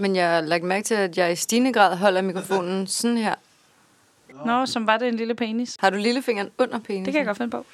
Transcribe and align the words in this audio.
Men 0.00 0.16
jeg 0.16 0.30
har 0.30 0.40
lagt 0.40 0.64
mærke 0.64 0.84
til, 0.84 0.94
at 0.94 1.18
jeg 1.18 1.32
i 1.32 1.36
stigende 1.36 1.72
grad 1.72 1.96
holder 1.96 2.22
mikrofonen 2.22 2.86
sådan 2.98 3.16
her. 3.16 3.34
Nå, 4.46 4.66
som 4.66 4.86
var 4.86 4.96
det 4.96 5.08
en 5.08 5.16
lille 5.16 5.34
penis. 5.34 5.76
Har 5.80 5.90
du 5.90 5.96
lillefingeren 5.96 6.50
under 6.58 6.78
penisen? 6.78 7.04
Det 7.04 7.12
kan 7.12 7.18
jeg 7.18 7.26
godt 7.26 7.36
finde 7.36 7.50
på. 7.50 7.64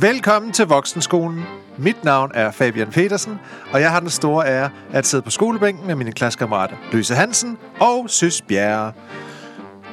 Velkommen 0.00 0.52
til 0.52 0.66
Voksenskolen. 0.66 1.67
Mit 1.78 2.04
navn 2.04 2.30
er 2.34 2.50
Fabian 2.50 2.90
Petersen, 2.90 3.38
og 3.72 3.80
jeg 3.80 3.90
har 3.90 4.00
den 4.00 4.10
store 4.10 4.46
ære 4.46 4.70
at 4.92 5.06
sidde 5.06 5.22
på 5.22 5.30
skolebænken 5.30 5.86
med 5.86 5.94
mine 5.94 6.12
klassekammerater 6.12 6.76
Løse 6.92 7.14
Hansen 7.14 7.58
og 7.80 8.10
Søs 8.10 8.42
Bjerre. 8.42 8.92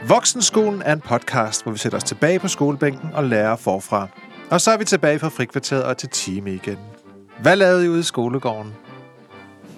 Voksenskolen 0.08 0.82
er 0.82 0.94
en 0.94 1.02
podcast, 1.02 1.64
hvor 1.64 1.72
vi 1.72 1.78
sætter 1.78 1.98
os 1.98 2.04
tilbage 2.04 2.40
på 2.40 2.48
skolebænken 2.48 3.10
og 3.14 3.24
lærer 3.24 3.56
forfra. 3.56 4.08
Og 4.52 4.62
så 4.62 4.72
er 4.72 4.78
vi 4.78 4.86
tilbage 4.86 5.20
fra 5.20 5.30
frikvarteret 5.30 5.84
og 5.84 5.98
til 5.98 6.10
time 6.10 6.54
igen. 6.54 6.78
Hvad 7.42 7.56
lavede 7.56 7.86
I 7.86 7.90
ude 7.90 8.00
i 8.00 8.04
skolegården? 8.04 8.74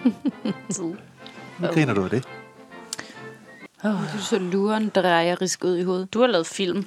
Hvad 1.60 1.70
griner 1.74 1.94
du 1.94 2.04
af 2.04 2.10
det? 2.10 2.28
Du 3.84 4.18
så 4.20 4.40
luren 4.40 4.90
drejerisk 4.90 5.64
ud 5.64 5.78
i 5.78 5.84
hovedet. 5.84 6.14
Du 6.14 6.20
har 6.20 6.28
lavet 6.28 6.48
film. 6.48 6.86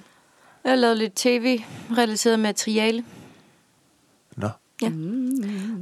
Jeg 0.65 0.73
har 0.73 0.77
lavet 0.77 0.97
lidt 0.97 1.15
tv-relateret 1.15 2.39
materiale. 2.39 3.05
Nå, 4.37 4.49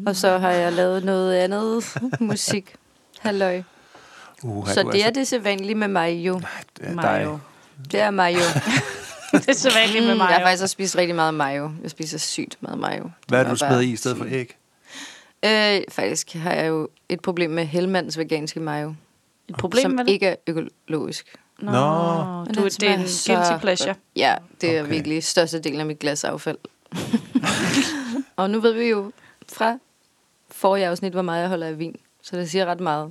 Og 0.06 0.16
så 0.16 0.38
har 0.38 0.50
jeg 0.50 0.72
lavet 0.72 1.04
noget 1.04 1.34
andet 1.34 1.84
musik. 2.20 2.74
Halløj. 3.20 3.62
uh, 4.42 4.68
Så 4.68 4.82
det 4.92 5.04
er 5.06 5.10
det 5.10 5.26
sædvanlige 5.28 5.74
med 5.74 5.88
mig 5.88 6.12
jo. 6.12 6.34
det 6.78 6.88
er 6.88 6.94
Mayo. 6.94 7.30
dig. 7.30 7.38
Det 7.92 8.00
er 8.00 8.10
mig 8.10 8.34
jo. 8.34 8.40
det 9.38 9.48
er 9.48 9.52
så 9.54 9.70
vanligt 9.74 10.04
med 10.04 10.12
Mm, 10.14 10.18
mig. 10.18 10.26
jeg 10.28 10.36
har 10.36 10.44
faktisk 10.44 10.62
også 10.62 10.72
spist 10.72 10.96
rigtig 10.96 11.14
meget 11.14 11.34
mayo. 11.34 11.70
Jeg 11.82 11.90
spiser 11.90 12.18
sygt 12.18 12.56
meget 12.60 12.78
mayo. 12.78 13.10
Hvad 13.28 13.38
er 13.38 13.42
det, 13.42 13.50
du 13.50 13.56
smider 13.56 13.80
i 13.80 13.90
i 13.90 13.96
stedet 13.96 14.16
for 14.16 14.26
æg? 14.30 14.56
Øh, 15.44 15.80
faktisk 15.92 16.34
har 16.34 16.52
jeg 16.52 16.68
jo 16.68 16.88
et 17.08 17.20
problem 17.20 17.50
med 17.50 17.64
Hellmanns 17.66 18.18
veganske 18.18 18.60
mayo. 18.60 18.94
Et 19.48 19.56
problem 19.56 19.82
som 19.82 19.90
med 19.90 20.04
det? 20.04 20.12
ikke 20.12 20.26
er 20.26 20.34
økologisk. 20.46 21.26
Nå, 21.58 21.70
Nå. 21.70 22.44
Men 22.44 22.54
du, 22.54 22.64
det 22.64 22.82
er 22.82 22.94
en 22.94 23.00
guilty 23.26 23.60
pleasure. 23.60 23.94
Ja, 24.16 24.34
det 24.60 24.76
er 24.76 24.82
Okay. 24.82 24.90
virkelig 24.92 25.24
største 25.24 25.60
del 25.60 25.80
af 25.80 25.86
mit 25.86 25.98
glasaffald. 25.98 26.58
og 28.38 28.50
nu 28.50 28.60
ved 28.60 28.72
vi 28.72 28.84
jo 28.84 29.12
fra 29.52 29.78
forrige 30.50 30.86
afsnit, 30.86 31.12
hvor 31.12 31.22
meget 31.22 31.40
jeg 31.40 31.48
holder 31.48 31.66
af 31.66 31.78
vin. 31.78 31.96
Så 32.22 32.36
det 32.36 32.50
siger 32.50 32.66
ret 32.66 32.80
meget. 32.80 33.10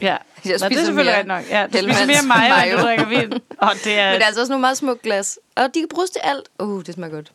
Ja, 0.00 0.06
Jeg 0.06 0.16
Nå, 0.44 0.44
det 0.44 0.52
er 0.62 0.66
spiser 0.66 0.84
selvfølgelig 0.84 1.18
ret 1.18 1.26
nok. 1.26 1.50
Ja, 1.50 1.66
du 1.66 1.78
spiser 1.78 2.06
mere 2.06 2.38
mayo, 2.38 2.70
end 2.72 2.76
du 2.78 2.82
drikker 2.82 3.06
vin. 3.08 3.32
Og 3.58 3.70
det 3.84 3.98
er... 3.98 4.06
Men 4.10 4.14
det 4.14 4.22
er 4.22 4.26
altså 4.26 4.40
også 4.40 4.52
nogle 4.52 4.60
meget 4.60 4.76
små 4.76 4.94
glas. 4.94 5.38
Og 5.56 5.74
de 5.74 5.80
kan 5.80 5.88
bruges 5.88 6.10
til 6.10 6.20
alt. 6.24 6.48
Uh, 6.58 6.82
det 6.84 6.94
smager 6.94 7.14
godt. 7.14 7.32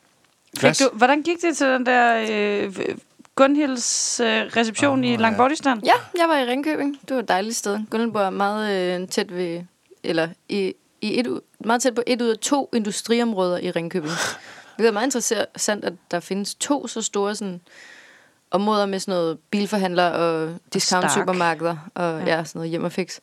Fik 0.57 0.79
du, 0.79 0.89
hvordan 0.93 1.21
gik 1.23 1.41
det 1.41 1.57
til 1.57 1.67
den 1.67 1.85
der 1.85 2.25
øh, 2.29 2.75
Gunhilds 3.35 4.19
øh, 4.19 4.27
reception 4.27 4.99
Åh, 4.99 5.05
i 5.05 5.11
ja. 5.11 5.17
Langbordistan? 5.17 5.81
Ja, 5.85 5.93
jeg 6.19 6.29
var 6.29 6.37
i 6.37 6.45
Ringkøbing. 6.45 6.99
Det 7.07 7.15
var 7.15 7.21
et 7.21 7.27
dejligt 7.27 7.55
sted. 7.55 7.79
Gunnelborg 7.89 8.23
er 8.25 8.29
meget 8.29 8.99
øh, 9.01 9.07
tæt 9.07 9.35
ved... 9.35 9.61
Eller 10.03 10.29
i, 10.49 10.73
i 11.01 11.19
et, 11.19 11.27
ud- 11.27 11.41
meget 11.59 11.81
tæt 11.81 11.95
på 11.95 12.03
et 12.07 12.21
ud 12.21 12.27
af 12.27 12.37
to 12.37 12.69
industriområder 12.73 13.57
i 13.57 13.71
Ringkøbing. 13.71 14.13
Det 14.77 14.87
er 14.87 14.91
meget 14.91 15.05
interessant, 15.15 15.85
at 15.85 15.93
der 16.11 16.19
findes 16.19 16.55
to 16.55 16.87
så 16.87 17.01
store 17.01 17.35
sådan, 17.35 17.61
områder 18.51 18.85
med 18.85 18.99
sådan 18.99 19.11
noget 19.11 19.39
bilforhandler 19.39 20.09
og 20.09 20.55
discount 20.73 21.11
Stark. 21.11 21.21
supermarkeder 21.21 21.77
og 21.95 22.19
Ja. 22.19 22.25
ja. 22.25 22.37
ja, 22.37 22.43
sådan 22.43 22.59
noget 22.59 22.69
hjem 22.69 22.83
og 22.83 22.91
fix. 22.91 23.19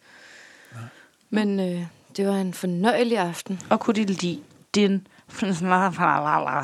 Men 1.30 1.60
øh, 1.60 1.82
det 2.16 2.26
var 2.26 2.34
en 2.34 2.54
fornøjelig 2.54 3.18
aften. 3.18 3.60
Og 3.70 3.80
kunne 3.80 3.94
de 3.94 4.04
lide 4.04 4.40
din 4.74 5.06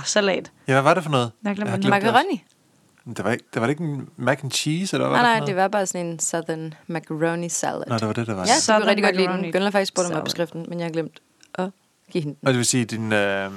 salat? 0.04 0.52
Ja, 0.68 0.72
hvad 0.72 0.82
var 0.82 0.94
det 0.94 1.02
for 1.02 1.10
noget? 1.10 1.32
Jeg 1.42 1.48
Jeg 1.48 1.56
glemte 1.56 1.76
det 1.76 1.84
også. 1.84 1.88
Macaroni? 1.90 2.44
Det 3.16 3.24
var, 3.24 3.30
ikke, 3.32 3.44
det 3.54 3.60
var 3.60 3.66
det 3.66 3.72
ikke 3.72 3.84
en 3.84 4.08
mac 4.16 4.38
and 4.42 4.50
cheese, 4.52 4.96
eller 4.96 5.08
hvad 5.08 5.18
Nej, 5.20 5.38
nej, 5.38 5.46
det 5.46 5.56
var 5.56 5.68
bare 5.68 5.86
sådan 5.86 6.06
en 6.06 6.18
southern 6.18 6.74
macaroni 6.86 7.48
salad. 7.48 7.82
Nå, 7.86 7.94
det 7.98 8.06
var 8.06 8.12
det, 8.12 8.26
der 8.26 8.34
var. 8.34 8.40
Ja, 8.46 8.54
så 8.54 8.60
Southern 8.60 8.80
kunne 8.82 8.88
rigtig 8.90 9.04
godt 9.04 9.16
lide 9.16 9.28
den. 9.28 9.42
Gunnar 9.52 9.60
har 9.66 9.70
faktisk 9.70 9.88
spurgt 9.88 10.06
om 10.06 10.10
salad. 10.10 10.22
opskriften, 10.22 10.66
men 10.68 10.78
jeg 10.78 10.86
har 10.86 10.92
glemt 10.92 11.20
at 11.54 11.70
give 12.10 12.22
hende 12.24 12.36
den. 12.40 12.46
Og 12.48 12.52
det 12.52 12.58
vil 12.58 12.66
sige, 12.66 12.84
din 12.84 13.12
øh, 13.12 13.50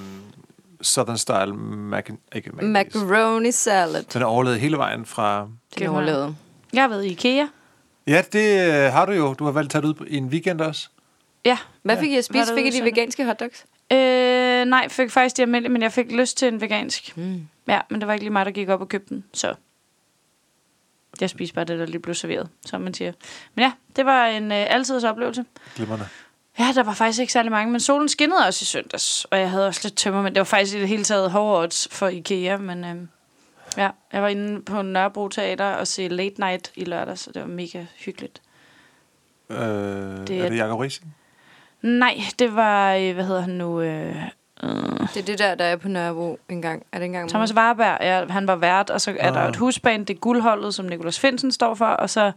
Southern 0.82 1.18
Style 1.18 1.54
mac 1.54 2.10
ikke 2.36 2.52
mac. 2.52 2.64
Macaroni 2.64 3.52
salad. 3.52 4.04
Den 4.04 4.22
er 4.22 4.26
overlevet 4.26 4.60
hele 4.60 4.78
vejen 4.78 5.06
fra... 5.06 5.40
Den 5.42 5.52
Gemmer. 5.76 5.94
overlevede. 5.98 6.36
Jeg 6.74 6.84
har 6.84 6.88
været 6.90 7.06
i 7.06 7.08
IKEA. 7.10 7.46
Ja, 8.08 8.24
det 8.34 8.68
øh, 8.68 8.92
har 8.94 9.06
du 9.06 9.12
jo. 9.12 9.34
Du 9.34 9.44
har 9.46 9.52
valgt 9.52 9.68
at 9.68 9.72
tage 9.72 9.82
det 9.82 9.88
ud 9.88 9.94
på- 9.94 10.06
i 10.08 10.18
en 10.18 10.26
weekend 10.28 10.62
også. 10.62 10.90
Ja. 11.46 11.58
Hvad 11.82 11.98
fik 11.98 12.12
I 12.12 12.16
at 12.18 12.26
spise? 12.26 12.54
Fik 12.56 12.66
I 12.66 12.80
de 12.80 12.84
veganske 12.84 13.26
hotdogs? 13.26 13.66
Øh, 13.92 14.66
nej, 14.66 14.90
fik 14.90 15.12
faktisk 15.12 15.38
de 15.38 15.42
almindelige, 15.42 15.72
men 15.74 15.82
jeg 15.82 15.92
fik 15.92 16.12
lyst 16.12 16.38
til 16.38 16.48
en 16.48 16.62
vegansk. 16.62 17.18
Mm. 17.18 17.48
Ja, 17.68 17.82
men 17.90 18.00
det 18.02 18.08
var 18.08 18.14
ikke 18.14 18.24
lige 18.26 18.34
mig, 18.34 18.46
der 18.46 18.52
gik 18.52 18.70
op 18.70 18.82
og 18.82 18.90
købte 18.90 19.10
den, 19.16 19.24
så... 19.34 19.54
Jeg 21.22 21.30
spiste 21.30 21.56
bare 21.56 21.66
det, 21.66 21.80
der 21.80 21.86
lige 21.86 22.00
blev 22.00 22.16
serveret, 22.16 22.50
som 22.66 22.82
man 22.82 22.94
siger. 22.94 23.12
Men 23.56 23.64
ja, 23.64 23.72
det 23.96 24.06
var 24.06 24.26
en 24.26 24.52
øh, 24.52 24.66
altidens 24.70 25.04
oplevelse. 25.04 25.46
Glimrende. 25.76 26.08
Ja, 26.60 26.72
der 26.76 26.84
var 26.84 26.94
faktisk 26.94 27.20
ikke 27.20 27.34
særlig 27.34 27.52
mange, 27.52 27.72
men 27.72 27.80
solen 27.80 28.10
skinnede 28.10 28.46
også 28.48 28.64
i 28.64 28.66
søndags, 28.66 29.26
og 29.26 29.40
jeg 29.40 29.50
havde 29.52 29.68
også 29.68 29.82
lidt 29.84 29.96
tømmer, 29.98 30.22
men 30.22 30.34
det 30.36 30.40
var 30.40 30.44
faktisk 30.46 30.76
i 30.76 30.80
det 30.80 30.88
hele 30.88 31.04
taget 31.04 31.32
hårde 31.32 31.64
odds 31.64 31.88
for 31.92 32.08
IKEA, 32.08 32.58
men 32.58 32.84
øh, 32.86 32.96
ja, 33.78 33.90
jeg 34.14 34.22
var 34.22 34.28
inde 34.28 34.62
på 34.62 34.82
Nørrebro 34.82 35.28
Teater 35.28 35.66
og 35.74 35.88
se 35.88 36.08
Late 36.08 36.36
Night 36.40 36.72
i 36.76 36.84
lørdag, 36.86 37.18
så 37.18 37.32
det 37.32 37.42
var 37.42 37.48
mega 37.48 37.86
hyggeligt. 38.06 38.42
Øh, 39.50 39.58
Det 39.58 39.60
er- 40.30 40.44
er 40.46 40.50
det 40.50 40.58
Jacob 40.58 40.80
Rising? 40.80 41.16
Nej, 41.82 42.18
det 42.40 42.56
var, 42.56 42.94
øh, 42.96 43.14
hvad 43.14 43.26
hedder 43.26 43.42
han 43.42 43.50
nu, 43.50 43.82
øh, 43.82 44.16
øh, 44.64 44.70
Det 45.14 45.18
er 45.18 45.22
det 45.26 45.40
der, 45.40 45.56
der 45.56 45.66
er 45.66 45.76
på 45.76 45.88
Nørrebro 45.88 46.40
en 46.50 46.62
gang. 46.62 46.84
Er 46.92 46.98
det 47.00 47.06
en 47.06 47.12
gang? 47.12 47.30
Thomas 47.30 47.54
Warberg, 47.54 47.98
ja, 48.02 48.26
han 48.30 48.48
var 48.48 48.56
vært, 48.56 48.90
og 48.90 49.02
så 49.02 49.16
er 49.20 49.32
der 49.32 49.40
Ah. 49.40 49.50
et 49.50 49.56
husband, 49.56 50.06
det 50.06 50.14
er 50.16 50.20
guldholdet, 50.20 50.74
som 50.76 50.86
Nicolas 50.86 51.20
Finsen 51.20 51.52
står 51.52 51.76
for, 51.76 51.86
og 51.86 52.10
så 52.10 52.32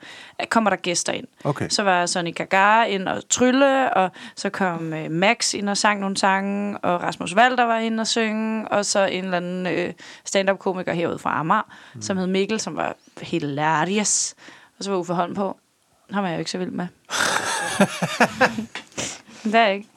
kommer 0.48 0.70
der 0.70 0.76
gæster 0.76 1.12
ind. 1.12 1.26
Okay. 1.44 1.68
Så 1.68 1.82
var 1.82 2.06
Sonny 2.06 2.34
Gagara 2.34 2.84
ind 2.84 3.08
og 3.08 3.28
trylle, 3.28 3.94
og 3.94 4.10
så 4.36 4.50
kom 4.50 4.92
øh, 4.92 5.10
Max 5.10 5.54
ind 5.54 5.68
og 5.68 5.76
sang 5.76 6.00
nogle 6.00 6.16
sange, 6.16 6.78
og 6.78 7.02
Rasmus 7.02 7.34
Walter 7.36 7.64
var 7.64 7.78
ind 7.78 8.00
og 8.00 8.06
synge, 8.06 8.68
og 8.68 8.84
så 8.86 9.04
en 9.04 9.24
eller 9.24 9.36
anden 9.36 9.66
øh, 9.66 9.92
stand-up-komiker 10.24 10.92
herude 10.92 11.18
fra 11.18 11.40
Amager, 11.40 11.62
mm. 11.94 12.02
som 12.02 12.16
hed 12.16 12.26
Mikkel, 12.26 12.60
som 12.60 12.76
var 12.76 12.96
hilarious. 13.22 14.34
Og 14.78 14.84
så 14.84 14.90
var 14.90 14.98
Uffe 14.98 15.14
Holm 15.14 15.34
på. 15.34 15.56
Ham 16.10 16.24
er 16.24 16.28
jeg 16.28 16.34
jo 16.36 16.38
ikke 16.38 16.50
så 16.50 16.58
vild 16.58 16.70
med. 16.70 16.86
det 19.44 19.54
er 19.54 19.64
jeg 19.66 19.74
ikke. 19.74 19.88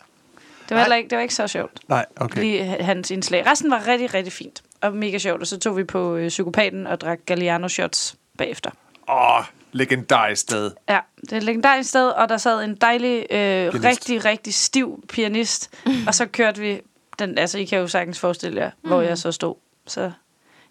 Det 0.70 0.76
var, 0.76 0.82
heller 0.82 0.96
ikke, 0.96 1.10
det 1.10 1.16
var 1.16 1.22
ikke 1.22 1.36
så 1.36 1.48
sjovt. 1.48 1.80
Nej, 1.88 2.06
okay. 2.18 2.40
Lige 2.42 2.64
hans 2.66 3.12
indslag. 3.12 3.48
Resten 3.48 3.72
var 3.72 3.88
rigtig, 3.88 4.14
rigtig 4.14 4.34
fint. 4.34 4.64
Og 4.82 4.94
mega 4.94 5.18
sjovt. 5.18 5.42
Og 5.42 5.48
så 5.48 5.60
tog 5.60 5.78
vi 5.78 5.84
på 5.84 6.16
øh, 6.16 6.28
Psykopaten 6.30 6.88
og 6.88 7.02
drak 7.02 7.20
Galliano 7.26 7.68
shots 7.68 8.16
bagefter. 8.38 8.72
Åh, 9.10 9.44
legendarisk 9.72 10.42
sted. 10.42 10.72
Ja, 10.90 11.00
det 11.22 11.32
er 11.34 11.38
et 11.38 11.44
legendarisk 11.44 11.90
sted, 11.90 12.08
og 12.10 12.30
der 12.30 12.38
sad 12.38 12.64
en 12.64 12.76
dejlig, 12.76 13.26
øh, 13.32 13.38
Pianist. 13.72 13.86
rigtig, 13.86 14.26
rigtig 14.26 14.54
stiv 14.54 15.04
pianist. 15.10 15.70
og 16.08 16.16
så 16.16 16.26
kørte 16.26 16.62
vi 16.62 16.82
den, 17.20 17.38
altså 17.38 17.58
I 17.58 17.64
kan 17.66 17.80
jo 17.80 17.88
sagtens 17.88 18.20
forestille 18.20 18.62
jer, 18.62 18.72
hvor 18.82 19.02
jeg 19.02 19.18
så 19.18 19.32
stod. 19.32 19.56
Så 19.88 20.12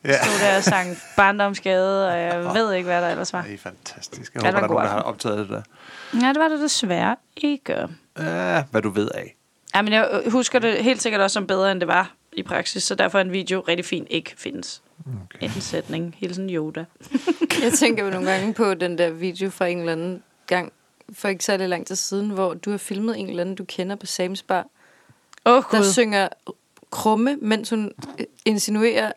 Ja. 0.05 0.23
stod 0.25 0.49
der 0.49 0.57
og 0.57 0.63
sang 0.63 0.99
barndomsgade, 1.17 2.09
og 2.09 2.19
jeg 2.19 2.55
ved 2.55 2.73
ikke, 2.73 2.87
hvad 2.87 3.03
der 3.03 3.09
ellers 3.09 3.33
var. 3.33 3.43
Det 3.43 3.55
er 3.55 3.59
fantastisk. 3.59 4.35
Jeg 4.35 4.43
Ja, 4.43 4.51
det 4.51 4.61
håber, 4.61 4.75
var 4.75 4.83
der 4.83 4.89
er 4.89 4.93
en 4.93 4.97
nogen, 4.97 4.97
der 4.97 5.03
har 5.03 5.13
optaget 5.13 5.39
det 5.39 5.49
der. 5.49 5.63
Ja, 6.27 6.29
det 6.33 6.39
var 6.41 6.49
det 6.49 6.61
desværre 6.61 7.17
ikke. 7.37 7.89
Ja, 8.19 8.63
hvad 8.71 8.83
du 8.83 8.91
ved 8.91 9.09
af. 9.15 9.37
Ja, 9.75 9.83
men 9.83 9.93
jeg 9.93 10.23
husker 10.27 10.59
det 10.59 10.85
helt 10.85 11.03
sikkert 11.03 11.21
også 11.21 11.35
som 11.35 11.47
bedre, 11.47 11.73
end 11.73 11.81
det 11.81 11.89
var 11.89 12.15
i 12.33 12.43
praksis, 12.43 12.83
så 12.83 12.95
derfor 12.95 13.19
er 13.19 13.23
en 13.23 13.33
video 13.33 13.61
rigtig 13.61 13.85
fin 13.85 14.07
ikke 14.11 14.35
findes. 14.37 14.83
Okay. 15.07 15.45
En 15.47 15.61
sætning. 15.61 16.17
Hilsen 16.19 16.51
Yoda. 16.51 16.85
Jeg 17.63 17.73
tænker 17.73 18.05
jo 18.05 18.11
nogle 18.11 18.31
gange 18.31 18.55
på 18.55 18.75
den 18.75 18.99
der 18.99 19.11
video 19.11 19.51
fra 19.51 19.67
en 19.67 19.79
eller 19.79 19.93
anden 19.93 20.23
gang, 20.47 20.73
for 21.13 21.29
ikke 21.29 21.45
særlig 21.45 21.69
lang 21.69 21.87
tid 21.87 21.97
siden, 21.97 22.31
hvor 22.31 22.55
du 22.55 22.71
har 22.71 22.79
filmet 22.79 23.21
en 23.21 23.29
eller 23.29 23.41
anden, 23.41 23.55
du 23.55 23.65
kender 23.65 23.97
på 23.97 24.07
Sam's 24.09 24.45
Bar, 24.47 24.67
Åh, 25.47 25.57
oh, 25.57 25.63
der 25.71 25.83
synger 25.83 26.29
krumme, 26.91 27.37
mens 27.37 27.71
hun 27.71 27.93
insinuerer, 28.45 29.13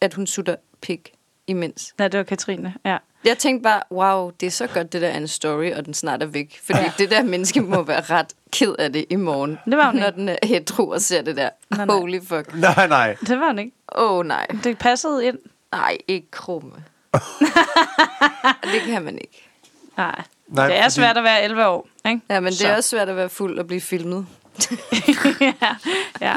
at 0.00 0.14
hun 0.14 0.26
sutter 0.26 0.56
pik 0.80 1.12
imens. 1.52 1.94
Ja, 1.98 2.08
det 2.08 2.18
var 2.18 2.24
Katrine, 2.24 2.74
ja. 2.84 2.96
Jeg 3.24 3.38
tænkte 3.38 3.62
bare, 3.62 3.82
wow, 3.90 4.30
det 4.40 4.46
er 4.46 4.50
så 4.50 4.66
godt, 4.66 4.92
det 4.92 5.02
der 5.02 5.08
er 5.08 5.16
en 5.16 5.28
story, 5.28 5.72
og 5.72 5.86
den 5.86 5.94
snart 5.94 6.22
er 6.22 6.26
væk. 6.26 6.60
Fordi 6.64 6.78
ja. 6.78 6.92
det 6.98 7.10
der 7.10 7.22
menneske 7.22 7.60
må 7.60 7.82
være 7.82 8.00
ret 8.00 8.26
ked 8.52 8.74
af 8.78 8.92
det 8.92 9.04
i 9.10 9.16
morgen. 9.16 9.58
Det 9.64 9.76
var 9.76 9.90
hun 9.90 10.00
Når 10.00 10.06
ikke. 10.06 10.16
den 10.18 10.28
er 10.28 10.36
hetero 10.42 10.88
og 10.88 11.00
ser 11.00 11.22
det 11.22 11.36
der. 11.36 11.50
Nej, 11.70 11.86
nej. 11.86 11.96
Holy 11.96 12.20
fuck. 12.20 12.54
Nej, 12.54 12.86
nej. 12.88 13.16
Det 13.26 13.40
var 13.40 13.46
han 13.46 13.58
ikke. 13.58 13.72
Åh 13.94 14.12
oh, 14.12 14.26
nej. 14.26 14.46
Det 14.64 14.78
passede 14.78 15.26
ind. 15.26 15.38
Nej, 15.72 15.98
ikke 16.08 16.30
krumme. 16.30 16.72
det 18.72 18.80
kan 18.86 19.02
man 19.02 19.14
ikke. 19.14 19.48
Nej. 19.96 20.22
nej 20.48 20.66
Det 20.66 20.78
er 20.78 20.88
svært 20.88 21.16
at 21.16 21.24
være 21.24 21.42
11 21.42 21.66
år, 21.66 21.88
ikke? 22.08 22.20
Ja, 22.30 22.40
men 22.40 22.50
det 22.50 22.58
Så. 22.58 22.68
er 22.68 22.76
også 22.76 22.90
svært 22.90 23.08
at 23.08 23.16
være 23.16 23.28
fuld 23.28 23.58
og 23.58 23.66
blive 23.66 23.80
filmet. 23.80 24.26
ja, 25.40 25.54
ja. 25.60 25.74
Ja. 26.20 26.34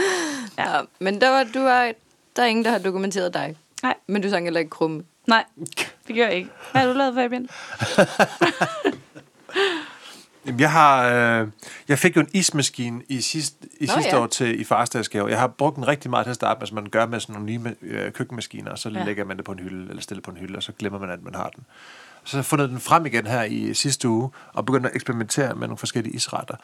ja 0.57 0.81
men 0.99 1.21
der, 1.21 1.29
var, 1.29 1.43
du 1.53 1.59
var, 1.59 1.91
der 2.35 2.43
er 2.43 2.45
ingen, 2.45 2.65
der 2.65 2.71
har 2.71 2.79
dokumenteret 2.79 3.33
dig. 3.33 3.55
Nej. 3.85 3.95
Men 4.07 4.21
du 4.21 4.29
sang 4.29 4.45
heller 4.45 4.59
ikke 4.59 4.69
krumme. 4.69 5.03
Nej, 5.27 5.43
det 6.07 6.15
gør 6.15 6.25
jeg 6.25 6.35
ikke. 6.35 6.49
Hvad 6.71 6.81
har 6.81 6.87
du 6.87 6.93
lavet, 6.97 7.15
Fabian? 7.15 7.47
Jeg 10.59 10.71
har, 10.71 11.07
øh, 11.41 11.47
jeg 11.87 11.99
fik 11.99 12.15
jo 12.15 12.21
en 12.21 12.29
ismaskine 12.33 13.01
i 13.09 13.21
sidste, 13.21 13.57
i 13.79 13.85
Nå, 13.85 13.93
sidste 13.93 14.15
ja. 14.15 14.21
år 14.21 14.27
til, 14.27 14.61
i 14.61 14.63
farsdagsgave. 14.63 15.29
Jeg 15.29 15.39
har 15.39 15.47
brugt 15.47 15.75
den 15.75 15.87
rigtig 15.87 16.09
meget 16.09 16.25
til 16.25 16.29
at 16.29 16.35
starte 16.35 16.59
med, 16.59 16.67
som 16.67 16.75
man 16.75 16.85
gør 16.89 17.05
med 17.05 17.19
sådan 17.19 17.33
nogle 17.33 17.45
nye 17.45 17.75
øh, 17.81 18.11
køkkenmaskiner, 18.11 18.71
og 18.71 18.79
så 18.79 18.89
Ja. 18.89 19.03
lægger 19.03 19.25
man 19.25 19.37
det 19.37 19.45
på 19.45 19.51
en 19.51 19.59
hylde, 19.59 19.89
eller 19.89 20.01
stiller 20.01 20.21
på 20.21 20.31
en 20.31 20.37
hylde, 20.37 20.57
og 20.57 20.63
så 20.63 20.71
glemmer 20.79 20.99
man, 20.99 21.09
at 21.09 21.23
man 21.23 21.35
har 21.35 21.49
den. 21.49 21.63
Så 22.23 22.37
har 22.37 22.41
jeg 22.41 22.45
fundet 22.45 22.69
den 22.69 22.79
frem 22.79 23.05
igen 23.05 23.27
her 23.27 23.43
i 23.43 23.73
sidste 23.73 24.09
uge, 24.09 24.29
og 24.53 24.65
begyndt 24.65 24.85
at 24.85 24.91
eksperimentere 24.95 25.55
med 25.55 25.67
nogle 25.67 25.77
forskellige 25.77 26.15
isretter. 26.15 26.55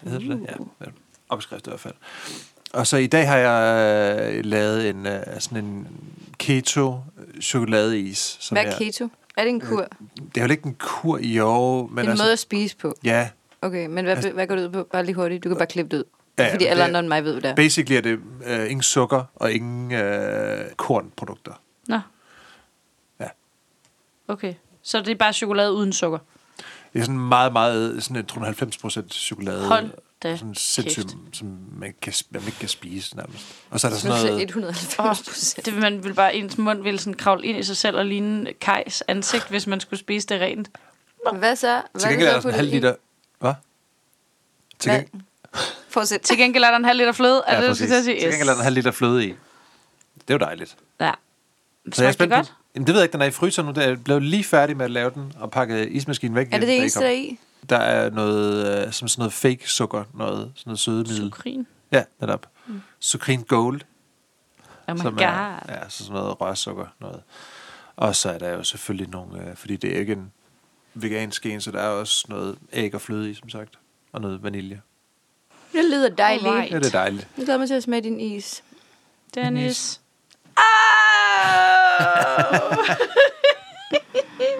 Hvad 0.00 0.12
hedder 0.12 0.36
det? 0.36 0.46
Ja, 0.48 0.54
ja, 0.84 0.90
opskrift 1.28 1.66
i 1.66 1.70
hvert 1.70 1.80
fald. 1.80 1.94
Og 2.72 2.86
så 2.86 2.96
i 2.96 3.06
dag 3.06 3.28
har 3.28 3.36
jeg 3.36 4.34
øh, 4.34 4.44
lavet 4.44 4.90
en, 4.90 5.06
øh, 5.06 5.22
sådan 5.38 5.64
en 5.64 5.88
keto 6.44 7.00
chokoladeis. 7.40 8.36
Som 8.40 8.54
Hvad 8.54 8.64
er 8.64 8.78
keto? 8.78 9.08
Er 9.36 9.42
det 9.44 9.50
en 9.50 9.60
kur? 9.60 9.86
Det 10.34 10.40
er 10.40 10.44
jo 10.44 10.50
ikke 10.50 10.66
en 10.66 10.76
kur 10.78 11.18
i 11.18 11.38
år, 11.38 11.86
men 11.86 12.04
en 12.04 12.10
altså, 12.10 12.24
måde 12.24 12.32
at 12.32 12.38
spise 12.38 12.76
på? 12.76 12.94
ja, 13.04 13.28
Okay, 13.62 13.86
men 13.86 14.04
hvad, 14.04 14.32
hvad 14.32 14.46
går 14.46 14.56
det 14.56 14.64
ud 14.64 14.70
på? 14.72 14.82
Bare 14.92 15.04
lige 15.04 15.14
hurtigt. 15.14 15.44
Du 15.44 15.48
kan 15.48 15.58
bare 15.58 15.66
klippe 15.66 15.96
det 15.96 16.02
ud. 16.02 16.04
Ja, 16.38 16.52
fordi 16.52 16.64
alle 16.64 16.80
det- 16.80 16.86
andre 16.88 17.00
end 17.00 17.08
mig 17.08 17.24
ved, 17.24 17.32
hvad 17.32 17.42
det 17.42 17.50
er. 17.50 17.54
Basically 17.54 17.96
er 17.96 18.00
det 18.00 18.18
øh, 18.46 18.70
ingen 18.70 18.82
sukker 18.82 19.24
og 19.34 19.52
ingen 19.52 19.92
øh, 19.92 20.64
kornprodukter. 20.76 21.52
Nå. 21.88 22.00
Ja. 23.20 23.28
Okay. 24.28 24.54
Så 24.82 24.98
det 25.00 25.08
er 25.08 25.14
bare 25.14 25.32
chokolade 25.32 25.72
uden 25.72 25.92
sukker? 25.92 26.18
Det 26.92 26.98
er 27.00 27.04
sådan 27.04 27.18
meget, 27.18 27.52
meget, 27.52 28.02
sådan 28.02 28.16
jeg 28.16 28.26
tror 28.26 28.42
90 28.44 28.78
procent 28.78 29.14
chokolade. 29.14 29.66
Hold 29.66 29.90
da 30.24 30.36
Sådan 30.36 30.54
sindssygt, 30.54 31.16
som 31.32 31.58
man, 31.72 31.94
kan, 32.02 32.12
man 32.30 32.42
ikke 32.46 32.58
kan 32.58 32.68
spise 32.68 33.16
nærmest. 33.16 33.44
Og 33.70 33.80
så 33.80 33.86
er 33.86 33.90
der 33.90 33.98
sådan 33.98 34.24
noget... 34.24 34.42
190 34.42 35.22
procent. 35.22 35.66
Det, 35.66 35.74
man 35.74 36.04
vil 36.04 36.14
bare, 36.14 36.34
ens 36.34 36.58
mund 36.58 36.82
ville 36.82 36.98
sådan 36.98 37.14
kravle 37.14 37.46
ind 37.46 37.58
i 37.58 37.62
sig 37.62 37.76
selv 37.76 37.96
og 37.96 38.06
ligne 38.06 38.52
Kajs 38.60 39.02
ansigt, 39.08 39.48
hvis 39.48 39.66
man 39.66 39.80
skulle 39.80 40.00
spise 40.00 40.26
det 40.26 40.40
rent. 40.40 40.70
Hvad 41.38 41.56
så? 41.56 41.82
Hvad 41.92 42.00
Til 42.00 42.10
gengæld 42.10 42.28
er 42.28 42.32
der 42.32 42.38
så 42.38 42.42
sådan 42.42 42.54
en 42.54 42.56
halv 42.56 42.70
liter... 42.70 42.94
Hvad? 43.38 43.54
Til, 44.78 44.92
gengæld, 44.92 45.22
Fortsæt. 45.88 46.20
Til 46.20 46.38
gengæld 46.38 46.64
er 46.64 46.70
der 46.70 46.76
en 46.76 46.84
halv 46.84 46.98
liter 46.98 47.12
fløde. 47.12 47.42
Er 47.46 47.54
ja, 47.54 47.60
det, 47.60 47.68
du 47.68 47.70
præcis. 47.70 47.88
skal 47.88 47.88
til 47.88 47.98
at 47.98 48.04
sige? 48.04 48.20
Til 48.20 48.30
gengæld 48.30 48.48
er 48.48 48.52
der 48.52 48.58
en 48.58 48.64
halv 48.64 48.74
liter 48.74 48.90
fløde 48.90 49.26
i. 49.26 49.28
Det 49.28 50.28
er 50.28 50.34
jo 50.34 50.38
dejligt. 50.38 50.76
Ja. 51.00 51.12
Så 51.92 52.02
jeg 52.02 52.08
er 52.08 52.12
spændt 52.12 52.32
godt? 52.32 52.52
Jamen, 52.74 52.86
det 52.86 52.94
ved 52.94 53.00
jeg 53.00 53.04
ikke, 53.04 53.12
den 53.12 53.20
er 53.20 53.26
i 53.26 53.30
fryseren 53.30 53.74
nu. 53.74 53.80
Er 53.80 53.96
blevet 53.96 54.22
lige 54.22 54.44
færdig 54.44 54.76
med 54.76 54.84
at 54.84 54.90
lave 54.90 55.10
den 55.10 55.32
og 55.40 55.50
pakke 55.50 55.88
ismaskinen 55.88 56.34
væk. 56.36 56.48
Er 56.52 56.58
det 56.58 56.68
det 56.68 56.76
eneste, 56.76 56.98
kom. 56.98 57.02
der 57.02 57.08
er 57.08 57.14
i? 57.14 57.38
Der 57.68 57.76
er 57.78 58.10
noget, 58.10 58.86
øh, 58.86 58.92
som 58.92 59.08
sådan 59.08 59.20
noget 59.20 59.32
fake 59.32 59.70
sukker, 59.70 60.04
noget, 60.14 60.52
sådan 60.54 60.70
noget 60.70 60.78
sødemiddel. 60.78 61.16
Sukrin. 61.16 61.66
Ja, 61.92 62.04
netop. 62.20 62.46
Mm. 62.66 62.82
Sukrin 63.00 63.42
Gold, 63.42 63.80
Oh 64.88 64.94
my 64.94 64.98
som 65.00 65.12
god. 65.16 65.22
er 65.22 65.58
ja, 65.68 65.88
så 65.88 66.04
sådan 66.04 66.20
noget 66.20 66.40
rørsukker. 66.40 66.86
Noget. 67.00 67.22
Og 67.96 68.16
så 68.16 68.30
er 68.30 68.38
der 68.38 68.48
jo 68.48 68.62
selvfølgelig 68.62 69.08
nogle, 69.10 69.48
øh, 69.48 69.56
fordi 69.56 69.76
det 69.76 69.94
er 69.94 69.98
ikke 69.98 70.12
en 70.12 70.32
vegansk 70.94 71.46
en, 71.46 71.60
så 71.60 71.70
der 71.70 71.80
er 71.80 71.88
også 71.88 72.26
noget 72.28 72.58
æg 72.72 72.94
og 72.94 73.00
fløde 73.00 73.30
i, 73.30 73.34
som 73.34 73.48
sagt. 73.48 73.78
Og 74.12 74.20
noget 74.20 74.42
vanilje. 74.42 74.80
Det 75.72 75.84
lyder 75.84 76.08
dejligt. 76.08 76.46
Alright. 76.46 76.72
Ja, 76.72 76.78
det 76.78 76.86
er 76.86 76.90
dejligt. 76.90 77.28
Jeg 77.36 77.44
glæder 77.44 77.58
mig 77.58 77.68
til 77.68 77.74
at 77.74 77.82
smage 77.82 78.02
din 78.02 78.20
is. 78.20 78.62
Dennis. 79.34 80.00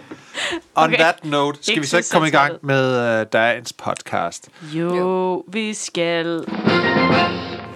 On 0.74 0.84
Okay. 0.88 0.98
that 0.98 1.24
note, 1.24 1.58
skal 1.62 1.72
Ikke 1.72 1.80
vi 1.80 1.86
så 1.86 1.96
ikke 1.96 2.08
komme 2.12 2.28
i 2.28 2.30
gang 2.30 2.52
med 2.62 3.20
uh, 3.20 3.26
dagens 3.32 3.72
podcast. 3.72 4.48
Jo, 4.62 4.94
Jo. 4.96 5.44
vi 5.48 5.74
skal. 5.74 6.44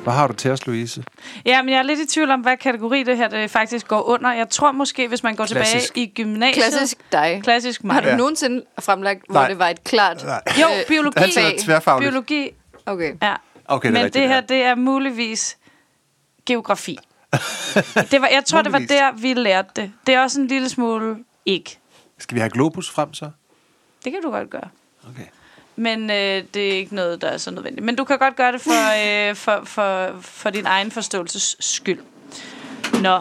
Hvad 0.03 0.13
har 0.17 0.27
du 0.27 0.33
til 0.35 0.51
os, 0.51 0.67
Louise? 0.67 1.05
Ja, 1.47 1.63
men 1.63 1.69
jeg 1.73 1.79
er 1.79 1.83
lidt 1.83 2.01
i 2.01 2.07
tvivl 2.07 2.31
om, 2.31 2.41
hvad 2.41 2.57
kategori 2.57 3.03
det 3.03 3.17
her 3.17 3.29
det 3.29 3.51
faktisk 3.51 3.89
går 3.89 4.03
under. 4.03 4.33
Jeg 4.33 4.49
tror 4.51 4.73
måske, 4.73 5.09
hvis 5.09 5.23
man 5.23 5.37
går 5.37 5.47
Klassisk. 5.47 5.87
tilbage 5.95 6.07
i 6.07 6.13
gymnasiet... 6.15 6.55
Klassisk 6.65 6.99
dig. 7.13 7.41
Klassisk 7.45 7.85
mig. 7.85 7.95
Har 7.95 8.01
du 8.01 8.09
Ja. 8.09 8.17
nogensinde 8.17 8.63
fremlagt, 8.81 9.21
hvor 9.31 9.41
Nej. 9.41 9.49
det 9.49 9.59
var 9.59 9.69
et 9.69 9.85
klart... 9.85 10.25
Nej. 10.25 10.43
Jo, 10.61 10.67
øh, 10.67 10.87
biologi. 10.89 11.21
Det 11.21 11.59
tværfagligt. 11.61 12.11
Biologi, 12.11 12.51
Okay. 12.87 13.13
ja. 13.23 13.35
Okay, 13.65 13.89
det 13.89 13.95
er 13.97 13.99
Men 13.99 14.05
rigtigt, 14.05 14.23
det 14.23 14.29
her, 14.29 14.35
ja. 14.37 14.41
det 14.41 14.63
er 14.63 14.75
muligvis 14.75 15.57
geografi. 16.47 16.99
det 18.11 18.21
var, 18.21 18.29
jeg 18.33 18.43
tror, 18.47 18.63
det 18.63 18.73
var 18.73 18.79
der, 18.79 19.13
vi 19.21 19.35
lærte 19.35 19.69
det. 19.77 19.93
Det 20.07 20.15
er 20.15 20.21
også 20.21 20.41
en 20.41 20.47
lille 20.47 20.69
smule 20.69 21.17
ikke. 21.47 21.78
Skal 22.19 22.35
vi 22.35 22.41
have 22.41 22.51
Globus 22.51 22.91
frem 22.91 23.15
så? 23.15 23.31
Det 24.05 24.13
kan 24.13 24.23
du 24.23 24.31
godt 24.31 24.51
gøre. 24.51 24.69
Okay. 25.11 25.27
Men 25.77 26.11
øh, 26.11 26.45
det 26.55 26.69
er 26.69 26.73
ikke 26.73 26.95
noget, 26.95 27.23
der 27.23 27.29
er 27.29 27.37
så 27.37 27.51
nødvendigt. 27.51 27.85
Men 27.85 27.97
du 27.97 28.05
kan 28.05 28.19
godt 28.19 28.37
gøre 28.37 28.53
det 28.53 28.61
for, 28.61 28.71
øh, 29.31 29.37
for, 29.37 29.61
for, 29.65 30.21
for 30.21 30.51
din 30.51 30.67
egen 30.67 30.91
forståelses 30.91 31.57
skyld. 31.61 32.01
Nå. 33.03 33.21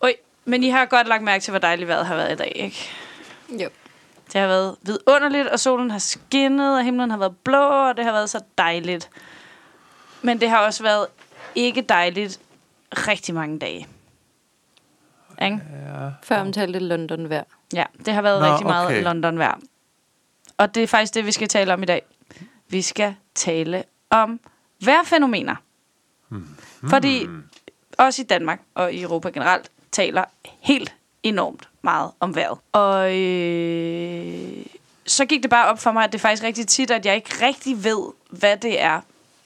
Oj, 0.00 0.14
men 0.44 0.64
I 0.64 0.68
har 0.68 0.86
godt 0.86 1.08
lagt 1.08 1.22
mærke 1.22 1.42
til, 1.42 1.50
hvor 1.50 1.58
dejligt 1.58 1.88
vejret 1.88 2.06
har 2.06 2.16
været 2.16 2.32
i 2.32 2.36
dag, 2.36 2.52
ikke? 2.56 2.90
Jo. 3.50 3.68
Det 4.32 4.40
har 4.40 4.48
været 4.48 4.76
vidunderligt, 4.82 5.48
og 5.48 5.60
solen 5.60 5.90
har 5.90 5.98
skinnet, 5.98 6.76
og 6.78 6.84
himlen 6.84 7.10
har 7.10 7.18
været 7.18 7.36
blå, 7.36 7.88
og 7.88 7.96
det 7.96 8.04
har 8.04 8.12
været 8.12 8.30
så 8.30 8.40
dejligt. 8.58 9.10
Men 10.22 10.40
det 10.40 10.50
har 10.50 10.58
også 10.58 10.82
været 10.82 11.06
ikke 11.54 11.80
dejligt 11.80 12.40
rigtig 12.92 13.34
mange 13.34 13.58
dage. 13.58 13.86
Ikke? 15.42 15.60
Ja. 15.86 16.10
Før 16.22 16.40
omtalte 16.40 16.78
London 16.78 17.30
vejr. 17.30 17.44
Ja, 17.72 17.84
det 18.06 18.14
har 18.14 18.22
været 18.22 18.40
Nå, 18.40 18.52
rigtig 18.52 18.66
meget 18.66 18.86
okay. 18.86 19.02
London 19.02 19.38
vejr. 19.38 19.58
Og 20.58 20.74
det 20.74 20.82
er 20.82 20.86
faktisk 20.86 21.14
det, 21.14 21.26
vi 21.26 21.32
skal 21.32 21.48
tale 21.48 21.72
om 21.72 21.82
i 21.82 21.86
dag. 21.86 22.02
Vi 22.68 22.82
skal 22.82 23.14
tale 23.34 23.84
om 24.10 24.40
vejrfænomener. 24.84 25.54
Hmm. 26.28 26.48
Fordi 26.88 27.26
også 27.98 28.22
i 28.22 28.24
Danmark 28.24 28.60
og 28.74 28.92
i 28.92 29.02
Europa 29.02 29.28
generelt 29.28 29.70
taler 29.92 30.24
helt 30.60 30.94
enormt 31.22 31.68
meget 31.82 32.10
om 32.20 32.36
vejret. 32.36 32.58
Og 32.72 33.16
øh, 33.16 34.66
så 35.06 35.24
gik 35.24 35.42
det 35.42 35.50
bare 35.50 35.68
op 35.68 35.78
for 35.78 35.92
mig, 35.92 36.04
at 36.04 36.12
det 36.12 36.18
er 36.18 36.22
faktisk 36.22 36.42
rigtig 36.42 36.66
tit, 36.66 36.90
at 36.90 37.06
jeg 37.06 37.14
ikke 37.14 37.46
rigtig 37.46 37.84
ved, 37.84 38.12
hvad 38.30 38.56
det 38.56 38.80
er, 38.80 39.00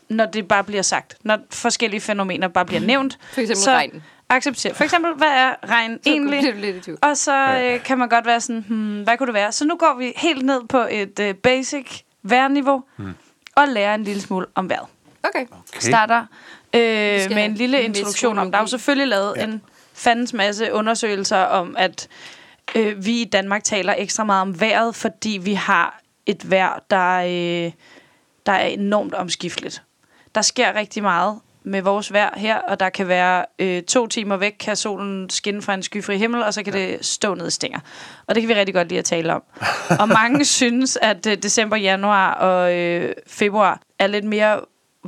når 0.09 0.27
det 0.27 0.49
bare 0.49 0.65
bliver 0.65 0.83
sagt. 0.83 1.17
Når 1.23 1.39
forskellige 1.51 2.01
fænomener 2.01 2.49
bare 2.49 2.65
bliver 2.65 2.81
nævnt. 2.81 3.19
For 3.33 3.41
eksempel 3.41 3.63
så 3.63 3.71
regn. 3.71 4.03
Accepter. 4.37 4.75
For 4.75 4.85
eksempel, 4.85 5.13
hvad 5.15 5.29
er 5.29 5.55
regn 5.69 5.99
Så 6.05 6.11
egentlig? 6.11 6.41
bliver 6.41 6.53
du 6.55 6.59
lidt 6.59 6.77
i 6.77 6.81
tvivl. 6.81 6.99
Og 7.03 7.17
så 7.17 7.33
Ja. 7.35 7.75
øh, 7.75 7.83
kan 7.85 7.99
man 7.99 8.09
godt 8.09 8.27
være 8.27 8.41
sådan, 8.41 8.65
hmm, 8.69 9.03
hvad 9.03 9.17
kunne 9.19 9.27
det 9.27 9.35
være? 9.35 9.53
Så 9.53 9.65
nu 9.65 9.77
går 9.77 9.95
vi 9.99 10.13
helt 10.17 10.45
ned 10.47 10.61
på 10.69 10.87
et 10.91 11.19
øh, 11.21 11.35
basic 11.35 12.01
vejrniveau 12.23 12.83
Hmm. 12.97 13.13
og 13.57 13.69
lærer 13.69 13.95
en 13.95 14.05
lille 14.05 14.23
smule 14.23 14.47
om 14.55 14.69
vejret. 14.71 14.87
Okay. 15.25 15.43
Okay. 15.43 15.81
Starter 15.81 16.21
øh, 16.75 16.81
med 17.35 17.45
en 17.45 17.55
lille 17.55 17.83
introduktion 17.83 18.39
om. 18.39 18.51
Der 18.51 18.59
er 18.59 18.63
jo 18.63 18.67
selvfølgelig 18.67 19.09
lavet 19.09 19.35
ja. 19.37 19.45
en 19.45 19.63
fandens 19.95 20.33
masse 20.33 20.73
undersøgelser 20.73 21.39
om, 21.39 21.75
at 21.79 22.09
øh, 22.75 23.05
vi 23.07 23.21
i 23.21 23.25
Danmark 23.25 23.65
taler 23.65 23.95
ekstra 23.99 24.25
meget 24.25 24.43
om 24.43 24.61
vejret, 24.61 24.95
fordi 24.95 25.39
vi 25.43 25.55
har 25.55 26.01
et 26.27 26.51
vejr, 26.51 26.83
der, 26.91 27.17
øh, 27.19 27.73
der 28.47 28.53
er 28.53 28.67
enormt 28.67 29.15
omskifteligt. 29.15 29.83
Der 30.35 30.43
sker 30.43 30.75
rigtig 30.75 31.03
meget 31.03 31.39
med 31.65 31.83
vores 31.83 32.13
vejr 32.13 32.31
her, 32.37 32.59
og 32.59 32.81
der 32.81 32.89
kan 32.89 33.09
være 33.09 33.45
øh, 33.59 33.83
to 33.83 34.07
timer 34.07 34.37
væk, 34.37 34.53
kan 34.61 34.77
solen 34.77 35.31
skinne 35.31 35.63
fra 35.63 35.75
en 35.75 35.83
skyfri 35.83 36.19
himmel, 36.19 36.43
og 36.43 36.55
så 36.55 36.63
kan 36.63 36.75
ja. 36.75 36.81
det 36.81 37.05
stå 37.07 37.35
ned 37.35 37.49
i 37.49 37.51
stænger. 37.51 37.79
Og 38.27 38.35
det 38.35 38.43
kan 38.43 38.49
vi 38.49 38.55
rigtig 38.55 38.75
godt 38.75 38.89
lide 38.89 38.99
at 38.99 39.05
tale 39.05 39.35
om. 39.35 39.43
og 40.01 40.09
mange 40.09 40.45
synes, 40.45 40.99
at 41.03 41.27
øh, 41.27 41.37
december, 41.37 41.77
januar 41.77 42.35
og 42.35 42.75
øh, 42.75 43.15
februar 43.27 43.81
er 43.99 44.07
lidt 44.07 44.25
mere 44.25 44.61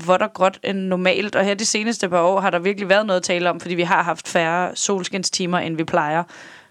vådt 0.06 0.22
og 0.22 0.32
gråt 0.32 0.58
end 0.64 0.78
normalt. 0.78 1.36
Og 1.36 1.44
her 1.44 1.54
de 1.54 1.64
seneste 1.64 2.08
par 2.08 2.22
år 2.22 2.40
har 2.40 2.50
der 2.50 2.58
virkelig 2.58 2.88
været 2.88 3.06
noget 3.06 3.20
at 3.20 3.24
tale 3.24 3.50
om, 3.50 3.60
fordi 3.60 3.74
vi 3.74 3.82
har 3.82 4.02
haft 4.02 4.28
færre 4.28 4.76
solskinstimer, 4.76 5.58
end 5.58 5.76
vi 5.76 5.84
plejer. 5.84 6.22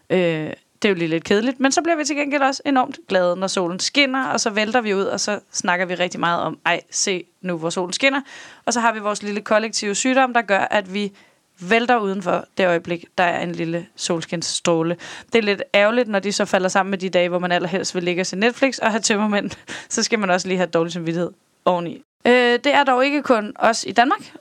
Øh, 0.09 0.49
det 0.83 0.89
er 0.89 0.93
jo 0.93 0.97
lige 0.97 1.07
lidt 1.07 1.23
kedeligt, 1.23 1.59
men 1.59 1.71
så 1.71 1.81
bliver 1.81 1.95
vi 1.95 2.05
til 2.05 2.15
gengæld 2.15 2.41
også 2.41 2.61
enormt 2.65 2.99
glade, 3.07 3.35
når 3.35 3.47
solen 3.47 3.79
skinner, 3.79 4.25
og 4.25 4.39
så 4.39 4.49
vælter 4.49 4.81
vi 4.81 4.93
ud, 4.93 5.03
og 5.03 5.19
så 5.19 5.39
snakker 5.51 5.85
vi 5.85 5.95
rigtig 5.95 6.19
meget 6.19 6.41
om, 6.41 6.57
ej, 6.65 6.81
se 6.91 7.23
nu, 7.41 7.57
hvor 7.57 7.69
solen 7.69 7.93
skinner. 7.93 8.21
Og 8.65 8.73
så 8.73 8.79
har 8.79 8.93
vi 8.93 8.99
vores 8.99 9.23
lille 9.23 9.41
kollektive 9.41 9.95
sygdom, 9.95 10.33
der 10.33 10.41
gør, 10.41 10.59
at 10.59 10.93
vi 10.93 11.11
vælter 11.59 11.97
udenfor 11.97 12.45
det 12.57 12.67
øjeblik, 12.67 13.05
der 13.17 13.23
er 13.23 13.43
en 13.43 13.51
lille 13.51 13.87
solskinsstråle. 13.95 14.97
Det 15.33 15.39
er 15.39 15.43
lidt 15.43 15.63
ærgerligt, 15.75 16.07
når 16.09 16.19
de 16.19 16.31
så 16.31 16.45
falder 16.45 16.69
sammen 16.69 16.89
med 16.89 16.97
de 16.97 17.09
dage, 17.09 17.29
hvor 17.29 17.39
man 17.39 17.51
allerhelst 17.51 17.95
vil 17.95 18.03
ligge 18.03 18.21
og 18.21 18.25
se 18.25 18.35
Netflix 18.35 18.77
og 18.77 18.91
have 18.91 19.01
tømmermænd. 19.01 19.51
Så 19.89 20.03
skal 20.03 20.19
man 20.19 20.29
også 20.29 20.47
lige 20.47 20.57
have 20.57 20.69
dårlig 20.69 20.93
samvittighed 20.93 21.31
oveni. 21.65 22.03
Øh, 22.25 22.33
det 22.33 22.73
er 22.73 22.83
dog 22.83 23.05
ikke 23.05 23.21
kun 23.21 23.53
os 23.55 23.85
i 23.87 23.91
Danmark, 23.91 24.33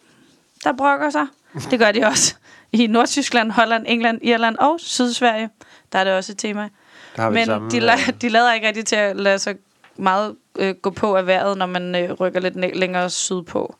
der 0.64 0.72
brokker 0.72 1.10
sig. 1.10 1.26
Det 1.70 1.78
gør 1.78 1.92
de 1.92 2.04
også 2.04 2.34
i 2.72 2.86
Nordtyskland, 2.86 3.50
Holland, 3.50 3.84
England, 3.88 4.18
Irland 4.22 4.56
og 4.56 4.80
Sydsverige. 4.80 5.50
Der 5.92 5.98
er 5.98 6.04
det 6.04 6.12
også 6.12 6.32
et 6.32 6.38
tema. 6.38 6.68
Der 7.16 7.22
har 7.22 7.30
vi 7.30 7.34
Men 7.34 7.46
samme, 7.46 7.70
de, 7.70 7.76
øh, 7.76 7.92
la- 7.92 8.10
de 8.10 8.28
lader 8.28 8.52
ikke 8.54 8.66
rigtig 8.66 8.86
til 8.86 8.96
at 8.96 9.16
lade 9.16 9.38
sig 9.38 9.54
meget 9.96 10.36
øh, 10.58 10.74
gå 10.74 10.90
på 10.90 11.16
af 11.16 11.26
vejret, 11.26 11.58
når 11.58 11.66
man 11.66 11.94
øh, 11.94 12.12
rykker 12.12 12.40
lidt 12.40 12.56
næ- 12.56 12.70
længere 12.74 13.10
sydpå. 13.10 13.74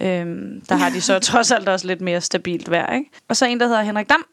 Øhm, 0.00 0.62
der 0.68 0.74
har 0.74 0.90
de 0.90 1.00
så 1.00 1.18
trods 1.30 1.50
alt 1.50 1.68
også 1.68 1.86
lidt 1.86 2.00
mere 2.00 2.20
stabilt 2.20 2.70
vejr. 2.70 2.94
Ikke? 2.94 3.10
Og 3.28 3.36
så 3.36 3.46
en, 3.46 3.60
der 3.60 3.66
hedder 3.66 3.82
Henrik 3.82 4.08
Dam, 4.08 4.24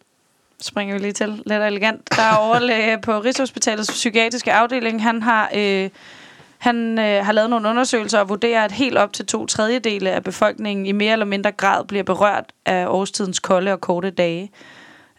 springer 0.61 0.95
vi 0.95 1.01
lige 1.01 1.11
til, 1.13 1.27
lidt 1.45 1.63
elegant, 1.63 2.15
der 2.15 2.21
er 2.23 2.35
overlæge 2.35 2.97
på 3.01 3.19
Rigshospitalets 3.19 3.91
psykiatriske 3.91 4.53
afdeling. 4.53 5.03
Han 5.03 5.23
har... 5.23 5.49
Øh, 5.55 5.89
han 6.57 6.99
øh, 6.99 7.25
har 7.25 7.31
lavet 7.31 7.49
nogle 7.49 7.69
undersøgelser 7.69 8.19
og 8.19 8.29
vurderer, 8.29 8.65
at 8.65 8.71
helt 8.71 8.97
op 8.97 9.13
til 9.13 9.25
to 9.25 9.45
tredjedele 9.45 10.11
af 10.11 10.23
befolkningen 10.23 10.85
i 10.85 10.91
mere 10.91 11.11
eller 11.13 11.25
mindre 11.25 11.51
grad 11.51 11.85
bliver 11.85 12.03
berørt 12.03 12.45
af 12.65 12.87
årstidens 12.87 13.39
kolde 13.39 13.71
og 13.71 13.81
korte 13.81 14.09
dage. 14.09 14.51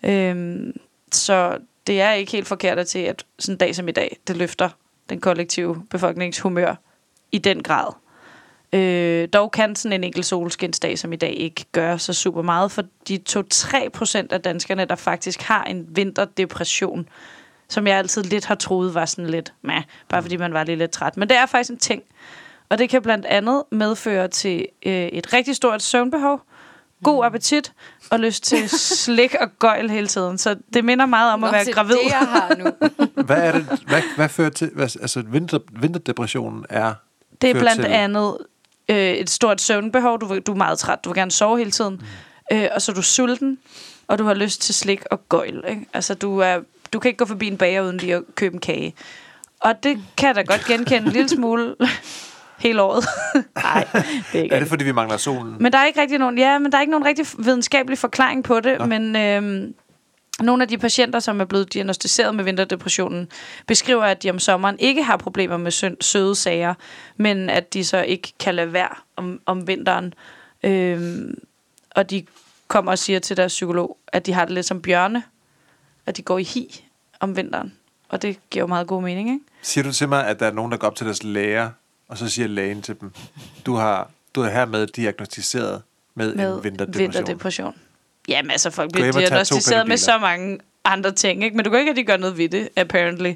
Øhm, 0.02 0.73
så 1.12 1.56
det 1.87 2.00
er 2.00 2.12
ikke 2.12 2.32
helt 2.32 2.49
forkert 2.49 2.78
at 2.78 2.90
se, 2.90 3.08
at 3.08 3.25
sådan 3.38 3.54
en 3.54 3.58
dag 3.58 3.75
som 3.75 3.88
i 3.88 3.92
dag, 3.92 4.16
det 4.28 4.37
løfter 4.37 4.68
den 5.08 5.20
kollektive 5.20 5.82
befolkningshumør 5.90 6.75
i 7.32 7.38
den 7.38 7.62
grad. 7.62 7.92
Øh, 8.72 9.28
dog 9.32 9.50
kan 9.50 9.76
sådan 9.76 9.92
en 9.92 10.04
enkelt 10.04 10.26
solskinsdag 10.26 10.99
som 10.99 11.12
i 11.12 11.16
dag 11.16 11.34
ikke 11.34 11.64
gøre 11.72 11.99
så 11.99 12.12
super 12.12 12.42
meget, 12.42 12.72
for 12.72 12.82
de 13.08 13.18
2-3% 13.30 14.26
af 14.30 14.40
danskerne, 14.42 14.84
der 14.84 14.94
faktisk 14.94 15.42
har 15.42 15.64
en 15.64 15.87
vinterdepression, 15.88 17.08
som 17.68 17.87
jeg 17.87 17.99
altid 17.99 18.22
lidt 18.22 18.44
har 18.44 18.54
troet 18.54 18.94
var 18.94 19.04
sådan 19.04 19.30
lidt, 19.30 19.52
meh, 19.62 19.82
bare 20.08 20.22
fordi 20.22 20.37
man 20.37 20.52
var 20.52 20.64
lige 20.64 20.76
lidt 20.76 20.90
træt. 20.90 21.16
Men 21.16 21.28
det 21.28 21.37
er 21.37 21.46
faktisk 21.46 21.70
en 21.70 21.78
ting. 21.78 22.02
Og 22.68 22.78
det 22.78 22.90
kan 22.90 23.02
blandt 23.02 23.26
andet 23.26 23.62
medføre 23.70 24.28
til 24.28 24.66
øh, 24.87 24.92
et 24.92 25.32
rigtig 25.32 25.56
stort 25.56 25.82
søvnbehov, 25.82 26.40
god 27.04 27.25
appetit 27.25 27.73
og 28.11 28.21
lyst 28.21 28.45
til 28.45 28.69
slik 29.04 29.35
og 29.40 29.49
gøjl 29.59 29.90
hele 29.90 30.07
tiden. 30.07 30.38
Så 30.38 30.57
det 30.75 30.85
minder 30.85 31.07
meget 31.07 31.33
om 31.33 31.45
at 31.45 31.49
Nå, 31.49 31.52
være 31.52 31.64
se, 31.64 31.73
gravid. 31.73 31.95
Det, 31.95 32.11
jeg 32.11 32.19
har 32.19 32.54
nu. 32.59 32.71
Hvad 33.26 33.37
er 33.37 33.52
det? 33.52 33.66
Hvad, 33.88 34.02
hvad 34.16 34.28
fører 34.28 34.50
til? 34.50 34.71
Hvad, 34.75 34.85
altså, 35.00 35.23
vinter, 35.26 35.59
vinterdepressionen 35.80 36.64
er... 36.69 36.95
Det 37.40 37.50
er 37.50 37.54
blandt 37.61 37.83
til- 37.83 37.90
andet 37.90 38.38
øh, 38.88 38.97
et 39.12 39.30
stort 39.30 39.61
søvnbehov. 39.61 40.21
Du, 40.21 40.38
du 40.47 40.52
er 40.52 40.57
meget 40.57 40.78
træt. 40.78 41.04
Du 41.04 41.09
vil 41.09 41.14
gerne 41.16 41.30
sove 41.30 41.59
hele 41.59 41.71
tiden. 41.71 42.02
Mm. 42.50 42.57
Øh, 42.57 42.69
og 42.75 42.83
så 42.83 42.92
er 42.92 42.95
du 42.97 43.02
sulten, 43.02 43.59
og 44.09 44.19
du 44.19 44.25
har 44.25 44.35
lyst 44.35 44.61
til 44.62 44.75
slik 44.75 45.02
og 45.11 45.28
gøjl. 45.28 45.64
Ikke? 45.69 45.87
Altså, 45.95 46.14
du, 46.14 46.38
er, 46.38 46.59
du 46.92 46.99
kan 46.99 47.09
ikke 47.09 47.19
gå 47.19 47.25
forbi 47.25 47.47
en 47.47 47.57
bager 47.57 47.83
uden 47.83 47.97
lige 47.97 48.14
at 48.14 48.23
købe 48.35 48.54
en 48.54 48.61
kage. 48.61 48.95
Og 49.61 49.83
det 49.83 49.99
kan 50.16 50.26
jeg 50.26 50.35
da 50.35 50.42
godt 50.42 50.64
genkende 50.64 51.07
en 51.07 51.12
lille 51.12 51.28
smule 51.28 51.76
hele 52.61 52.83
året. 52.83 53.05
Nej, 53.57 53.88
det 53.93 54.38
er 54.38 54.43
ikke 54.43 54.55
Er 54.55 54.59
det, 54.59 54.69
fordi 54.69 54.85
vi 54.85 54.93
mangler 54.93 55.17
solen? 55.17 55.57
Men 55.61 55.73
der 55.73 55.79
er 55.79 55.87
ikke 55.87 56.00
rigtig 56.00 56.19
nogen, 56.19 56.38
ja, 56.38 56.59
men 56.59 56.73
der 56.73 56.79
er 56.79 56.83
ikke 56.83 56.90
nogen 56.90 57.07
rigtig 57.07 57.26
videnskabelig 57.38 57.99
forklaring 57.99 58.45
på 58.45 58.61
det, 58.61 58.79
Nå. 58.79 58.87
men 58.87 59.17
øhm, 59.17 59.75
nogle 60.40 60.62
af 60.62 60.69
de 60.69 60.79
patienter, 60.79 61.21
som 61.21 61.40
er 61.40 61.45
blevet 61.45 61.73
diagnostiseret 61.75 62.35
med 62.35 62.45
vinterdepressionen, 62.45 63.29
beskriver, 63.67 64.02
at 64.05 64.23
de 64.23 64.31
om 64.31 64.38
sommeren 64.38 64.76
ikke 64.79 65.02
har 65.02 65.17
problemer 65.17 65.57
med 65.57 65.71
sø- 65.71 65.95
søde 66.00 66.35
sager, 66.35 66.75
men 67.17 67.50
at 67.50 67.75
de 67.75 67.85
så 67.85 68.02
ikke 68.02 68.33
kan 68.40 68.55
lade 68.55 68.73
være 68.73 68.95
om, 69.17 69.40
om 69.47 69.67
vinteren. 69.67 70.14
Øhm, 70.62 71.35
og 71.97 72.11
de 72.11 72.25
kommer 72.69 72.93
og 72.93 72.99
siger 72.99 73.19
til 73.19 73.37
deres 73.37 73.52
psykolog, 73.52 73.97
at 74.09 74.26
de 74.26 74.33
har 74.33 74.45
det 74.45 74.55
lidt 74.55 74.67
som 74.67 74.83
bjørne, 74.83 75.23
at 76.07 76.17
de 76.17 76.23
går 76.23 76.38
i 76.38 76.43
hi 76.43 76.85
om 77.21 77.37
vinteren. 77.37 77.73
Og 78.09 78.23
det 78.23 78.38
giver 78.50 78.62
jo 78.62 78.67
meget 78.67 78.87
god 78.87 79.02
mening, 79.02 79.29
ikke? 79.29 79.40
Siger 79.62 79.85
du 79.85 79.93
til 79.93 80.09
mig, 80.09 80.26
at 80.26 80.40
der 80.40 80.47
er 80.47 80.52
nogen, 80.52 80.73
der 80.73 80.79
går 80.79 80.87
op 80.87 80.97
til 80.97 81.07
deres 81.07 81.23
læger, 81.23 81.71
og 82.11 82.19
så 82.19 82.29
siger 82.29 82.49
lægen 82.49 82.83
til 82.83 83.00
dem, 83.00 83.12
du 83.67 83.75
har 83.75 84.11
du 84.35 84.43
er 84.43 84.49
hermed 84.49 84.87
diagnostiseret 84.87 85.83
med, 86.14 86.35
med 86.35 86.57
en 86.57 86.64
vinterdepression. 86.64 87.12
vinterdepression. 87.12 87.75
Jamen 88.29 88.50
altså, 88.50 88.71
folk 88.71 88.93
bliver 88.93 89.12
diagnostiseret 89.12 89.88
med 89.88 89.97
så 89.97 90.19
mange 90.19 90.59
andre 90.85 91.12
ting, 91.12 91.45
ikke? 91.45 91.57
men 91.57 91.64
du 91.64 91.71
kan 91.71 91.81
ikke 91.81 91.90
rigtig 91.90 92.07
gøre 92.07 92.19
noget 92.19 92.38
ved 92.38 92.49
det, 92.49 92.69
apparently. 92.76 93.33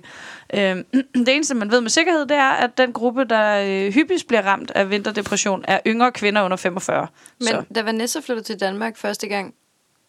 Øhm, 0.55 0.85
det 1.27 1.29
eneste, 1.29 1.55
man 1.55 1.71
ved 1.71 1.81
med 1.81 1.91
sikkerhed, 1.91 2.27
det 2.27 2.37
er, 2.37 2.51
at 2.51 2.79
den 2.79 2.93
gruppe, 2.93 3.25
der 3.25 3.65
øh, 3.67 3.93
hyppigst 3.93 4.29
bliver 4.29 4.43
ramt 4.43 4.71
af 4.71 4.91
vinterdepression, 4.91 5.65
er 5.69 5.81
yngre 5.87 6.13
kvinder 6.13 6.43
under 6.43 6.57
45. 6.57 7.07
Men 7.39 7.49
så. 7.49 7.63
da 7.75 7.83
Vanessa 7.83 8.21
flyttede 8.21 8.47
til 8.47 8.61
Danmark 8.61 8.97
første 8.97 9.29
gang 9.29 9.55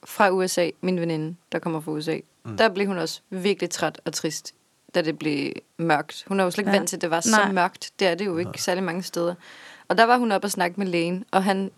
fra 0.06 0.30
USA, 0.30 0.70
min 0.82 1.00
veninde, 1.00 1.36
der 1.52 1.60
kommer 1.60 1.82
fra 1.82 1.92
USA, 1.92 2.18
mm. 2.46 2.58
der 2.58 2.70
blev 2.70 2.88
hun 2.88 2.98
også 2.98 3.22
virkelig 3.30 3.70
træt 3.70 4.02
og 4.06 4.14
trist, 4.14 4.55
da 4.96 5.02
det 5.02 5.20
blev 5.20 5.52
mørkt. 5.78 6.24
Hun 6.28 6.40
er 6.40 6.44
jo 6.44 6.52
slet 6.52 6.62
ikke 6.62 6.72
Ja. 6.72 6.78
vant 6.78 6.90
til, 6.90 6.96
at 6.96 7.02
det 7.02 7.10
var 7.10 7.24
Nej. 7.32 7.48
så 7.48 7.54
mørkt. 7.54 7.92
Det 8.00 8.08
er 8.08 8.16
det 8.16 8.25
jo 8.25 8.38
ikke 8.38 8.62
særlig 8.62 8.84
mange 8.84 9.04
steder. 9.04 9.36
Og 9.88 9.98
der 9.98 10.04
var 10.04 10.18
hun 10.18 10.32
oppe 10.32 10.48
og 10.48 10.52
snakke 10.52 10.80
med 10.80 10.88
lægen, 10.88 11.25
og 11.32 11.44
han 11.44 11.72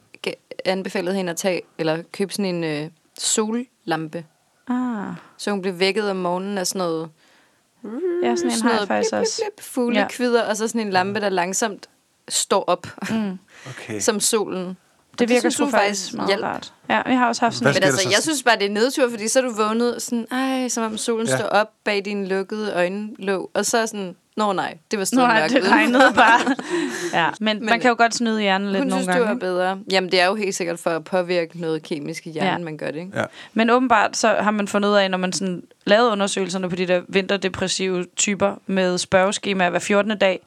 anbefalede 0.65 1.15
hende 1.15 1.29
at 1.31 1.38
tage, 1.38 1.62
eller 1.77 2.03
købe 2.12 2.33
sådan 2.33 2.55
en 2.55 2.63
øh, 2.63 2.89
sollampe. 3.17 4.25
Ah, 4.67 5.13
Så 5.38 5.51
hun 5.51 5.62
blev 5.62 5.79
vækket 5.79 6.09
om 6.12 6.15
morgenen 6.15 6.57
af 6.57 6.67
sådan 6.67 6.79
noget, 6.79 7.09
ja, 8.24 8.36
sådan 8.36 8.51
en 8.51 8.62
har 8.62 8.79
jeg 8.79 8.88
faktisk 8.88 9.12
blip, 9.12 9.21
blip, 9.21 9.53
blip, 9.55 9.63
fuglekvider, 9.65 10.43
og 10.43 10.57
så 10.57 10.67
sådan 10.67 10.81
en 10.81 10.89
lampe, 10.89 11.19
der 11.19 11.29
langsomt 11.29 11.89
står 12.29 12.63
op, 12.67 12.88
Mm. 13.12 13.38
Okay. 13.69 14.00
som 14.07 14.19
solen. 14.19 14.77
Det 15.19 15.29
virker 15.29 15.39
synes 15.39 15.53
sgu 15.53 15.63
hun 15.63 15.71
faktisk 15.71 16.13
meget 16.13 16.27
hjalp. 16.29 16.43
rart. 16.43 16.74
Ja, 16.89 17.01
jeg 17.09 17.17
har 17.17 17.27
også 17.27 17.41
haft 17.41 17.55
sådan 17.55 17.74
Men 17.74 17.83
altså, 17.83 18.01
så? 18.01 18.09
jeg 18.09 18.17
synes 18.21 18.43
bare, 18.43 18.55
det 18.55 18.65
er 18.65 18.69
nedtur, 18.69 19.09
fordi 19.09 19.27
så 19.27 19.39
er 19.39 19.43
du 19.43 19.53
vågnet 19.53 20.01
sådan, 20.01 20.27
ej, 20.31 20.67
som 20.67 20.83
om 20.83 20.97
solen 20.97 21.27
Ja. 21.27 21.38
står 21.38 21.45
op 21.45 21.67
bag 21.83 22.05
dine 22.05 22.27
lukkede 22.27 22.74
øjenlåg, 22.74 23.51
og 23.53 23.65
så 23.65 23.77
er 23.77 23.86
sådan, 23.86 24.15
nå 24.38 24.53
nej, 24.53 24.77
det 24.91 25.00
var 25.00 25.05
stadig 25.05 25.27
nej, 25.27 25.47
det 25.47 25.62
ude." 25.62 25.71
regnede 25.71 26.13
bare. 26.15 26.55
ja, 27.13 27.29
men, 27.39 27.57
men 27.59 27.65
man 27.65 27.79
kan 27.79 27.89
jo 27.89 27.95
godt 27.97 28.15
snyde 28.15 28.41
hjernen 28.41 28.67
lidt 28.71 28.81
Hun 28.83 28.88
nogle 28.88 29.03
synes, 29.03 29.15
gange. 29.15 29.21
det 29.21 29.29
var 29.29 29.39
bedre. 29.53 29.79
Jamen, 29.91 30.12
det 30.12 30.21
er 30.21 30.25
jo 30.25 30.36
helt 30.36 30.55
sikkert 30.55 30.79
for 30.79 30.89
at 30.89 31.03
påvirke 31.03 31.62
noget 31.62 31.83
kemisk 31.83 32.27
i 32.27 32.31
hjernen, 32.31 32.50
Ja. 32.51 32.57
ja. 32.57 32.63
man 32.63 32.77
gør 32.77 32.91
det, 32.91 33.00
ikke? 33.00 33.19
Ja. 33.19 33.24
Men 33.53 33.69
åbenbart 33.69 34.17
så 34.17 34.27
har 34.39 34.51
man 34.51 34.67
fundet 34.67 34.89
ud 34.89 34.95
af, 34.95 35.12
når 35.12 35.17
man 35.17 35.33
sådan 35.33 35.63
lavede 35.86 36.12
undersøgelserne 36.12 36.69
på 36.69 36.75
de 36.75 36.86
der 36.88 37.01
vinterdepressive 37.07 38.05
typer 38.15 38.55
med 38.67 38.97
spørgeskema 38.97 39.69
hver 39.69 39.79
14. 39.79 40.17
dag, 40.17 40.39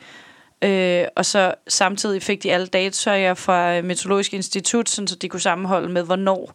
øh, 0.63 1.05
og 1.17 1.27
så 1.27 1.55
samtidig 1.69 2.23
fik 2.23 2.43
de 2.43 2.53
alle 2.53 2.67
data 2.67 3.33
fra 3.33 3.77
øh, 3.77 3.85
Meteorologisk 3.85 4.35
Institut, 4.35 4.89
sådan, 4.89 5.09
så 5.09 5.17
de 5.17 5.29
kunne 5.29 5.41
sammenholde 5.41 5.89
med, 5.89 6.03
hvornår 6.03 6.55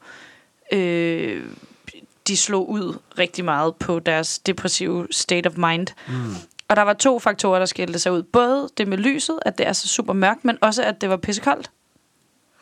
øh, 0.72 1.44
de 2.28 2.38
slog 2.38 2.70
ud 2.70 2.98
rigtig 3.18 3.46
meget 3.46 3.76
på 3.76 4.00
deres 4.00 4.40
depressive 4.40 5.08
state 5.12 5.48
of 5.48 5.58
mind. 5.58 5.88
Mm. 6.08 6.36
Og 6.68 6.76
der 6.76 6.82
var 6.82 6.94
to 6.94 7.20
faktorer, 7.20 7.60
der 7.60 7.66
skilte 7.66 8.00
sig 8.00 8.12
ud. 8.12 8.24
Både 8.24 8.70
det 8.78 8.88
med 8.88 8.98
lyset, 8.98 9.40
at 9.42 9.58
det 9.58 9.68
er 9.68 9.74
så 9.74 9.88
super 9.88 10.14
mørkt, 10.14 10.46
men 10.46 10.58
også 10.62 10.84
at 10.84 11.02
det 11.02 11.10
var 11.10 11.18
pissekoldt. 11.18 11.72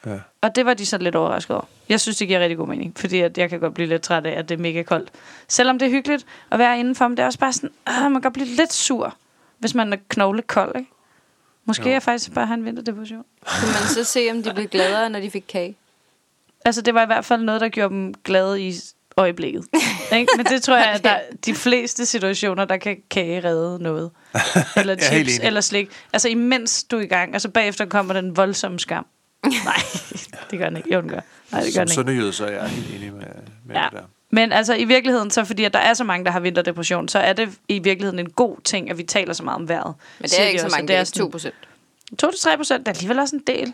Ja. 0.05 0.19
Og 0.41 0.55
det 0.55 0.65
var 0.65 0.73
de 0.73 0.85
så 0.85 0.97
lidt 0.97 1.15
overrasket 1.15 1.55
over. 1.55 1.65
Jeg 1.89 2.01
synes, 2.01 2.17
det 2.17 2.27
giver 2.27 2.39
rigtig 2.39 2.57
god 2.57 2.67
mening, 2.67 2.93
fordi 2.95 3.19
at 3.19 3.37
jeg 3.37 3.49
kan 3.49 3.59
godt 3.59 3.73
blive 3.73 3.89
lidt 3.89 4.01
træt 4.01 4.25
af, 4.25 4.39
at 4.39 4.49
det 4.49 4.55
er 4.55 4.61
mega 4.61 4.83
koldt. 4.83 5.11
Selvom 5.47 5.79
det 5.79 5.85
er 5.85 5.89
hyggeligt 5.89 6.25
at 6.51 6.59
være 6.59 6.79
indenfor, 6.79 7.07
men 7.07 7.17
det 7.17 7.23
er 7.23 7.27
også 7.27 7.39
bare 7.39 7.53
sådan, 7.53 7.71
at 7.85 7.93
man 8.01 8.13
kan 8.13 8.21
godt 8.21 8.33
blive 8.33 8.47
lidt 8.47 8.73
sur, 8.73 9.15
hvis 9.59 9.75
man 9.75 9.93
er 9.93 9.97
knoglekold, 10.09 10.75
ikke? 10.75 10.89
Måske 11.65 11.83
Jo. 11.83 11.89
er 11.89 11.93
jeg 11.93 12.03
faktisk 12.03 12.33
bare 12.33 12.45
have 12.47 12.57
en 12.57 12.65
vinterdepression. 12.65 13.23
Kunne 13.59 13.67
man 13.71 13.87
så 13.89 14.03
se, 14.03 14.27
om 14.31 14.43
de 14.43 14.53
blev 14.53 14.67
gladere, 14.67 15.09
når 15.09 15.19
de 15.19 15.31
fik 15.31 15.43
kage? 15.47 15.75
Altså, 16.65 16.81
det 16.81 16.93
var 16.93 17.03
i 17.03 17.05
hvert 17.05 17.25
fald 17.25 17.41
noget, 17.41 17.61
der 17.61 17.69
gjorde 17.69 17.93
dem 17.93 18.13
glade 18.23 18.61
i 18.67 18.73
øjeblikket. 19.17 19.65
ikke? 20.15 20.31
Men 20.37 20.45
det 20.45 20.63
tror 20.63 20.77
jeg, 20.77 20.85
at 20.85 21.03
der 21.03 21.19
de 21.45 21.55
fleste 21.55 22.05
situationer, 22.05 22.65
der 22.65 22.77
kan 22.77 22.97
kage 23.09 23.43
redde 23.43 23.83
noget. 23.83 24.11
Eller 24.77 24.93
er 24.95 24.99
chips, 25.01 25.39
eller 25.43 25.61
slik. 25.61 25.89
Altså, 26.13 26.29
imens 26.29 26.83
du 26.83 26.97
er 26.97 27.01
i 27.01 27.05
gang, 27.05 27.33
altså 27.33 27.49
bagefter 27.49 27.85
kommer 27.85 28.13
den 28.13 28.37
voldsomme 28.37 28.79
skam. 28.79 29.05
Nej, 29.65 29.75
det 30.51 30.59
gør 30.59 30.65
den 30.69 30.77
ikke. 30.77 30.93
Jo, 30.93 31.01
den 31.01 31.09
gør. 31.09 31.19
Nej, 31.51 31.61
det 31.61 31.73
gør 31.75 31.85
Som 31.85 31.85
den 31.85 31.87
ikke. 31.87 31.93
sønderjyde, 31.93 32.33
så 32.33 32.45
er 32.45 32.51
jeg 32.51 32.69
helt 32.69 32.95
enig 32.95 33.13
med, 33.13 33.23
med 33.65 33.75
Ja. 33.75 33.83
det 33.91 33.99
der. 33.99 34.03
Men 34.33 34.51
altså 34.51 34.73
i 34.73 34.83
virkeligheden, 34.83 35.31
så 35.31 35.43
fordi 35.45 35.63
at 35.63 35.73
der 35.73 35.79
er 35.79 35.93
så 35.93 36.03
mange, 36.03 36.25
der 36.25 36.31
har 36.31 36.39
vinterdepression, 36.39 37.07
så 37.07 37.19
er 37.19 37.33
det 37.33 37.49
i 37.67 37.79
virkeligheden 37.79 38.19
en 38.19 38.29
god 38.29 38.57
ting, 38.63 38.89
at 38.89 38.97
vi 38.97 39.03
taler 39.03 39.33
så 39.33 39.43
meget 39.43 39.55
om 39.55 39.69
vejret. 39.69 39.93
Men 40.19 40.29
det 40.29 40.39
er 40.39 40.43
de 40.43 40.47
ikke 40.47 40.59
så 40.59 40.65
også, 40.65 40.77
mange, 40.77 40.83
at 40.83 40.87
det 40.87 40.95
er 40.95 41.03
sådan 41.03 41.19
2 41.19 41.27
procent. 41.29 41.55
2-3 42.23 42.57
procent, 42.57 42.85
der 42.85 42.91
er 42.91 42.95
alligevel 42.95 43.19
også 43.19 43.35
en 43.35 43.43
del, 43.47 43.73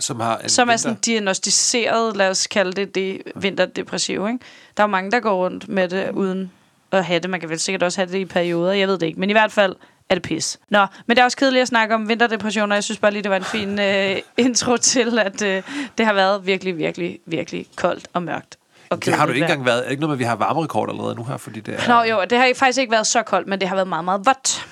Som 0.00 0.20
har 0.20 0.38
en 0.38 0.48
som 0.48 0.68
er 0.68 0.76
sådan 0.76 0.96
diagnostiseret, 0.96 2.16
lad 2.16 2.30
os 2.30 2.46
kalde 2.46 2.72
det 2.72 2.94
det 2.94 3.22
vinterdepressiv. 3.36 4.26
Ikke? 4.28 4.44
Der 4.76 4.82
er 4.82 4.86
jo 4.86 4.90
mange, 4.90 5.10
der 5.10 5.20
går 5.20 5.44
rundt 5.44 5.68
med 5.68 5.88
det 5.88 6.10
uden 6.10 6.52
at 6.92 7.04
have 7.04 7.20
det. 7.20 7.30
Man 7.30 7.40
kan 7.40 7.48
vel 7.48 7.60
sikkert 7.60 7.82
også 7.82 8.00
have 8.00 8.12
det 8.12 8.18
i 8.18 8.24
perioder, 8.24 8.72
jeg 8.72 8.88
ved 8.88 8.98
det 8.98 9.06
ikke. 9.06 9.20
Men 9.20 9.30
i 9.30 9.32
hvert 9.32 9.52
fald 9.52 9.76
er 10.08 10.14
det 10.14 10.22
pis. 10.22 10.58
Nå, 10.68 10.86
men 11.06 11.16
det 11.16 11.20
er 11.20 11.24
også 11.24 11.36
kedeligt 11.36 11.62
at 11.62 11.68
snakke 11.68 11.94
om 11.94 12.08
vinterdepression, 12.08 12.72
og 12.72 12.74
jeg 12.74 12.84
synes 12.84 12.98
bare 12.98 13.10
lige, 13.10 13.22
det 13.22 13.30
var 13.30 13.36
en 13.36 13.44
fin 13.44 13.78
øh, 13.78 14.16
intro 14.46 14.76
til, 14.76 15.18
at 15.18 15.42
øh, 15.42 15.62
det 15.98 16.06
har 16.06 16.12
været 16.12 16.46
virkelig, 16.46 16.78
virkelig, 16.78 17.18
virkelig 17.26 17.66
koldt 17.76 18.08
og 18.12 18.22
mørkt. 18.22 18.58
Og 18.90 19.04
Det 19.04 19.14
har 19.14 19.26
du 19.26 19.32
ikke 19.32 19.44
engang 19.44 19.64
været. 19.64 19.78
Er 19.78 19.82
det 19.82 19.90
ikke 19.90 20.00
noget 20.00 20.10
med, 20.10 20.14
at 20.14 20.18
vi 20.18 20.24
har 20.24 20.36
varmerekord 20.36 20.88
allerede 20.90 21.14
nu 21.14 21.24
her? 21.24 21.36
Fordi 21.36 21.60
det 21.60 21.74
er, 21.74 21.88
Nå 21.88 22.02
jo, 22.02 22.24
det 22.30 22.38
har 22.38 22.52
faktisk 22.56 22.78
ikke 22.78 22.90
været 22.92 23.06
så 23.06 23.22
koldt, 23.22 23.48
men 23.48 23.60
det 23.60 23.68
har 23.68 23.74
været 23.76 23.88
meget, 23.88 24.04
meget 24.04 24.26
vådt. 24.26 24.66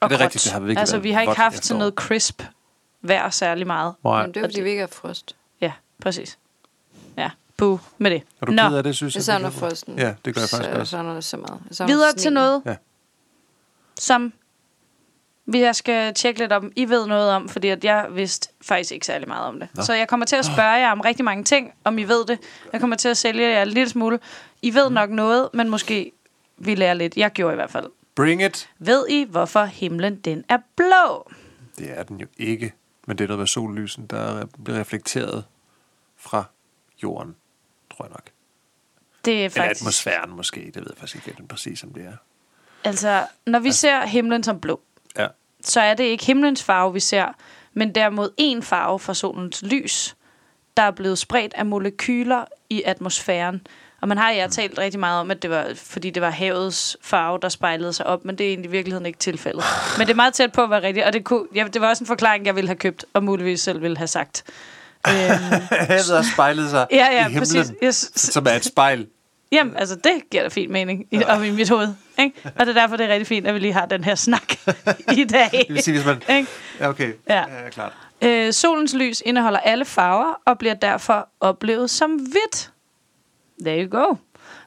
Og 0.00 0.10
det 0.10 0.14
er 0.14 0.18
gråt. 0.18 0.24
rigtigt, 0.24 0.44
det 0.44 0.52
har 0.52 0.60
virkelig 0.60 0.78
Altså, 0.80 0.98
vi 0.98 1.10
har 1.12 1.20
ikke 1.20 1.32
haft 1.36 1.64
sådan 1.64 1.78
noget 1.78 1.94
crisp 1.94 2.42
vejr 3.02 3.30
særlig 3.30 3.66
meget. 3.66 3.94
Nej. 4.04 4.22
Men 4.22 4.34
det 4.34 4.42
er 4.42 4.48
fordi 4.48 4.60
vi 4.60 4.70
ikke 4.70 4.80
har 4.80 4.86
frost. 4.92 5.36
Ja, 5.60 5.72
præcis. 6.02 6.38
Ja, 7.16 7.30
buh 7.56 7.78
med 7.98 8.10
det. 8.10 8.22
Er 8.42 8.46
du 8.46 8.52
Nå, 8.52 8.68
ked 8.68 8.76
af 8.76 8.82
det, 8.82 8.96
synes 8.96 9.14
Jeg 9.14 9.18
jeg? 9.18 9.24
savner 9.24 9.48
det 9.50 9.58
frosten. 9.58 9.98
Ja, 9.98 10.14
det 10.24 10.34
gør 10.34 10.40
jeg 10.40 10.48
faktisk 10.48 10.62
så, 10.64 10.70
Jeg 10.70 10.80
også. 10.80 10.90
savner 10.90 11.14
det 11.14 11.24
så 11.24 11.36
meget. 11.36 11.60
Jeg 11.78 11.88
videre 11.88 12.12
til 12.12 12.20
sneen. 12.20 12.34
noget, 12.34 12.62
Ja. 12.66 12.74
som 13.98 14.32
jeg 15.46 15.76
skal 15.76 16.14
tjekke 16.14 16.40
lidt 16.40 16.52
om. 16.52 16.72
I 16.76 16.88
ved 16.88 17.06
noget 17.06 17.30
om, 17.30 17.48
fordi 17.48 17.68
at 17.68 17.84
jeg 17.84 18.06
vidste 18.10 18.48
faktisk 18.62 18.92
ikke 18.92 19.06
særlig 19.06 19.28
meget 19.28 19.46
om 19.46 19.60
det. 19.60 19.68
Nå. 19.74 19.82
Så 19.82 19.94
jeg 19.94 20.08
kommer 20.08 20.26
til 20.26 20.36
at 20.36 20.44
spørge 20.44 20.70
jer 20.70 20.92
om 20.92 21.00
rigtig 21.00 21.24
mange 21.24 21.44
ting, 21.44 21.72
om 21.84 21.98
I 21.98 22.04
ved 22.04 22.24
det. 22.26 22.38
Jeg 22.72 22.80
kommer 22.80 22.96
til 22.96 23.08
at 23.08 23.16
sælge 23.16 23.48
jer 23.48 23.62
en 23.62 23.68
lille 23.68 23.88
smule. 23.88 24.18
I 24.62 24.74
ved 24.74 24.90
nok 24.90 25.10
noget, 25.10 25.48
men 25.54 25.68
måske 25.68 26.12
vi 26.58 26.74
lærer 26.74 26.94
lidt. 26.94 27.16
Jeg 27.16 27.30
gjorde 27.30 27.52
i 27.52 27.56
hvert 27.56 27.70
fald. 27.70 27.86
Bring 28.14 28.42
it. 28.42 28.70
Ved 28.78 29.08
I, 29.08 29.26
hvorfor 29.30 29.64
himlen 29.64 30.16
den 30.20 30.44
er 30.48 30.58
blå? 30.76 31.30
Det 31.78 31.98
er 31.98 32.02
den 32.02 32.20
jo 32.20 32.26
ikke. 32.38 32.72
Men 33.06 33.18
det 33.18 33.24
er 33.24 33.28
noget 33.28 33.38
med 33.38 33.46
sollysen, 33.46 34.06
der 34.06 34.46
bliver 34.64 34.80
reflekteret 34.80 35.44
fra 36.16 36.44
jorden, 37.02 37.34
tror 37.96 38.04
jeg 38.04 38.10
nok. 38.10 38.24
Det 39.24 39.32
er 39.32 39.36
Eller 39.36 39.50
faktisk... 39.50 39.82
atmosfæren 39.82 40.30
måske. 40.30 40.60
Det 40.60 40.76
ved 40.76 40.86
jeg 40.90 40.96
faktisk 40.98 41.16
ikke 41.16 41.38
helt 41.38 41.48
præcis, 41.48 41.84
om 41.84 41.92
det 41.92 42.04
er. 42.04 42.16
Altså, 42.84 43.26
når 43.46 43.58
vi 43.58 43.72
ser 43.72 44.06
himlen 44.06 44.42
som 44.42 44.60
blå. 44.60 44.80
Så 45.62 45.80
er 45.80 45.94
det 45.94 46.04
ikke 46.04 46.24
himlens 46.24 46.62
farve, 46.62 46.92
vi 46.92 47.00
ser, 47.00 47.26
men 47.74 47.94
derimod 47.94 48.30
en 48.36 48.62
farve 48.62 48.98
fra 48.98 49.14
solens 49.14 49.62
lys, 49.62 50.16
der 50.76 50.82
er 50.82 50.90
blevet 50.90 51.18
spredt 51.18 51.54
af 51.54 51.66
molekyler 51.66 52.44
i 52.70 52.82
atmosfæren. 52.86 53.60
Og 54.00 54.08
man 54.08 54.18
har 54.18 54.30
ja 54.30 54.46
talt 54.50 54.78
rigtig 54.78 55.00
meget 55.00 55.20
om, 55.20 55.30
at 55.30 55.42
det 55.42 55.50
var, 55.50 55.66
fordi 55.76 56.10
det 56.10 56.22
var 56.22 56.30
havets 56.30 56.96
farve, 57.02 57.38
der 57.42 57.48
spejlede 57.48 57.92
sig 57.92 58.06
op, 58.06 58.24
men 58.24 58.38
det 58.38 58.46
er 58.46 58.48
egentlig 58.48 58.68
i 58.68 58.70
virkeligheden 58.70 59.06
ikke 59.06 59.18
tilfældet. 59.18 59.64
Men 59.98 60.06
det 60.06 60.12
er 60.12 60.16
meget 60.16 60.34
tæt 60.34 60.52
på 60.52 60.62
at 60.62 60.70
være 60.70 60.82
rigtigt, 60.82 61.06
og 61.06 61.12
det, 61.12 61.24
kunne, 61.24 61.46
ja, 61.54 61.64
det 61.72 61.80
var 61.80 61.88
også 61.88 62.04
en 62.04 62.06
forklaring, 62.06 62.46
jeg 62.46 62.56
ville 62.56 62.68
have 62.68 62.76
købt, 62.76 63.04
og 63.12 63.24
muligvis 63.24 63.60
selv 63.60 63.82
ville 63.82 63.96
have 63.96 64.08
sagt. 64.08 64.44
Øhm, 65.08 65.14
Havet 65.70 66.06
har 66.10 66.32
spejlet 66.34 66.70
sig 66.70 66.86
ja, 66.90 66.96
ja, 66.96 67.20
i 67.20 67.22
himlen, 67.22 67.38
præcis. 67.38 67.72
Yes. 67.84 68.10
som 68.14 68.46
er 68.46 68.50
et 68.50 68.64
spejl. 68.64 69.06
Jamen, 69.52 69.76
altså, 69.76 69.96
det 69.96 70.12
giver 70.30 70.42
da 70.42 70.48
fin 70.48 70.72
mening 70.72 71.06
i, 71.10 71.22
op 71.24 71.42
i 71.42 71.50
mit 71.50 71.68
hoved. 71.70 71.88
Ikke? 72.18 72.36
Og 72.58 72.66
det 72.66 72.76
er 72.76 72.80
derfor, 72.80 72.96
det 72.96 73.06
er 73.06 73.12
rigtig 73.12 73.26
fint, 73.26 73.46
at 73.46 73.54
vi 73.54 73.58
lige 73.58 73.72
har 73.72 73.86
den 73.86 74.04
her 74.04 74.14
snak 74.14 74.52
i 75.18 75.24
dag. 75.24 75.50
Det 75.52 75.66
vil 75.68 75.82
sige, 75.82 75.94
hvis 75.94 76.06
man... 76.06 76.22
Ikke? 76.36 76.48
Ja, 76.80 76.88
okay. 76.88 77.12
Ja. 77.28 77.38
ja 77.38 77.68
klart. 77.70 77.92
Øh, 78.22 78.52
solens 78.52 78.94
lys 78.94 79.22
indeholder 79.26 79.58
alle 79.58 79.84
farver 79.84 80.40
og 80.46 80.58
bliver 80.58 80.74
derfor 80.74 81.28
oplevet 81.40 81.90
som 81.90 82.10
hvidt. 82.14 82.70
There 83.64 83.84
you 83.84 83.90
go. 84.00 84.14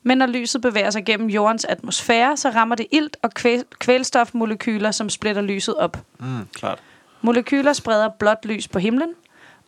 Men 0.03 0.17
når 0.17 0.25
lyset 0.25 0.61
bevæger 0.61 0.89
sig 0.89 1.05
gennem 1.05 1.27
jordens 1.29 1.65
atmosfære, 1.65 2.37
så 2.37 2.49
rammer 2.49 2.75
det 2.75 2.85
ilt 2.91 3.17
og 3.23 3.29
kvæl- 3.39 3.77
kvælstofmolekyler, 3.79 4.91
som 4.91 5.09
splitter 5.09 5.41
lyset 5.41 5.75
op. 5.75 5.97
Mm, 6.19 6.47
klart. 6.55 6.79
Molekyler 7.21 7.73
spreder 7.73 8.09
blåt 8.19 8.45
lys 8.45 8.67
på 8.67 8.79
himlen, 8.79 9.09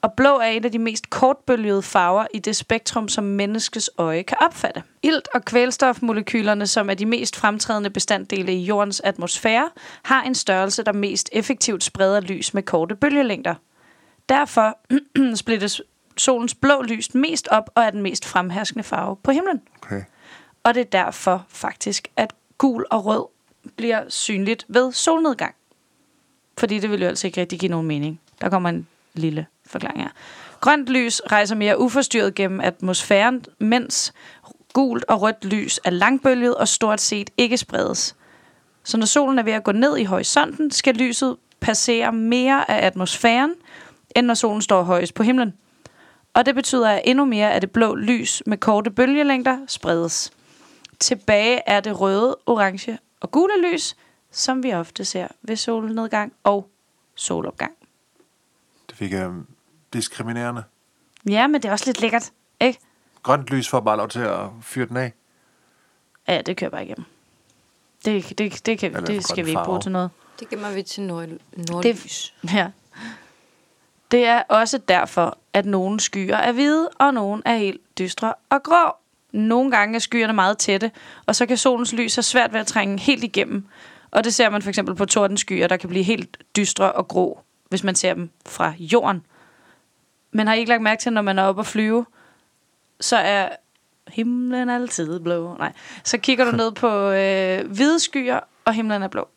og 0.05 0.13
blå 0.13 0.37
er 0.37 0.45
en 0.45 0.65
af 0.65 0.71
de 0.71 0.79
mest 0.79 1.09
kortbølgede 1.09 1.81
farver 1.81 2.27
i 2.33 2.39
det 2.39 2.55
spektrum, 2.55 3.07
som 3.07 3.23
menneskets 3.23 3.89
øje 3.97 4.23
kan 4.23 4.37
opfatte. 4.41 4.83
Ilt 5.03 5.27
og 5.33 5.45
kvælstofmolekylerne, 5.45 6.67
som 6.67 6.89
er 6.89 6.93
de 6.93 7.05
mest 7.05 7.35
fremtrædende 7.35 7.89
bestanddele 7.89 8.53
i 8.53 8.63
jordens 8.63 8.99
atmosfære, 8.99 9.69
har 10.03 10.23
en 10.23 10.35
størrelse, 10.35 10.83
der 10.83 10.93
mest 10.93 11.29
effektivt 11.31 11.83
spreder 11.83 12.19
lys 12.19 12.53
med 12.53 12.63
korte 12.63 12.95
bølgelængder. 12.95 13.55
Derfor 14.29 14.77
splittes 15.35 15.81
solens 16.17 16.55
blå 16.55 16.81
lys 16.81 17.13
mest 17.13 17.47
op 17.47 17.69
og 17.75 17.83
er 17.83 17.89
den 17.89 18.01
mest 18.01 18.25
fremherskende 18.25 18.83
farve 18.83 19.15
på 19.23 19.31
himlen. 19.31 19.61
Okay. 19.81 20.01
Og 20.63 20.73
det 20.73 20.81
er 20.81 20.99
derfor 21.03 21.45
faktisk, 21.49 22.07
at 22.15 22.33
gul 22.57 22.85
og 22.91 23.05
rød 23.05 23.25
bliver 23.75 24.03
synligt 24.09 24.65
ved 24.67 24.91
solnedgang. 24.91 25.55
Fordi 26.57 26.79
det 26.79 26.91
vil 26.91 27.01
jo 27.01 27.07
altså 27.07 27.27
ikke 27.27 27.41
rigtig 27.41 27.59
give 27.59 27.71
nogen 27.71 27.87
mening. 27.87 28.21
Der 28.41 28.49
kommer 28.49 28.69
en 28.69 28.87
lille 29.13 29.45
forklaring 29.75 30.01
her. 30.01 30.09
Grønt 30.61 30.89
lys 30.89 31.21
rejser 31.31 31.55
mere 31.55 31.79
uforstyrret 31.79 32.35
gennem 32.35 32.59
atmosfæren, 32.59 33.45
mens 33.59 34.13
gult 34.73 35.05
og 35.07 35.21
rødt 35.21 35.45
lys 35.45 35.79
er 35.83 35.89
langbølget 35.89 36.55
og 36.55 36.67
stort 36.67 37.01
set 37.01 37.29
ikke 37.37 37.57
spredes. 37.57 38.15
Så 38.83 38.97
når 38.97 39.05
solen 39.05 39.39
er 39.39 39.43
ved 39.43 39.53
at 39.53 39.63
gå 39.63 39.71
ned 39.71 39.97
i 39.97 40.03
horisonten, 40.03 40.71
skal 40.71 40.95
lyset 40.95 41.37
passere 41.59 42.11
mere 42.11 42.71
af 42.71 42.85
atmosfæren, 42.85 43.53
end 44.15 44.25
når 44.25 44.33
solen 44.33 44.61
står 44.61 44.83
højest 44.83 45.13
på 45.13 45.23
himlen. 45.23 45.53
Og 46.33 46.45
det 46.45 46.55
betyder, 46.55 46.89
at 46.89 47.01
endnu 47.05 47.25
mere 47.25 47.53
af 47.53 47.61
det 47.61 47.71
blå 47.71 47.95
lys 47.95 48.43
med 48.45 48.57
korte 48.57 48.91
bølgelængder 48.91 49.57
spredes. 49.67 50.31
Tilbage 50.99 51.59
er 51.65 51.79
det 51.79 51.99
røde, 51.99 52.37
orange 52.45 52.97
og 53.19 53.31
gule 53.31 53.71
lys, 53.71 53.95
som 54.31 54.63
vi 54.63 54.73
ofte 54.73 55.05
ser 55.05 55.27
ved 55.41 55.55
solnedgang 55.55 56.33
og 56.43 56.69
solopgang. 57.15 57.71
Det 58.89 58.97
fik 58.97 59.11
jeg 59.11 59.31
diskriminerende. 59.95 60.63
Ja, 61.29 61.47
men 61.47 61.61
det 61.61 61.69
er 61.69 61.71
også 61.71 61.85
lidt 61.85 62.01
lækkert, 62.01 62.31
ikke? 62.61 62.79
Grønt 63.23 63.47
lys 63.49 63.69
får 63.69 63.79
bare 63.79 63.97
lov 63.97 64.07
til 64.07 64.19
at 64.19 64.39
fyre 64.61 64.85
den 64.85 64.97
af. 64.97 65.13
Ja, 66.27 66.41
det 66.41 66.57
kører 66.57 66.69
bare 66.71 66.85
igennem. 66.85 67.05
Det, 68.05 68.37
det, 68.37 68.65
det, 68.65 68.79
kan, 68.79 68.95
Eller 68.95 69.05
det 69.05 69.27
skal 69.27 69.45
vi 69.45 69.49
ikke 69.49 69.61
bruge 69.65 69.81
til 69.81 69.91
noget. 69.91 70.09
Det 70.39 70.49
gemmer 70.49 70.71
vi 70.71 70.83
til 70.83 71.03
nord, 71.03 71.27
nordlys. 71.71 72.33
Ja. 72.53 72.67
Det 74.11 74.25
er 74.25 74.43
også 74.49 74.77
derfor, 74.77 75.37
at 75.53 75.65
nogle 75.65 75.99
skyer 75.99 76.35
er 76.35 76.51
hvide, 76.51 76.89
og 76.89 77.13
nogle 77.13 77.41
er 77.45 77.55
helt 77.55 77.81
dystre 77.99 78.33
og 78.49 78.63
grå. 78.63 78.95
Nogle 79.31 79.71
gange 79.71 79.95
er 79.95 79.99
skyerne 79.99 80.33
meget 80.33 80.57
tætte, 80.57 80.91
og 81.25 81.35
så 81.35 81.45
kan 81.45 81.57
solens 81.57 81.93
lys 81.93 82.15
have 82.15 82.23
svært 82.23 82.53
ved 82.53 82.59
at 82.59 82.67
trænge 82.67 82.99
helt 82.99 83.23
igennem. 83.23 83.67
Og 84.11 84.23
det 84.23 84.33
ser 84.33 84.49
man 84.49 84.61
for 84.61 84.69
eksempel 84.69 84.95
på 84.95 85.05
tordenskyer, 85.05 85.67
der 85.67 85.77
kan 85.77 85.89
blive 85.89 86.03
helt 86.03 86.37
dystre 86.57 86.91
og 86.91 87.07
grå, 87.07 87.39
hvis 87.69 87.83
man 87.83 87.95
ser 87.95 88.13
dem 88.13 88.29
fra 88.45 88.73
jorden. 88.79 89.25
Men 90.35 90.47
har 90.47 90.53
I 90.53 90.59
ikke 90.59 90.69
lagt 90.69 90.81
mærke 90.83 91.01
til, 91.01 91.13
når 91.13 91.21
man 91.21 91.39
er 91.39 91.43
oppe 91.43 91.61
og 91.61 91.65
flyve, 91.65 92.05
så 92.99 93.17
er 93.17 93.49
himlen 94.07 94.69
altid 94.69 95.19
blå. 95.19 95.55
Nej, 95.57 95.73
så 96.03 96.17
kigger 96.17 96.45
du 96.45 96.57
ned 96.61 96.71
på 96.71 97.09
øh, 97.09 97.71
hvide 97.71 97.99
skyer, 97.99 98.39
og 98.65 98.73
himlen 98.73 99.03
er 99.03 99.07
blå. 99.07 99.27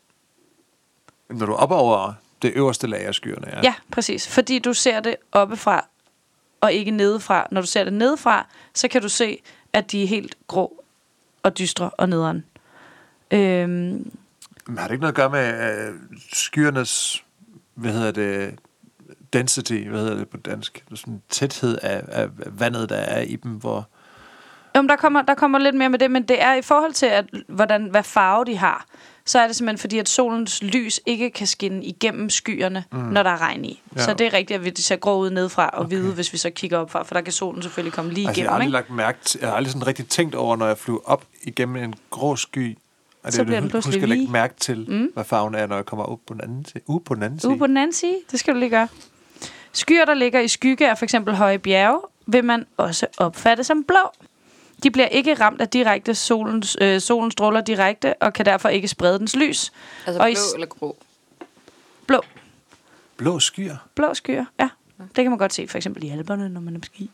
Når 1.29 1.45
du 1.45 1.51
er 1.51 1.55
oppe 1.57 1.75
over 1.75 2.13
det 2.41 2.51
øverste 2.55 2.87
lag 2.87 3.05
af 3.05 3.15
skyerne, 3.15 3.47
ja. 3.47 3.59
Ja, 3.63 3.73
præcis. 3.91 4.27
Fordi 4.27 4.59
du 4.59 4.73
ser 4.73 4.99
det 4.99 5.15
oppefra, 5.31 5.87
og 6.61 6.73
ikke 6.73 6.91
nedefra. 6.91 7.47
Når 7.51 7.61
du 7.61 7.67
ser 7.67 7.83
det 7.83 7.93
nedefra, 7.93 8.45
så 8.73 8.87
kan 8.87 9.01
du 9.01 9.09
se, 9.09 9.41
at 9.73 9.91
de 9.91 10.03
er 10.03 10.07
helt 10.07 10.35
grå 10.47 10.83
og 11.43 11.57
dystre 11.57 11.89
og 11.89 12.09
nederen. 12.09 12.45
Øhm, 13.31 14.11
Men 14.67 14.77
har 14.77 14.87
det 14.87 14.91
ikke 14.91 15.01
noget 15.01 15.11
at 15.11 15.15
gøre 15.15 15.29
med 15.29 15.87
øh, 15.87 15.93
skyernes, 16.33 17.23
hvad 17.73 17.91
hedder 17.91 18.11
det, 18.11 18.59
density, 19.33 19.73
hvad 19.73 19.99
hedder 19.99 20.17
det 20.17 20.29
på 20.29 20.37
dansk? 20.37 20.83
Sådan 20.95 21.21
tæthed 21.29 21.77
af, 21.81 22.03
af 22.07 22.27
vandet, 22.59 22.89
der 22.89 22.95
er 22.95 23.21
i 23.21 23.35
dem, 23.35 23.51
hvor... 23.51 23.87
jo, 24.75 24.81
men 24.81 24.89
der 24.89 24.95
kommer, 24.95 25.21
der 25.21 25.33
kommer 25.33 25.59
lidt 25.59 25.75
mere 25.75 25.89
med 25.89 25.99
det, 25.99 26.11
men 26.11 26.23
det 26.23 26.41
er 26.41 26.53
i 26.53 26.61
forhold 26.61 26.93
til, 26.93 27.05
at, 27.05 27.25
hvordan, 27.47 27.87
hvad 27.91 28.03
farve 28.03 28.45
de 28.45 28.57
har, 28.57 28.85
så 29.25 29.39
er 29.39 29.47
det 29.47 29.55
simpelthen 29.55 29.77
fordi, 29.77 29.97
at 29.97 30.09
solens 30.09 30.63
lys 30.63 30.99
ikke 31.05 31.29
kan 31.29 31.47
skinne 31.47 31.83
igennem 31.85 32.29
skyerne, 32.29 32.83
mm. 32.91 32.97
når 32.99 33.23
der 33.23 33.29
er 33.29 33.41
regn 33.41 33.65
i. 33.65 33.81
Ja. 33.95 34.01
Så 34.01 34.13
det 34.13 34.27
er 34.27 34.33
rigtigt, 34.33 34.67
at 34.67 34.77
det 34.77 34.85
ser 34.85 34.95
grå 34.95 35.19
ud 35.19 35.29
nedefra 35.29 35.67
og 35.69 35.79
okay. 35.79 35.87
hvide, 35.87 36.13
hvis 36.13 36.33
vi 36.33 36.37
så 36.37 36.49
kigger 36.49 36.77
op 36.77 36.91
fra, 36.91 37.03
for 37.03 37.13
der 37.13 37.21
kan 37.21 37.33
solen 37.33 37.61
selvfølgelig 37.61 37.93
komme 37.93 38.11
lige 38.13 38.27
Altså, 38.27 38.41
jeg 38.41 38.49
har 38.51 38.57
igennem. 38.59 38.75
aldrig 38.75 38.89
lagt 38.89 38.95
mærke 38.97 39.17
til, 39.23 39.39
jeg 39.39 39.49
har 39.49 39.55
aldrig 39.55 39.71
sådan 39.71 39.87
rigtig 39.87 40.07
tænkt 40.07 40.35
over, 40.35 40.55
når 40.55 40.67
jeg 40.67 40.77
flyver 40.77 40.99
op 41.05 41.25
igennem 41.43 41.75
en 41.83 41.95
grå 42.09 42.35
sky, 42.35 42.77
at 43.23 43.33
Så 43.33 43.39
jeg 43.39 43.45
bliver 43.45 43.59
den 43.59 43.69
pludselig 43.69 43.99
lægge 44.01 44.15
lige. 44.15 44.31
mærke 44.31 44.53
til, 44.59 44.85
mm. 44.89 45.09
hvad 45.13 45.23
farven 45.23 45.55
er, 45.55 45.67
når 45.67 45.75
jeg 45.75 45.85
kommer 45.85 46.05
op 46.05 46.19
på 46.27 46.33
den 46.33 46.41
anden 46.41 46.65
side. 46.65 46.83
Ude 46.87 46.99
på 47.05 47.15
den 47.15 47.23
anden 47.23 47.39
side. 47.39 47.51
Ude 47.51 47.59
på 47.59 47.67
den 47.67 47.77
anden 47.77 47.93
side, 47.93 48.15
det 48.31 48.39
skal 48.39 48.53
du 48.53 48.59
lige 48.59 48.69
gøre. 48.69 48.87
Skyer, 49.79 50.05
der 50.05 50.13
ligger 50.13 50.39
i 50.39 50.47
skygge 50.47 50.89
af 50.89 50.97
for 50.97 51.05
eksempel 51.05 51.35
høje 51.35 51.59
bjerge, 51.59 52.01
vil 52.27 52.43
man 52.45 52.65
også 52.77 53.07
opfatte 53.17 53.63
som 53.63 53.83
blå. 53.83 54.11
De 54.83 54.91
bliver 54.91 55.07
ikke 55.07 55.33
ramt 55.33 55.61
af 55.61 55.69
direkte 55.69 56.15
solens, 56.15 56.77
øh, 56.81 57.01
solens 57.01 57.31
stråler 57.33 57.61
direkte, 57.61 58.13
og 58.21 58.33
kan 58.33 58.45
derfor 58.45 58.69
ikke 58.69 58.87
sprede 58.87 59.19
dens 59.19 59.35
lys. 59.35 59.71
Altså 60.07 60.21
Og 60.21 60.31
i 60.31 60.33
blå 60.33 60.39
s- 60.41 60.53
eller 60.53 60.67
grå. 60.67 60.97
Blå, 62.07 62.21
Blå 63.17 63.39
skyer. 63.39 63.75
blå 63.95 64.13
skyer, 64.13 64.45
ja. 64.59 64.69
Det 64.99 65.15
kan 65.15 65.29
man 65.29 65.37
godt 65.37 65.53
se 65.53 65.67
for 65.67 65.77
eksempel 65.77 66.03
i 66.03 66.09
alberne, 66.09 66.49
når 66.49 66.61
man 66.61 66.75
er 66.75 66.79
på 66.79 66.85
ski. 66.85 67.11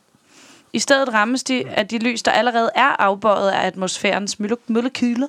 I 0.72 0.78
stedet 0.78 1.12
rammes 1.14 1.44
de 1.44 1.68
af 1.68 1.88
de 1.88 1.98
lys, 1.98 2.22
der 2.22 2.30
allerede 2.32 2.70
er 2.74 2.88
afbøjet 3.02 3.50
af 3.50 3.66
atmosfærens 3.66 4.38
mole- 4.40 4.56
molekyler, 4.66 5.26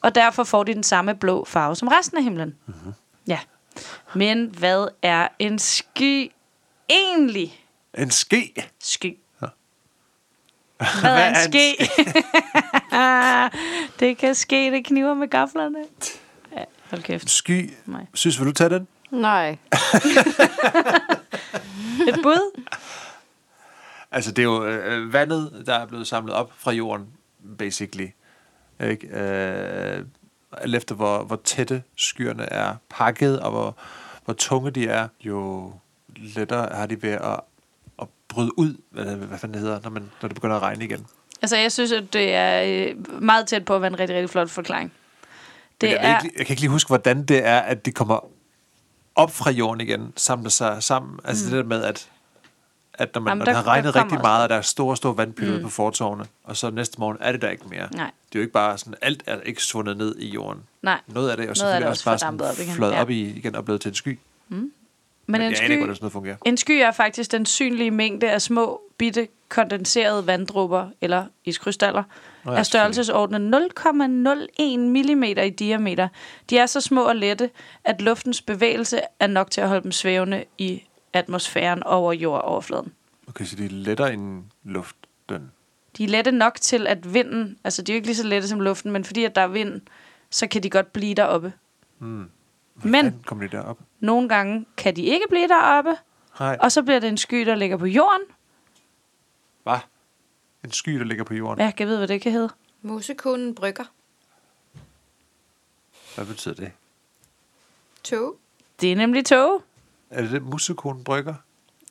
og 0.00 0.14
derfor 0.14 0.44
får 0.44 0.62
de 0.64 0.74
den 0.74 0.82
samme 0.82 1.14
blå 1.14 1.44
farve 1.44 1.76
som 1.76 1.88
resten 1.88 2.18
af 2.18 2.24
himlen. 2.24 2.54
Mm-hmm. 2.66 2.92
Ja. 3.26 3.38
Men 4.14 4.46
hvad 4.58 4.88
er 5.02 5.28
en 5.38 5.58
sky 5.58 6.30
egentlig? 6.88 7.60
En 7.98 8.10
ske. 8.10 8.70
Sky. 8.80 9.18
Ja. 9.42 9.46
Hvad 11.00 11.10
er 11.10 11.28
en 11.28 11.34
er 11.34 11.44
en 11.44 11.52
ske? 11.52 11.76
det 14.00 14.18
kan 14.18 14.34
ske, 14.34 14.70
det 14.70 14.84
kniver 14.84 15.14
med 15.14 15.28
gaflerne. 15.28 15.78
Ja, 16.52 16.64
hold 16.90 17.02
kæft. 17.02 17.30
sky. 17.30 17.70
Nej. 17.86 18.06
Synes, 18.14 18.38
vil 18.38 18.46
du 18.46 18.52
tage 18.52 18.70
den? 18.70 18.88
Nej. 19.10 19.50
Et 22.08 22.18
bud? 22.22 22.62
Altså, 24.10 24.32
det 24.32 24.42
er 24.42 24.46
jo 24.46 24.64
øh, 24.64 25.12
vandet, 25.12 25.62
der 25.66 25.74
er 25.74 25.86
blevet 25.86 26.06
samlet 26.06 26.34
op 26.34 26.52
fra 26.56 26.72
jorden, 26.72 27.06
basically. 27.58 28.06
Ikke? 28.80 29.06
Øh, 29.06 30.04
alt 30.52 30.74
efter, 30.74 30.94
hvor, 30.94 31.22
hvor 31.22 31.40
tætte 31.44 31.82
skyerne 31.96 32.52
er 32.52 32.74
pakket, 32.88 33.40
og 33.40 33.50
hvor, 33.50 33.76
hvor 34.24 34.34
tunge 34.34 34.70
de 34.70 34.86
er, 34.88 35.08
jo 35.20 35.72
lettere 36.16 36.76
har 36.76 36.86
de 36.86 37.02
ved 37.02 37.10
at, 37.10 37.40
at 38.02 38.08
bryde 38.28 38.58
ud, 38.58 38.76
hvad, 38.90 39.04
hvad 39.16 39.38
fanden 39.38 39.54
det 39.54 39.62
hedder, 39.62 39.80
når, 39.82 39.90
man, 39.90 40.10
når 40.22 40.28
det 40.28 40.34
begynder 40.34 40.56
at 40.56 40.62
regne 40.62 40.84
igen. 40.84 41.06
Altså, 41.42 41.56
jeg 41.56 41.72
synes, 41.72 41.92
at 41.92 42.12
det 42.12 42.34
er 42.34 42.62
øh, 42.88 43.22
meget 43.22 43.46
tæt 43.46 43.64
på 43.64 43.74
at 43.74 43.80
være 43.82 43.90
en 43.90 43.98
rigtig, 43.98 44.16
rigtig 44.16 44.30
flot 44.30 44.50
forklaring. 44.50 44.92
Det 45.80 45.90
Det 45.90 45.94
jeg, 45.96 46.10
er... 46.12 46.24
ikke, 46.24 46.34
jeg 46.38 46.46
kan 46.46 46.52
ikke 46.52 46.62
lige 46.62 46.70
huske, 46.70 46.88
hvordan 46.88 47.24
det 47.24 47.46
er, 47.46 47.58
at 47.58 47.86
de 47.86 47.92
kommer 47.92 48.28
op 49.14 49.30
fra 49.30 49.50
jorden 49.50 49.80
igen, 49.80 50.12
samler 50.16 50.50
sig 50.50 50.82
sammen. 50.82 51.20
Altså 51.24 51.44
mm. 51.44 51.50
det 51.50 51.58
der 51.58 51.68
med, 51.68 51.82
at, 51.84 52.08
at 52.94 53.14
når, 53.14 53.20
man, 53.20 53.30
Jamen, 53.30 53.38
når 53.38 53.44
der- 53.44 53.52
det 53.52 53.56
har 53.64 53.66
regnet 53.66 53.94
der 53.94 54.02
rigtig 54.02 54.18
meget, 54.20 54.42
og 54.42 54.48
der 54.48 54.54
er 54.56 54.60
store, 54.62 54.96
store 54.96 55.16
vandpytter 55.16 55.56
mm. 55.56 55.62
på 55.62 55.68
fortovene, 55.68 56.24
og 56.44 56.56
så 56.56 56.70
næste 56.70 56.98
morgen 57.00 57.16
er 57.20 57.32
det 57.32 57.42
der 57.42 57.50
ikke 57.50 57.64
mere. 57.68 57.88
Nej. 57.94 58.10
Det 58.28 58.34
er 58.34 58.38
jo 58.38 58.40
ikke 58.40 58.52
bare 58.52 58.78
sådan, 58.78 58.94
alt 59.02 59.22
er 59.26 59.40
ikke 59.40 59.62
svundet 59.62 59.96
ned 59.96 60.16
i 60.18 60.28
jorden. 60.28 60.62
Nej. 60.82 61.00
Noget 61.06 61.30
af 61.30 61.36
det 61.36 61.42
er 61.44 61.46
jo 61.46 61.50
det 61.50 61.58
selvfølgelig 61.58 61.86
er 61.86 61.90
også 61.90 62.10
også 62.10 62.24
bare 62.24 62.30
fordampet 62.36 62.46
op 62.48 62.54
sådan 62.54 62.66
igen. 62.66 62.76
fløjet 62.76 62.92
Ja. 62.92 63.00
op 63.00 63.10
i, 63.10 63.22
igen 63.22 63.54
og 63.56 63.64
blevet 63.64 63.80
til 63.80 63.88
en 63.88 63.94
sky. 63.94 64.18
Men, 64.48 64.72
Men 65.26 65.40
en 65.40 65.46
ikke, 65.46 65.56
sky, 65.56 65.76
hvordan 65.76 65.94
sådan 65.94 66.10
fungerer. 66.10 66.36
en 66.44 66.56
sky 66.56 66.70
er 66.70 66.92
faktisk 66.92 67.32
den 67.32 67.46
synlige 67.46 67.90
mængde 67.90 68.30
af 68.30 68.42
små, 68.42 68.80
bitte, 68.98 69.28
kondenserede 69.48 70.26
vanddrupper, 70.26 70.88
eller 71.00 71.26
iskrystaller, 71.44 72.02
Nå 72.44 72.52
ja, 72.52 72.58
af 72.58 72.66
størrelsesordenen 72.66 73.54
0,01 73.54 74.78
mm 74.78 75.22
i 75.22 75.50
diameter. 75.50 76.08
De 76.50 76.58
er 76.58 76.66
så 76.66 76.80
små 76.80 77.02
og 77.02 77.16
lette, 77.16 77.50
at 77.84 78.00
luftens 78.00 78.42
bevægelse 78.42 79.00
er 79.20 79.26
nok 79.26 79.50
til 79.50 79.60
at 79.60 79.68
holde 79.68 79.82
dem 79.82 79.92
svævende 79.92 80.44
i 80.58 80.82
atmosfæren 81.12 81.82
over 81.82 82.12
jordoverfladen. 82.12 82.92
Okay, 83.28 83.44
så 83.44 83.56
de 83.56 83.64
er 83.64 83.70
lettere 83.70 84.12
end 84.12 84.44
luften. 84.64 85.50
De 85.98 86.04
er 86.04 86.08
lette 86.08 86.32
nok 86.32 86.60
til, 86.60 86.86
at 86.86 87.14
vinden... 87.14 87.58
Altså, 87.64 87.82
de 87.82 87.92
er 87.92 87.94
jo 87.94 87.96
ikke 87.96 88.08
lige 88.08 88.16
så 88.16 88.26
lette 88.26 88.48
som 88.48 88.60
luften, 88.60 88.92
men 88.92 89.04
fordi 89.04 89.24
at 89.24 89.34
der 89.34 89.40
er 89.40 89.48
vind, 89.48 89.80
så 90.30 90.46
kan 90.46 90.62
de 90.62 90.70
godt 90.70 90.92
blive 90.92 91.14
deroppe. 91.14 91.52
Mm. 91.98 92.30
Men 92.82 93.22
kom 93.26 93.40
de 93.40 93.48
derop? 93.48 93.78
nogle 94.00 94.28
gange 94.28 94.66
kan 94.76 94.96
de 94.96 95.02
ikke 95.02 95.26
blive 95.30 95.48
deroppe, 95.48 95.96
Nej. 96.40 96.56
og 96.60 96.72
så 96.72 96.82
bliver 96.82 96.98
det 97.00 97.08
en 97.08 97.16
sky, 97.18 97.46
der 97.46 97.54
ligger 97.54 97.76
på 97.76 97.86
jorden. 97.86 98.20
Hvad? 99.62 99.78
En 100.64 100.72
sky, 100.72 100.98
der 100.98 101.04
ligger 101.04 101.24
på 101.24 101.34
jorden. 101.34 101.58
Ja, 101.60 101.64
jeg 101.64 101.74
kan 101.76 101.86
vide, 101.86 101.98
hvad 101.98 102.08
det 102.08 102.20
kan 102.20 102.32
hedde. 102.32 102.48
Mosekonen 102.82 103.54
brygger. 103.54 103.84
Hvad 106.14 106.26
betyder 106.26 106.54
det? 106.54 106.72
Tog. 108.04 108.36
Det 108.80 108.92
er 108.92 108.96
nemlig 108.96 109.26
tog. 109.26 109.62
Er 110.10 110.22
det 110.22 110.30
det, 110.30 110.42
musekonen 110.42 111.04
brygger? 111.04 111.34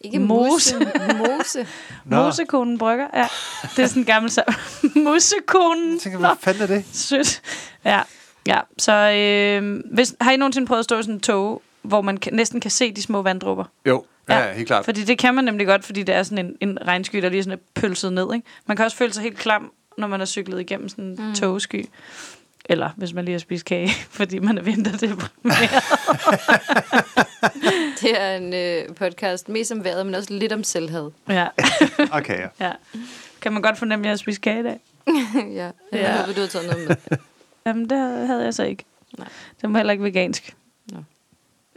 Ikke 0.01 0.19
Mose. 0.19 0.75
mose. 0.79 0.91
Mose. 1.27 1.67
Nå. 2.05 2.15
Mosekonen 2.23 2.77
brygger, 2.77 3.07
ja. 3.13 3.27
Det 3.75 3.83
er 3.83 3.87
sådan 3.87 4.01
en 4.01 4.05
gammel 4.05 4.31
sang. 4.31 4.47
Mosekonen. 5.05 5.91
Jeg 5.93 6.01
tænker, 6.01 6.19
hvad 6.19 6.29
fanden 6.39 6.63
er 6.63 6.67
det? 6.67 6.85
Sødt. 6.93 7.41
Ja, 7.85 8.01
ja. 8.47 8.59
Så 8.77 8.91
øh, 8.93 9.81
hvis, 9.93 10.15
har 10.21 10.31
I 10.31 10.37
nogensinde 10.37 10.67
prøvet 10.67 10.79
at 10.79 10.83
stå 10.85 10.99
i 10.99 11.03
sådan 11.03 11.15
en 11.15 11.19
tog, 11.21 11.61
hvor 11.81 12.01
man 12.01 12.17
kan, 12.17 12.33
næsten 12.33 12.59
kan 12.61 12.71
se 12.71 12.91
de 12.91 13.01
små 13.01 13.21
vanddråber? 13.21 13.63
Jo, 13.85 14.05
ja, 14.29 14.37
Ja, 14.47 14.53
helt 14.53 14.67
klart. 14.67 14.85
Fordi 14.85 15.03
det 15.03 15.17
kan 15.17 15.35
man 15.35 15.43
nemlig 15.43 15.67
godt, 15.67 15.85
fordi 15.85 16.03
det 16.03 16.15
er 16.15 16.23
sådan 16.23 16.45
en, 16.45 16.69
en 16.69 16.87
regnsky, 16.87 17.21
der 17.21 17.29
lige 17.29 17.43
sådan 17.43 17.59
er 17.59 17.81
pølset 17.81 18.13
ned. 18.13 18.33
Ikke? 18.35 18.47
Man 18.65 18.77
kan 18.77 18.85
også 18.85 18.97
føle 18.97 19.13
sig 19.13 19.23
helt 19.23 19.37
klam, 19.37 19.71
når 19.97 20.07
man 20.07 20.21
er 20.21 20.25
cyklet 20.25 20.59
igennem 20.59 20.89
sådan 20.89 21.05
en 21.05 21.15
mm. 21.27 21.35
togsky. 21.35 21.85
Eller 22.69 22.89
hvis 22.97 23.13
man 23.13 23.25
lige 23.25 23.33
har 23.33 23.39
spist 23.39 23.65
kage, 23.65 23.89
fordi 24.19 24.39
man 24.39 24.57
er 24.57 24.61
vinterdeprimeret. 24.61 25.83
Det 28.01 28.21
er 28.21 28.35
en 28.37 28.53
øh, 28.53 28.95
podcast 28.95 29.49
mest 29.49 29.71
om 29.71 29.83
vejret, 29.83 30.05
men 30.05 30.15
også 30.15 30.33
lidt 30.33 30.53
om 30.53 30.63
selvhed. 30.63 31.11
ja, 31.29 31.47
Okay, 32.11 32.39
ja. 32.39 32.47
ja. 32.65 32.71
Kan 33.41 33.53
man 33.53 33.61
godt 33.61 33.77
fornemme, 33.77 34.03
at 34.03 34.05
jeg 34.05 34.11
har 34.11 34.17
spist 34.17 34.41
kage 34.41 34.59
i 34.59 34.63
dag? 34.63 34.79
ja, 35.35 35.63
jeg 35.63 35.71
Ja. 35.93 36.17
håber, 36.17 36.33
du 36.33 36.39
har 36.41 36.47
taget 36.47 36.67
noget 36.71 36.87
med. 36.87 37.17
Jamen, 37.65 37.89
det 37.89 37.97
havde 38.27 38.43
jeg 38.43 38.53
så 38.53 38.63
ikke. 38.63 38.85
Nej. 39.17 39.27
Det 39.61 39.73
var 39.73 39.77
heller 39.77 39.91
ikke 39.91 40.03
vegansk. 40.03 40.55
Nå. 40.91 40.97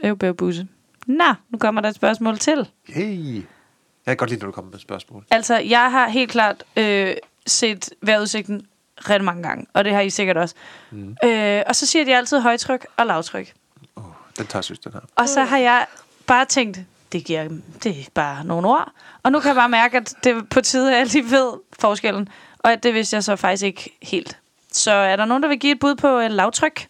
Øv, 0.03 0.17
bøv, 0.17 0.33
busse. 0.33 0.67
Nå, 1.07 1.33
nu 1.49 1.57
kommer 1.57 1.81
der 1.81 1.89
et 1.89 1.95
spørgsmål 1.95 2.37
til. 2.37 2.69
Hey. 2.87 3.35
Jeg 3.35 3.43
kan 4.05 4.17
godt 4.17 4.29
lide, 4.29 4.39
når 4.39 4.45
du 4.45 4.51
kommer 4.51 4.71
med 4.71 4.79
spørgsmål. 4.79 5.25
Altså, 5.31 5.57
jeg 5.57 5.91
har 5.91 6.07
helt 6.09 6.31
klart 6.31 6.63
øh, 6.75 7.15
set 7.47 7.89
vejrudsigten 8.01 8.67
rigtig 8.97 9.23
mange 9.23 9.43
gange, 9.43 9.65
og 9.73 9.85
det 9.85 9.93
har 9.93 10.01
I 10.01 10.09
sikkert 10.09 10.37
også. 10.37 10.55
Mm. 10.91 11.15
Øh, 11.23 11.63
og 11.67 11.75
så 11.75 11.85
siger 11.85 12.05
de 12.05 12.15
altid 12.15 12.39
højtryk 12.39 12.85
og 12.97 13.05
lavtryk. 13.05 13.53
Oh, 13.95 14.03
den 14.37 14.47
tager 14.47 14.61
synes, 14.61 14.79
den 14.79 14.93
her. 14.93 14.99
Og 15.15 15.29
så 15.29 15.43
har 15.43 15.57
jeg 15.57 15.85
bare 16.27 16.45
tænkt, 16.45 16.79
det, 17.11 17.25
giver, 17.25 17.47
det 17.83 17.99
er 17.99 18.03
bare 18.13 18.45
nogle 18.45 18.67
ord. 18.67 18.91
Og 19.23 19.31
nu 19.31 19.39
kan 19.39 19.47
jeg 19.47 19.55
bare 19.55 19.69
mærke, 19.69 19.97
at 19.97 20.15
det 20.23 20.37
er 20.37 20.41
på 20.49 20.61
tide, 20.61 20.91
at 20.93 20.99
jeg 20.99 21.07
lige 21.13 21.31
ved 21.31 21.53
forskellen. 21.79 22.29
Og 22.59 22.71
at 22.71 22.83
det 22.83 22.93
vidste 22.93 23.15
jeg 23.15 23.23
så 23.23 23.35
faktisk 23.35 23.63
ikke 23.63 23.97
helt. 24.01 24.37
Så 24.71 24.91
er 24.91 25.15
der 25.15 25.25
nogen, 25.25 25.43
der 25.43 25.49
vil 25.49 25.59
give 25.59 25.71
et 25.73 25.79
bud 25.79 25.95
på 25.95 26.19
øh, 26.19 26.31
lavtryk? 26.31 26.87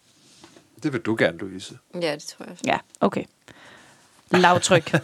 Det 0.83 0.93
vil 0.93 1.01
du 1.01 1.15
gerne, 1.19 1.37
Louise. 1.37 1.77
Ja, 2.01 2.13
det 2.13 2.23
tror 2.23 2.45
jeg. 2.45 2.55
Ja, 2.65 2.77
okay. 3.01 3.23
Lavtryk. 4.31 4.93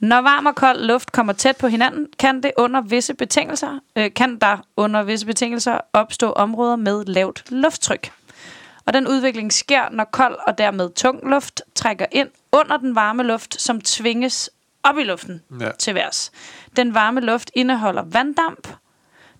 Når 0.00 0.20
varm 0.20 0.46
og 0.46 0.54
kold 0.54 0.80
luft 0.84 1.12
kommer 1.12 1.32
tæt 1.32 1.56
på 1.56 1.68
hinanden, 1.68 2.06
kan 2.18 2.42
det 2.42 2.52
under 2.56 2.80
visse 2.80 3.14
betingelser, 3.14 3.78
øh, 3.96 4.14
kan 4.16 4.38
der 4.38 4.56
under 4.76 5.02
visse 5.02 5.26
betingelser 5.26 5.80
opstå 5.92 6.32
områder 6.32 6.76
med 6.76 7.04
lavt 7.04 7.44
lufttryk. 7.50 8.10
Og 8.86 8.92
den 8.92 9.08
udvikling 9.08 9.52
sker, 9.52 9.88
når 9.90 10.04
kold 10.04 10.36
og 10.46 10.58
dermed 10.58 10.90
tung 10.90 11.30
luft 11.30 11.62
trækker 11.74 12.06
ind 12.12 12.28
under 12.52 12.76
den 12.76 12.94
varme 12.94 13.22
luft, 13.22 13.60
som 13.60 13.80
tvinges 13.80 14.50
op 14.82 14.98
i 14.98 15.02
luften 15.04 15.42
Ja. 15.60 15.70
til 15.78 15.94
værs. 15.94 16.32
Den 16.76 16.94
varme 16.94 17.20
luft 17.20 17.50
indeholder 17.54 18.02
vanddamp, 18.02 18.68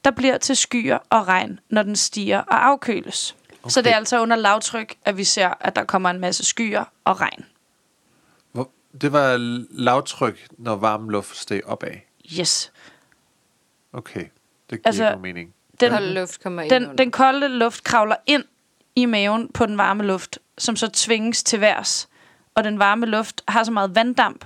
der 0.04 0.10
bliver 0.10 0.38
til 0.38 0.56
skyer 0.56 0.98
og 1.10 1.28
regn, 1.28 1.60
når 1.68 1.82
den 1.82 1.96
stiger 1.96 2.38
og 2.38 2.66
afkøles. 2.66 3.36
Okay. 3.62 3.70
Så 3.70 3.82
det 3.82 3.92
er 3.92 3.96
altså 3.96 4.20
under 4.20 4.36
lavtryk, 4.36 4.96
at 5.04 5.16
vi 5.16 5.24
ser, 5.24 5.50
at 5.60 5.76
der 5.76 5.84
kommer 5.84 6.10
en 6.10 6.20
masse 6.20 6.44
skyer 6.44 6.84
og 7.04 7.20
regn. 7.20 7.44
Hvor, 8.52 8.70
det 9.00 9.12
var 9.12 9.36
lavtryk, 9.70 10.46
når 10.58 10.76
varm 10.76 11.08
luft 11.08 11.36
steg 11.36 11.60
opad. 11.66 11.94
Yes. 12.38 12.72
Okay, 13.92 14.20
det 14.20 14.28
giver 14.70 14.80
Altså, 14.86 15.16
mening. 15.22 15.54
Den, 15.80 15.90
Kold 15.90 16.04
luft 16.04 16.42
kommer 16.42 16.62
ind 16.62 16.70
den, 16.70 16.82
under. 16.82 16.96
den 16.96 17.10
kolde 17.10 17.48
luft 17.48 17.84
kravler 17.84 18.16
ind 18.26 18.44
i 18.96 19.06
maven 19.06 19.48
på 19.48 19.66
den 19.66 19.78
varme 19.78 20.02
luft, 20.02 20.38
som 20.58 20.76
så 20.76 20.88
tvinges 20.88 21.44
til 21.44 21.60
værs. 21.60 22.08
Og 22.54 22.64
den 22.64 22.78
varme 22.78 23.06
luft 23.06 23.42
har 23.48 23.64
så 23.64 23.70
meget 23.72 23.94
vanddamp, 23.94 24.44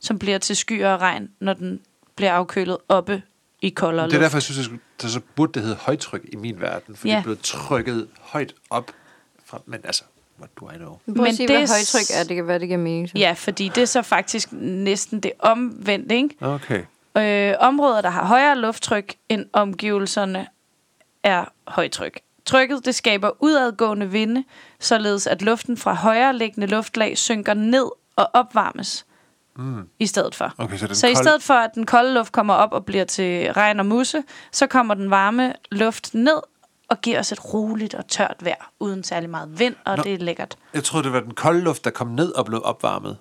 som 0.00 0.18
bliver 0.18 0.38
til 0.38 0.56
skyer 0.56 0.88
og 0.88 1.00
regn, 1.00 1.30
når 1.40 1.52
den 1.52 1.80
bliver 2.16 2.32
afkølet 2.32 2.78
oppe 2.88 3.22
i 3.62 3.68
koldere 3.70 4.06
Det 4.06 4.12
er 4.12 4.16
luft. 4.16 4.22
derfor, 4.22 4.36
jeg 4.36 4.42
synes, 4.42 4.58
at 4.58 4.62
det 4.62 4.80
skulle- 5.00 5.12
så 5.12 5.20
burde 5.36 5.52
det 5.52 5.62
hedde 5.62 5.76
højtryk 5.76 6.22
i 6.32 6.36
min 6.36 6.60
verden. 6.60 6.96
For 6.96 7.08
Ja. 7.08 7.12
det 7.12 7.18
er 7.18 7.22
blevet 7.22 7.40
trykket 7.40 8.08
højt 8.20 8.54
op. 8.70 8.90
Fra, 9.46 9.60
men 9.66 9.80
altså, 9.84 10.02
what 10.38 10.50
do 10.60 10.70
I 10.70 10.76
know? 10.76 10.88
Prøv 10.88 10.98
at 11.08 11.16
Men 11.16 11.36
sige, 11.36 11.48
det 11.48 11.56
hvad 11.56 11.62
er 11.64 11.72
højtryk 11.74 12.16
er. 12.20 12.24
Det 12.24 12.36
kan 12.36 12.46
være, 12.46 12.58
det 12.58 12.68
giver 12.68 12.78
mening. 12.80 13.08
Så. 13.08 13.12
Ja, 13.18 13.32
fordi 13.32 13.68
det 13.68 13.82
er 13.82 13.86
så 13.86 14.02
faktisk 14.02 14.48
næsten 14.52 15.20
det 15.20 15.32
omvendte, 15.38 16.14
ikke? 16.16 16.36
Okay. 16.40 16.82
Øh, 17.16 17.54
områder, 17.60 18.00
der 18.00 18.10
har 18.10 18.26
højere 18.26 18.58
lufttryk 18.58 19.14
end 19.28 19.46
omgivelserne, 19.52 20.46
er 21.22 21.44
højtryk. 21.68 22.20
Trykket 22.46 22.84
det 22.84 22.94
skaber 22.94 23.30
udadgående 23.40 24.10
vinde, 24.10 24.44
således 24.80 25.26
at 25.26 25.42
luften 25.42 25.76
fra 25.76 25.94
højere 25.94 26.36
liggende 26.36 26.66
luftlag 26.66 27.18
synker 27.18 27.54
ned 27.54 27.86
og 28.16 28.30
opvarmes 28.32 29.06
Mm. 29.56 29.88
i 29.98 30.06
stedet 30.06 30.34
for. 30.34 30.54
Okay, 30.58 30.76
så 30.76 30.86
den 30.86 30.94
Så 30.94 31.06
i 31.06 31.10
kolde- 31.10 31.24
stedet 31.24 31.42
for, 31.42 31.54
at 31.54 31.70
den 31.74 31.86
kolde 31.86 32.14
luft 32.14 32.32
kommer 32.32 32.54
op 32.54 32.72
og 32.72 32.84
bliver 32.84 33.04
til 33.04 33.52
regn 33.52 33.80
og 33.80 33.86
musse, 33.86 34.22
så 34.52 34.66
kommer 34.66 34.94
den 34.94 35.10
varme 35.10 35.52
luft 35.70 36.14
ned 36.14 36.36
og 36.88 37.00
giver 37.00 37.18
os 37.18 37.32
et 37.32 37.54
roligt 37.54 37.94
og 37.94 38.08
tørt 38.08 38.36
vejr, 38.40 38.70
uden 38.80 39.04
særlig 39.04 39.30
meget 39.30 39.58
vind, 39.58 39.74
og 39.84 39.96
Nå. 39.96 40.02
det 40.02 40.14
er 40.14 40.18
lækkert. 40.18 40.56
Jeg 40.74 40.84
troede, 40.84 41.04
det 41.04 41.12
var 41.12 41.20
den 41.20 41.34
kolde 41.34 41.60
luft, 41.60 41.84
der 41.84 41.90
kom 41.90 42.06
ned 42.06 42.32
og 42.32 42.46
blev 42.46 42.60
opvarmet. 42.64 43.16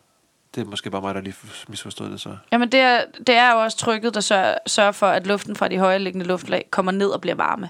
Det 0.55 0.61
er 0.61 0.65
måske 0.65 0.89
bare 0.89 1.01
mig, 1.01 1.15
der 1.15 1.21
lige 1.21 1.35
misforstod 1.67 2.09
det 2.09 2.21
så. 2.21 2.37
Jamen, 2.51 2.71
det 2.71 2.79
er, 2.79 3.01
det 3.27 3.35
er 3.35 3.51
jo 3.53 3.61
også 3.63 3.77
trykket, 3.77 4.13
der 4.13 4.19
sørger, 4.21 4.55
sørger 4.67 4.91
for, 4.91 5.07
at 5.07 5.27
luften 5.27 5.55
fra 5.55 5.67
de 5.67 5.79
højere 5.79 5.99
liggende 5.99 6.25
luftlag 6.25 6.65
kommer 6.71 6.91
ned 6.91 7.07
og 7.09 7.21
bliver 7.21 7.35
varme. 7.35 7.69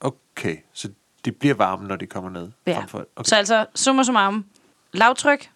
Okay, 0.00 0.56
så 0.72 0.88
de 1.24 1.32
bliver 1.32 1.54
varme, 1.54 1.88
når 1.88 1.96
de 1.96 2.06
kommer 2.06 2.30
ned. 2.30 2.50
Ja. 2.66 2.78
okay. 2.92 3.24
Så 3.24 3.36
altså, 3.36 3.66
summa 3.74 4.02
summarum, 4.02 4.44
lavtryk, 4.92 5.50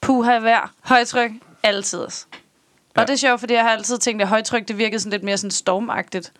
puha 0.00 0.38
vejr, 0.38 0.72
højtryk, 0.80 1.30
altid. 1.62 1.98
Og 2.00 2.10
Ja. 2.96 3.02
det 3.02 3.10
er 3.10 3.16
sjovt, 3.16 3.40
fordi 3.40 3.54
jeg 3.54 3.62
har 3.62 3.70
altid 3.70 3.98
tænkt, 3.98 4.22
at 4.22 4.28
højtryk, 4.28 4.68
det 4.68 4.78
virkede 4.78 5.00
sådan 5.00 5.10
lidt 5.10 5.22
mere 5.22 5.36
sådan 5.38 5.50
stormagtigt 5.50 6.32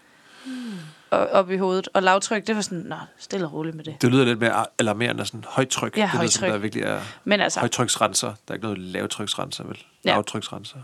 og- 1.11 1.27
op 1.27 1.51
i 1.51 1.57
hovedet. 1.57 1.89
Og 1.95 2.03
lavtryk, 2.03 2.47
det 2.47 2.57
var 2.57 2.63
sådan, 2.63 2.79
nå, 2.79 2.97
stille 3.19 3.47
og 3.47 3.53
roligt 3.53 3.77
med 3.77 3.85
det. 3.85 4.03
Det 4.03 4.11
lyder 4.11 4.25
lidt 4.25 4.39
mere 4.41 4.67
alarmerende, 4.79 5.27
sådan 5.27 5.45
højtryk. 5.49 5.97
Ja, 5.97 6.03
det 6.03 6.11
højtryk. 6.11 6.49
der 6.51 6.59
virkelig 6.59 6.85
er 6.85 7.01
Men 7.25 7.41
altså, 7.41 7.61
højtryksrenser. 7.61 8.27
Der 8.29 8.35
er 8.49 8.55
ikke 8.55 8.65
noget 8.67 8.79
lavtryksrenser, 8.79 9.65
vel? 9.65 9.79
Ja. 10.05 10.11
Lavtryksrenser. 10.11 10.79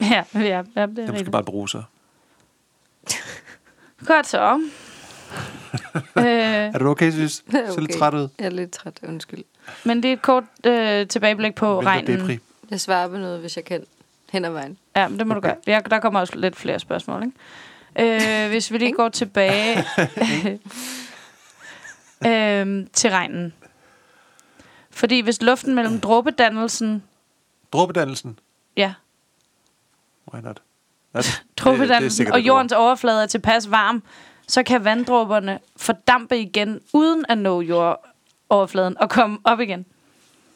ja, 0.00 0.24
ja, 0.34 0.40
ja 0.40 0.62
det 0.62 0.68
er 0.76 0.86
måske 0.86 1.12
rigtigt. 1.12 1.30
bare 1.32 1.40
en 1.40 1.46
bruser. 1.46 1.82
Godt 4.06 4.26
så. 4.26 4.60
Øh, 6.16 6.24
Er 6.24 6.78
du 6.78 6.88
okay, 6.88 7.10
synes? 7.12 7.44
Okay. 7.48 7.66
Ser 7.72 7.80
lidt 7.80 7.92
træt 7.98 8.14
ud. 8.14 8.28
Jeg 8.38 8.46
er 8.46 8.50
lidt 8.50 8.70
træt, 8.70 9.00
undskyld. 9.08 9.44
men 9.84 10.02
det 10.02 10.08
er 10.08 10.12
et 10.12 10.22
kort 10.22 10.44
øh, 10.66 11.06
tilbageblik 11.08 11.54
på 11.54 11.74
Vinter 11.76 11.90
regnen. 11.90 12.20
depri. 12.20 12.38
Jeg 12.70 12.80
svarer 12.80 13.08
på 13.08 13.16
noget, 13.16 13.40
hvis 13.40 13.56
jeg 13.56 13.64
kan. 13.64 13.84
Hen 14.32 14.44
ad 14.44 14.50
vejen. 14.50 14.78
Ja, 14.96 15.08
men 15.08 15.18
det 15.18 15.26
må 15.26 15.34
okay. 15.34 15.48
du 15.48 15.54
gøre. 15.54 15.56
Ja, 15.74 15.80
der 15.90 15.98
kommer 16.00 16.20
også 16.20 16.36
lidt 16.36 16.56
flere 16.56 16.78
spørgsmål, 16.78 17.22
ikke? 17.96 18.44
Øh, 18.44 18.48
hvis 18.50 18.72
vi 18.72 18.78
lige 18.78 18.92
går 18.92 19.08
tilbage 19.08 19.84
øhm, 22.26 22.88
til 22.92 23.10
regnen. 23.10 23.52
Fordi 24.90 25.20
hvis 25.20 25.42
luften 25.42 25.74
mellem 25.74 26.00
dråbedannelsen... 26.00 27.02
Dråbedannelsen. 27.72 28.38
Ja, 28.76 28.94
Why 30.34 30.40
not? 30.40 30.62
Ja, 31.14 31.18
det- 31.18 31.24
det 31.26 31.32
er 31.32 31.64
dråbedannelsen 31.64 32.32
og 32.32 32.40
jordens 32.40 32.72
overflade 32.72 33.22
er 33.22 33.26
tilpas 33.26 33.70
varm, 33.70 34.02
så 34.48 34.62
kan 34.62 34.84
vanddråberne 34.84 35.58
fordampe 35.76 36.38
igen, 36.38 36.80
uden 36.92 37.24
at 37.28 37.38
nå 37.38 37.60
jordoverfladen 37.60 38.98
og 38.98 39.10
komme 39.10 39.38
op 39.44 39.60
igen. 39.60 39.86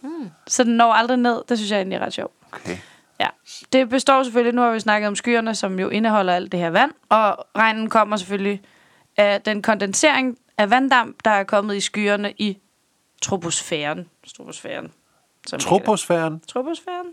Hmm. 0.01 0.31
Så 0.47 0.65
den 0.65 0.77
når 0.77 0.93
aldrig 0.93 1.17
ned. 1.17 1.43
Det 1.49 1.59
synes 1.59 1.71
jeg 1.71 1.77
egentlig 1.77 1.97
er 1.97 2.01
ret 2.01 2.13
sjovt. 2.13 2.33
Okay. 2.53 2.77
Ja, 3.21 3.29
det 3.73 3.89
består 3.89 4.23
selvfølgelig, 4.23 4.55
nu 4.55 4.63
har 4.63 4.71
vi 4.71 4.81
snakket 4.81 5.09
om 5.09 5.17
skyerne, 5.17 5.55
som 5.55 5.79
jo 5.79 5.89
indeholder 5.89 6.35
alt 6.35 6.53
det 6.53 6.61
her 6.61 6.71
vand, 6.71 6.93
og 7.09 7.47
regnen 7.57 7.91
kommer 7.91 8.17
selvfølgelig 8.17 8.63
af 9.17 9.43
den 9.43 9.63
kondensering 9.63 10.39
af 10.59 10.71
vanddamp, 10.71 11.17
der 11.25 11.31
er 11.31 11.45
kommet 11.45 11.77
i 11.77 11.81
skyerne 11.81 12.33
i 12.39 12.59
troposfæren. 13.23 14.09
Troposfæren. 14.37 14.93
som. 15.47 15.61
Troposfæren? 15.61 16.41
Troposfæren? 16.49 17.07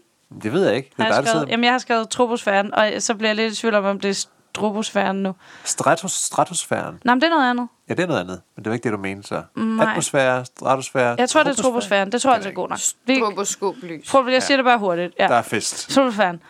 Det 0.44 0.54
ved 0.54 0.68
jeg 0.68 0.76
ikke. 0.76 0.90
Det 0.98 1.06
Har 1.06 1.14
jeg, 1.14 1.28
skrevet, 1.28 1.50
jamen, 1.50 1.64
jeg 1.64 1.74
har 1.74 1.80
skrevet 1.80 2.10
troposfæren, 2.10 2.74
og 2.74 2.92
så 3.00 3.16
bliver 3.16 3.30
jeg 3.30 3.36
lidt 3.36 3.54
i 3.54 3.56
tvivl 3.56 3.74
om, 3.76 3.86
om 3.86 4.00
det 4.00 4.10
er 4.10 4.28
troposfæren 4.58 5.16
nu. 5.24 5.36
Stratos, 5.64 6.12
stratosfæren. 6.12 7.00
Nej, 7.04 7.16
men 7.16 7.22
det 7.22 7.28
er 7.28 7.32
noget 7.36 7.50
andet. 7.50 7.68
Ja, 7.90 7.94
det 7.94 8.04
er 8.04 8.08
noget 8.08 8.20
andet. 8.20 8.42
Men 8.56 8.64
det 8.66 8.70
var 8.70 8.74
ikke 8.74 8.84
det, 8.84 8.92
du 8.92 8.98
mente, 8.98 9.28
så. 9.28 9.44
Nej. 9.56 9.90
Atmosfære, 9.90 10.46
stratosfære, 10.46 11.16
Jeg 11.20 11.30
tror, 11.30 11.44
det 11.44 11.60
er 11.60 11.62
troposfæren. 11.64 12.12
Det 12.12 12.22
tror 12.22 12.30
jeg 12.32 12.36
altså 12.36 12.50
er 12.50 12.54
god 12.54 12.70
nok. 12.70 12.80
Vi, 13.06 13.16
Stroboskoplys. 13.16 14.10
prøv, 14.12 14.28
jeg 14.28 14.44
siger 14.44 14.58
det 14.58 14.66
bare 14.66 14.78
hurtigt. 14.80 15.14
Ja. 15.20 15.28
Der 15.28 15.36
er 15.36 15.42
fest. 15.42 15.90
Troposfæren. 15.90 16.42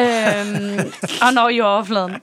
øhm, 0.00 0.92
og 1.26 1.34
når 1.34 1.48
jordoverfladen. 1.48 2.16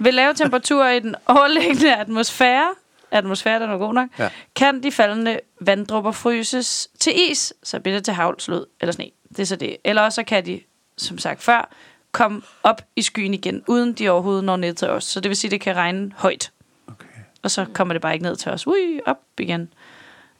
Ved 0.00 0.12
lave 0.12 0.34
temperaturer 0.34 0.90
i 0.90 1.00
den 1.00 1.14
overliggende 1.26 1.96
atmosfære, 1.96 2.68
atmosfære, 3.10 3.60
den 3.62 3.70
er 3.70 3.78
god 3.78 3.94
nok, 3.94 4.08
Ja. 4.18 4.28
kan 4.56 4.82
de 4.82 4.92
faldende 4.92 5.40
vanddrupper 5.60 6.10
fryses 6.12 6.88
til 7.00 7.30
is, 7.30 7.52
så 7.62 7.80
bliver 7.80 7.96
det 7.96 8.04
til 8.04 8.14
havl, 8.14 8.40
slud 8.40 8.64
eller 8.80 8.92
sne. 8.92 9.10
Det 9.28 9.38
er 9.38 9.44
så 9.46 9.56
det. 9.56 9.76
Eller 9.84 10.02
også 10.02 10.14
så 10.16 10.22
kan 10.22 10.46
de, 10.46 10.60
som 10.98 11.18
sagt 11.18 11.42
før, 11.42 11.68
komme 12.12 12.42
op 12.62 12.82
i 12.96 13.02
skyen 13.02 13.34
igen, 13.34 13.62
uden 13.68 13.92
de 13.92 14.08
overhovedet 14.10 14.44
når 14.44 14.56
ned 14.56 14.74
til 14.74 14.88
os. 14.88 15.04
Så 15.04 15.20
det 15.20 15.28
vil 15.28 15.36
sige, 15.36 15.48
at 15.48 15.52
det 15.52 15.60
kan 15.60 15.76
regne 15.76 16.10
højt. 16.16 16.50
Okay. 16.88 17.06
og 17.42 17.50
så 17.50 17.66
kommer 17.72 17.94
det 17.94 18.00
bare 18.02 18.12
ikke 18.12 18.22
ned 18.24 18.36
til 18.36 18.52
os. 18.52 18.66
Ui, 18.66 19.00
op 19.06 19.16
igen. 19.38 19.72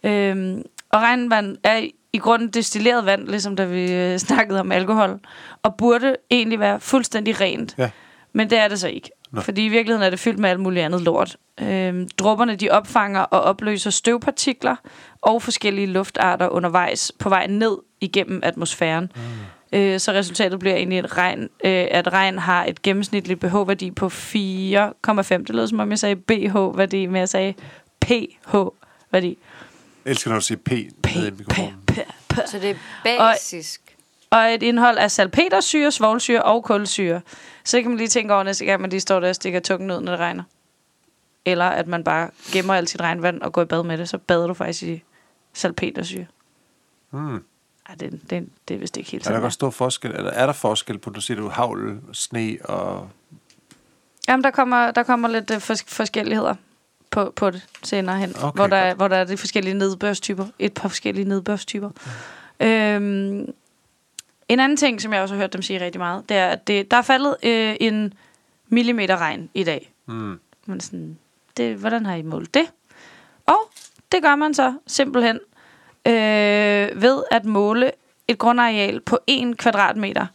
Øhm, 0.02 0.62
og 0.90 1.00
regnvand 1.00 1.56
er 1.64 1.76
i- 2.12 2.18
grunden 2.18 2.48
destilleret 2.48 3.06
vand, 3.06 3.28
ligesom 3.28 3.56
da 3.56 3.64
vi 3.64 3.92
øh, 3.92 4.18
snakkede 4.18 4.61
om 4.61 4.72
alkohol, 4.72 5.20
og 5.62 5.74
burde 5.76 6.16
egentlig 6.30 6.61
være 6.61 6.80
fuldstændig 6.80 7.40
rent. 7.40 7.74
Ja. 7.78 7.90
Men 8.33 8.50
det 8.50 8.59
er 8.59 8.68
det 8.68 8.80
så 8.80 8.88
ikke. 8.88 9.11
Nå. 9.30 9.40
Fordi 9.40 9.64
i 9.64 9.68
virkeligheden 9.68 10.06
er 10.06 10.11
det 10.11 10.18
fyldt 10.18 10.38
med 10.38 10.50
alt 10.50 10.61
muligt 10.61 10.85
andet 10.85 11.00
lort. 11.00 11.37
Øhm, 11.61 12.09
drupperne 12.18 12.56
de 12.56 12.70
opfanger 12.70 13.20
og 13.20 13.40
opløser 13.40 13.90
støvpartikler 13.90 14.76
og 15.20 15.42
forskellige 15.42 15.87
luftarter 15.87 16.48
undervejs 16.48 17.12
på 17.18 17.28
vej 17.28 17.46
ned 17.46 17.76
igennem 18.00 18.40
atmosfæren. 18.42 19.12
Mm. 19.16 19.20
Øh, 19.72 20.00
så 20.00 20.12
resultatet 20.12 20.59
bliver 20.59 20.76
egentlig, 20.76 20.98
at 20.98 21.16
regn, 21.16 21.42
øh, 21.42 21.87
at 21.90 22.12
regn 22.12 22.38
har 22.38 22.64
et 22.64 22.83
gennemsnitligt 22.83 23.40
pH-værdi 23.40 23.90
på 23.90 24.06
4,5. 24.06 25.38
Det 25.38 25.50
lød 25.50 25.66
som 25.66 25.80
om 25.80 25.90
jeg 25.90 25.98
sagde 25.98 26.16
BH-værdi, 26.16 27.06
men 27.06 27.16
jeg 27.16 27.28
sagde 27.28 27.54
pH-værdi. 28.00 29.38
Jeg 30.04 30.11
elsker, 30.11 30.30
når 30.30 30.38
du 30.38 30.44
siger 30.44 30.59
P, 30.59 30.70
P, 31.02 31.09
P. 31.48 31.56
P, 31.87 31.94
P. 32.28 32.37
Så 32.46 32.59
det 32.59 32.70
er 32.70 32.74
basisk. 33.04 33.80
Og 34.30 34.38
et 34.38 34.62
indhold 34.62 34.98
af 34.98 35.11
salpetersyre, 35.11 35.90
svovlsyre 35.90 36.42
og 36.42 36.64
kulsyre. 36.64 37.20
Så 37.64 37.83
kan 37.83 37.90
man 37.90 37.98
lige 37.98 38.09
tænke 38.09 38.35
over 38.35 38.42
næste 38.42 38.64
gang, 38.64 38.80
man 38.80 38.90
lige 38.90 39.00
står 39.00 39.20
der 39.20 39.28
og 39.28 39.35
stikker 39.35 39.61
tungen 39.61 39.90
ud, 39.90 40.00
når 40.00 40.12
det 40.12 40.20
regner. 40.20 40.42
Eller 41.44 41.64
at 41.64 41.87
man 41.87 42.04
bare 42.04 42.30
gemmer 42.52 42.74
alt 42.74 42.90
sit 42.90 43.00
regnvand 43.00 43.42
og 43.42 43.52
går 43.52 43.62
i 43.62 43.64
bad 43.64 43.83
med 43.83 43.98
det. 43.98 44.09
Så 44.09 44.18
bader 44.18 44.46
du 44.46 44.54
faktisk 44.54 44.83
i 44.83 45.02
salpetersyre. 45.52 46.26
Hmm. 47.11 47.44
Ej, 47.90 47.94
det, 48.00 48.20
det, 48.31 48.48
det 48.68 48.74
er 48.74 48.79
vist 48.79 48.96
ikke 48.96 49.11
helt 49.11 49.22
Er 49.22 49.24
der 49.24 49.31
sådan. 49.31 49.42
godt 49.42 49.53
stor 49.53 49.70
forskel, 49.70 50.11
eller 50.11 50.31
er 50.31 50.46
der 50.46 50.53
forskel 50.53 50.98
på, 50.98 51.11
du 51.11 51.20
siger, 51.20 51.40
du 51.40 51.48
havl, 51.48 52.00
sne 52.12 52.57
og... 52.64 53.09
Jamen, 54.29 54.44
der 54.44 54.50
kommer, 54.50 54.90
der 54.90 55.03
kommer 55.03 55.29
lidt 55.29 55.50
uh, 55.50 55.57
fors- 55.57 55.85
forskelligheder 55.88 56.55
på, 57.11 57.33
på 57.37 57.50
det 57.50 57.66
senere 57.83 58.18
hen. 58.18 58.35
Okay, 58.42 58.57
hvor, 58.57 58.66
der, 58.66 58.76
er- 58.76 58.88
godt. 58.88 58.96
hvor 58.96 59.09
der 59.09 59.16
er 59.16 59.24
de 59.24 59.37
forskellige 59.37 59.74
nedbørstyper. 59.74 60.46
Et 60.59 60.72
par 60.72 60.88
forskellige 60.88 61.29
nedbørstyper. 61.29 61.88
Mm. 62.61 62.66
Øhm, 62.66 63.55
en 64.48 64.61
anden 64.61 64.76
ting, 64.76 65.00
som 65.03 65.12
jeg 65.12 65.22
også 65.22 65.35
har 65.35 65.40
hørt 65.40 65.53
dem 65.53 65.62
sige 65.62 65.81
rigtig 65.85 65.98
meget, 65.98 66.29
det 66.29 66.37
er, 66.37 66.48
at 66.48 66.66
det, 66.66 66.90
der 66.90 66.96
er 66.96 67.03
faldet 67.03 67.37
øh, 67.42 67.76
en 67.81 68.14
millimeter 68.68 69.16
regn 69.16 69.50
i 69.55 69.64
dag. 69.64 69.92
Hmm. 70.05 70.40
Men 70.66 70.81
sådan, 70.81 71.18
det, 71.57 71.76
hvordan 71.76 72.07
har 72.07 72.14
I 72.14 72.22
målt 72.22 72.55
det? 72.55 72.64
Og 73.46 73.70
det 74.12 74.22
gør 74.22 74.37
man 74.37 74.55
så 74.55 74.74
simpelthen 74.87 75.40
øh, 76.07 77.03
ved 77.03 77.23
at 77.31 77.45
måle 77.45 77.91
et 78.29 78.39
grundareal 78.39 79.01
på 79.01 79.19
1 79.27 79.59
kvadratmeter. 79.59 80.27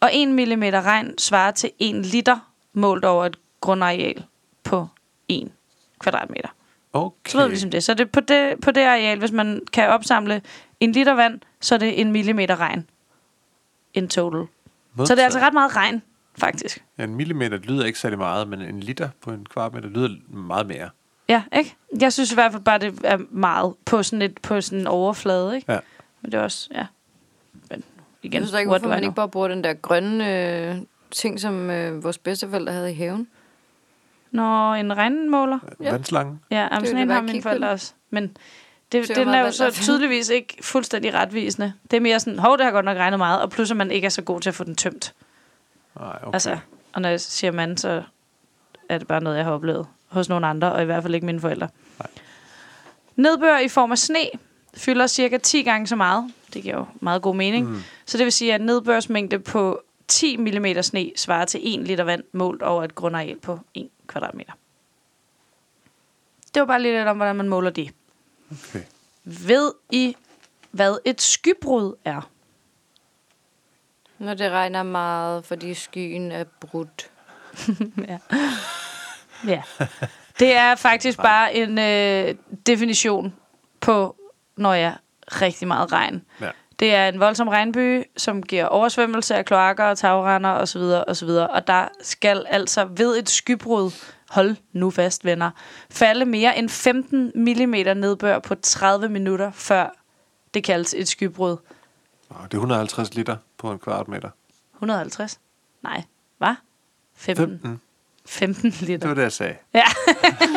Og 0.00 0.10
1 0.12 0.28
mm 0.28 0.62
regn 0.62 1.18
svarer 1.18 1.50
til 1.50 1.70
1 1.78 1.94
liter 2.06 2.52
målt 2.72 3.04
over 3.04 3.26
et 3.26 3.36
grundareal 3.60 4.24
på 4.64 4.86
1 5.28 5.52
kvadratmeter. 5.98 6.48
Okay. 6.92 7.30
Så 7.30 7.38
ved 7.38 7.44
vi 7.44 7.50
ligesom 7.50 7.70
det. 7.70 7.84
Så 7.84 7.94
det 7.94 8.10
på, 8.10 8.20
det 8.20 8.60
på 8.60 8.70
det 8.70 8.80
areal, 8.80 9.18
hvis 9.18 9.32
man 9.32 9.60
kan 9.72 9.88
opsamle 9.88 10.42
en 10.80 10.92
liter 10.92 11.12
vand, 11.12 11.40
så 11.60 11.74
er 11.74 11.78
det 11.78 12.00
en 12.00 12.12
millimeter 12.12 12.60
regn 12.60 12.90
in 13.94 14.08
total. 14.08 14.46
Så 15.04 15.14
det 15.14 15.20
er 15.20 15.24
altså 15.24 15.38
ret 15.38 15.52
meget 15.52 15.76
regn, 15.76 16.02
faktisk. 16.38 16.84
Ja, 16.98 17.04
en 17.04 17.14
millimeter 17.14 17.58
lyder 17.58 17.84
ikke 17.84 17.98
særlig 17.98 18.18
meget, 18.18 18.48
men 18.48 18.60
en 18.60 18.80
liter 18.80 19.08
på 19.20 19.30
en 19.30 19.46
kvadratmeter 19.46 19.88
lyder 19.88 20.08
meget 20.28 20.66
mere. 20.66 20.90
Ja, 21.32 21.42
ikke? 21.58 21.76
Jeg 22.00 22.12
synes 22.12 22.32
i 22.32 22.34
hvert 22.34 22.52
fald 22.52 22.62
bare, 22.62 22.78
det 22.78 23.00
er 23.04 23.18
meget 23.30 23.74
på 23.84 24.02
sådan, 24.02 24.22
et, 24.22 24.38
på 24.42 24.60
sådan 24.60 24.80
en 24.80 24.86
overflade, 24.86 25.56
ikke? 25.56 25.72
Ja. 25.72 25.78
Men 26.22 26.32
det 26.32 26.38
er 26.38 26.42
også, 26.42 26.68
ja. 26.74 26.86
Men 27.70 27.84
igen, 28.22 28.40
Jeg 28.40 28.48
synes 28.48 28.60
ikke, 28.60 28.68
hvorfor 28.68 28.88
man 28.88 28.98
know? 28.98 29.08
ikke 29.08 29.16
bare 29.16 29.28
bruger 29.28 29.48
den 29.48 29.64
der 29.64 29.74
grønne 29.74 30.46
øh, 30.70 30.76
ting, 31.10 31.40
som 31.40 31.70
øh, 31.70 32.04
vores 32.04 32.18
bedsteforældre 32.18 32.72
havde 32.72 32.90
i 32.90 32.94
haven. 32.94 33.28
Nå, 34.30 34.74
en 34.74 34.96
regnmåler? 34.96 35.58
Ja. 35.80 35.84
Ja. 35.84 35.90
Vandslangen. 35.90 36.40
Ja, 36.50 36.68
jamen, 36.72 36.86
sådan 36.86 36.96
da 36.96 37.02
en 37.02 37.10
har 37.10 37.22
mine 37.22 37.42
forældre 37.42 37.70
også. 37.70 37.92
Men 38.10 38.36
det, 38.92 39.06
hvor 39.06 39.14
den 39.14 39.28
er 39.28 39.40
jo 39.40 39.50
så 39.50 39.70
tydeligvis 39.82 40.28
ikke 40.28 40.56
fuldstændig 40.62 41.14
retvisende. 41.14 41.72
Det 41.90 41.96
er 41.96 42.00
mere 42.00 42.20
sådan, 42.20 42.38
hov, 42.38 42.58
det 42.58 42.64
har 42.64 42.72
godt 42.72 42.84
nok 42.84 42.96
regnet 42.96 43.18
meget, 43.18 43.42
og 43.42 43.50
plus 43.50 43.70
at 43.70 43.76
man 43.76 43.90
ikke 43.90 44.04
er 44.04 44.10
så 44.10 44.22
god 44.22 44.40
til 44.40 44.50
at 44.50 44.54
få 44.54 44.64
den 44.64 44.76
tømt. 44.76 45.14
Nej, 46.00 46.18
okay. 46.22 46.32
Altså, 46.32 46.58
og 46.92 47.02
når 47.02 47.08
jeg 47.08 47.20
siger 47.20 47.52
mand, 47.52 47.78
så 47.78 48.02
er 48.88 48.98
det 48.98 49.06
bare 49.06 49.22
noget, 49.22 49.36
jeg 49.36 49.44
har 49.44 49.52
oplevet 49.52 49.86
hos 50.12 50.28
nogle 50.28 50.46
andre, 50.46 50.72
og 50.72 50.82
i 50.82 50.84
hvert 50.84 51.02
fald 51.02 51.14
ikke 51.14 51.26
mine 51.26 51.40
forældre. 51.40 51.68
Nej. 51.98 52.08
Nedbør 53.16 53.58
i 53.58 53.68
form 53.68 53.92
af 53.92 53.98
sne 53.98 54.28
fylder 54.74 55.06
cirka 55.06 55.38
10 55.38 55.62
gange 55.62 55.86
så 55.86 55.96
meget. 55.96 56.32
Det 56.54 56.62
giver 56.62 56.76
jo 56.76 56.86
meget 57.00 57.22
god 57.22 57.34
mening. 57.36 57.70
Mm. 57.70 57.82
Så 58.06 58.18
det 58.18 58.24
vil 58.24 58.32
sige, 58.32 58.54
at 58.54 58.60
nedbørsmængde 58.60 59.38
på 59.38 59.82
10 60.08 60.36
mm 60.36 60.82
sne 60.82 61.12
svarer 61.16 61.44
til 61.44 61.80
1 61.80 61.86
liter 61.86 62.04
vand 62.04 62.24
målt 62.32 62.62
over 62.62 62.84
et 62.84 62.94
grundareal 62.94 63.38
på 63.38 63.58
1 63.74 63.88
kvadratmeter. 64.06 64.52
Det 66.54 66.60
var 66.60 66.66
bare 66.66 66.82
lige 66.82 66.96
lidt 66.96 67.08
om, 67.08 67.16
hvordan 67.16 67.36
man 67.36 67.48
måler 67.48 67.70
det. 67.70 67.90
okay. 68.50 68.82
Ved 69.24 69.72
I, 69.90 70.16
hvad 70.70 70.98
et 71.04 71.20
skybrud 71.20 71.94
er? 72.04 72.30
Når 74.18 74.34
det 74.34 74.50
regner 74.50 74.82
meget, 74.82 75.44
fordi 75.44 75.74
skyen 75.74 76.32
er 76.32 76.44
brudt. 76.60 77.10
ja. 78.08 78.18
Ja. 79.46 79.62
Det 80.38 80.54
er 80.54 80.74
faktisk 80.74 81.18
bare 81.18 81.54
en 81.54 81.78
øh, 81.78 82.34
definition 82.66 83.34
på, 83.80 84.16
når 84.56 84.74
jeg 84.74 84.96
rigtig 85.26 85.68
meget 85.68 85.92
regn. 85.92 86.22
Ja. 86.40 86.50
Det 86.78 86.94
er 86.94 87.08
en 87.08 87.20
voldsom 87.20 87.48
regnby, 87.48 88.04
som 88.16 88.42
giver 88.42 88.66
oversvømmelse 88.66 89.34
af 89.34 89.44
kloakker 89.44 89.84
og 89.84 89.98
tagrender 89.98 90.50
osv. 90.50 90.80
osv. 90.80 91.28
Og 91.28 91.66
der 91.66 91.88
skal 92.02 92.46
altså 92.48 92.84
ved 92.84 93.18
et 93.18 93.30
skybrud, 93.30 93.90
hold 94.30 94.56
nu 94.72 94.90
fast 94.90 95.24
venner, 95.24 95.50
falde 95.90 96.24
mere 96.24 96.58
end 96.58 96.68
15 96.68 97.32
mm 97.34 97.96
nedbør 97.96 98.38
på 98.38 98.54
30 98.54 99.08
minutter, 99.08 99.50
før 99.50 99.96
det 100.54 100.64
kaldes 100.64 100.94
et 100.98 101.08
skybrud. 101.08 101.56
Det 102.28 102.54
er 102.54 102.58
150 102.58 103.14
liter 103.14 103.36
på 103.58 103.72
en 103.72 103.78
kvadratmeter. 103.78 104.30
150? 104.74 105.40
Nej. 105.82 106.02
Hvad? 106.38 106.54
15. 107.14 107.48
15. 107.48 107.80
15 108.26 108.70
liter. 108.80 108.96
Det 108.98 109.08
var 109.08 109.14
det, 109.14 109.22
jeg 109.22 109.32
sagde. 109.32 109.54
Ja. 109.74 109.82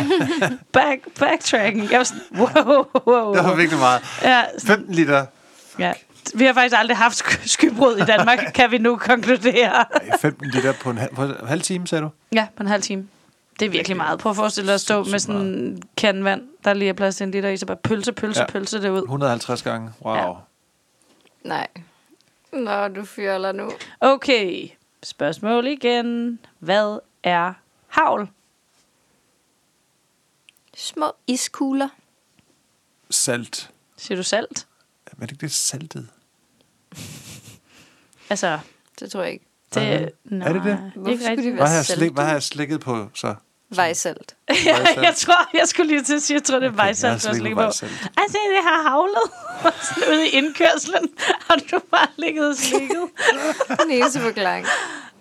Back, 0.74 1.00
backtracking. 1.20 1.92
Jeg 1.92 1.98
var 1.98 2.04
sådan, 2.04 2.22
wow, 2.38 2.86
wow, 3.08 3.34
Det 3.36 3.44
var 3.44 3.56
virkelig 3.56 3.80
meget. 3.80 4.02
Ja, 4.24 4.44
15 4.66 4.94
liter. 4.96 5.26
ja. 5.80 5.94
Vi 6.36 6.46
har 6.46 6.54
faktisk 6.54 6.76
aldrig 6.80 6.98
haft 6.98 7.16
sky- 7.16 7.48
skybrud 7.48 7.98
i 7.98 8.02
Danmark, 8.06 8.40
kan 8.56 8.72
vi 8.72 8.78
nu 8.78 8.98
konkludere. 8.98 9.70
Ej, 9.72 10.18
15 10.22 10.50
liter 10.50 10.74
på 10.82 10.90
en, 10.90 10.98
halv, 10.98 11.16
på 11.16 11.24
en 11.24 11.34
halv 11.48 11.62
time, 11.62 11.88
sagde 11.88 12.04
du? 12.04 12.10
Ja, 12.34 12.48
på 12.58 12.64
en 12.64 12.68
halv 12.68 12.82
time. 12.84 13.08
Det 13.60 13.66
er 13.66 13.70
virkelig 13.70 13.98
meget. 13.98 14.20
Prøv 14.20 14.30
at 14.30 14.36
forestille 14.36 14.68
dig 14.68 14.74
at 14.74 14.82
stå 14.82 15.04
med 15.04 15.20
sådan 15.20 15.42
en 15.42 15.84
kan 15.98 16.24
vand, 16.24 16.42
der 16.64 16.74
lige 16.74 16.90
er 16.90 16.94
plads 16.94 17.16
til 17.16 17.24
en 17.24 17.32
liter 17.32 17.50
i, 17.50 17.58
så 17.58 17.66
bare 17.66 17.78
pølse, 17.78 18.12
pølse, 18.12 18.40
Ja. 18.42 18.46
pølse 18.48 18.82
det 18.82 18.90
ud. 18.90 19.02
150 19.02 19.62
gange. 19.64 19.90
Wow. 20.06 20.16
Ja. 20.16 20.28
Ja. 20.28 20.34
Nej. 21.44 21.68
Nå, 22.54 22.88
du 22.88 23.06
fjoller 23.06 23.52
nu. 23.52 23.72
Okay, 24.02 24.68
spørgsmål 25.04 25.68
igen. 25.68 26.40
Hvad 26.60 27.00
er 27.26 27.54
havl? 27.88 28.28
Små 30.76 31.12
iskugler. 31.28 31.90
Salt. 33.10 33.70
Siger 33.98 34.16
du 34.16 34.24
salt? 34.24 34.68
Men 35.14 35.24
er 35.24 35.26
det 35.26 35.32
ikke 35.32 35.42
det 35.42 35.52
saltet? 35.52 36.08
Altså, 38.30 38.60
Det 39.00 39.12
tror 39.12 39.22
jeg 39.24 39.32
ikke. 39.34 39.46
det 39.74 39.84
Er 39.84 39.98
det- 40.00 40.12
nej, 40.24 40.48
er 40.48 40.54
det 40.54 40.64
det? 40.64 40.92
Hvorfor 40.96 41.10
Ikke 41.12 41.24
skulle 41.24 41.32
rigtigt. 41.32 41.52
de 41.52 41.56
Hvad 41.56 41.68
har, 41.68 41.74
være 41.74 41.76
jeg 41.76 41.86
slik, 41.86 42.12
hvad 42.12 42.24
har 42.26 42.32
jeg 42.32 42.44
slikket 42.44 42.80
på 42.82 43.10
så? 43.14 43.36
Vejsalt. 43.70 44.36
ja, 44.50 44.56
jeg 45.08 45.14
tror, 45.16 45.58
jeg 45.58 45.68
skulle 45.68 45.88
lige 45.88 46.04
til 46.04 46.16
at 46.16 46.22
sige, 46.22 46.36
jeg 46.36 46.44
tror, 46.44 46.60
det 46.60 46.66
er 46.66 46.70
Okay, 46.70 46.78
jeg 46.78 46.84
har 46.84 46.88
vejsalt, 46.88 47.24
du 47.24 47.28
har 47.28 47.34
slikket 47.34 47.42
slikket 47.42 47.56
på 47.56 47.62
på. 47.62 47.62
vejsalt. 47.62 48.12
Altså, 48.18 48.38
det 48.56 48.64
har 48.64 48.90
havlet. 48.90 49.28
Sådan 49.88 50.14
ude 50.14 50.28
i 50.28 50.30
indkørslen 50.30 51.10
har 51.48 51.56
du 51.72 51.80
bare 51.92 52.08
ligget 52.18 52.50
og 52.50 52.56
slikket. 52.56 53.10
Den 53.82 53.92
eneste 53.92 54.20
forklaring. 54.20 54.68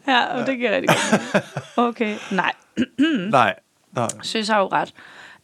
Ja, 0.06 0.24
og 0.26 0.46
det 0.46 0.58
giver 0.58 0.70
rigtig 0.76 0.88
godt. 1.32 1.44
Okay, 1.76 2.16
nej. 2.32 2.52
Nej. 3.30 3.54
Nå, 3.92 4.08
Søs 4.22 4.48
har 4.48 4.58
jo 4.60 4.68
ret. 4.72 4.94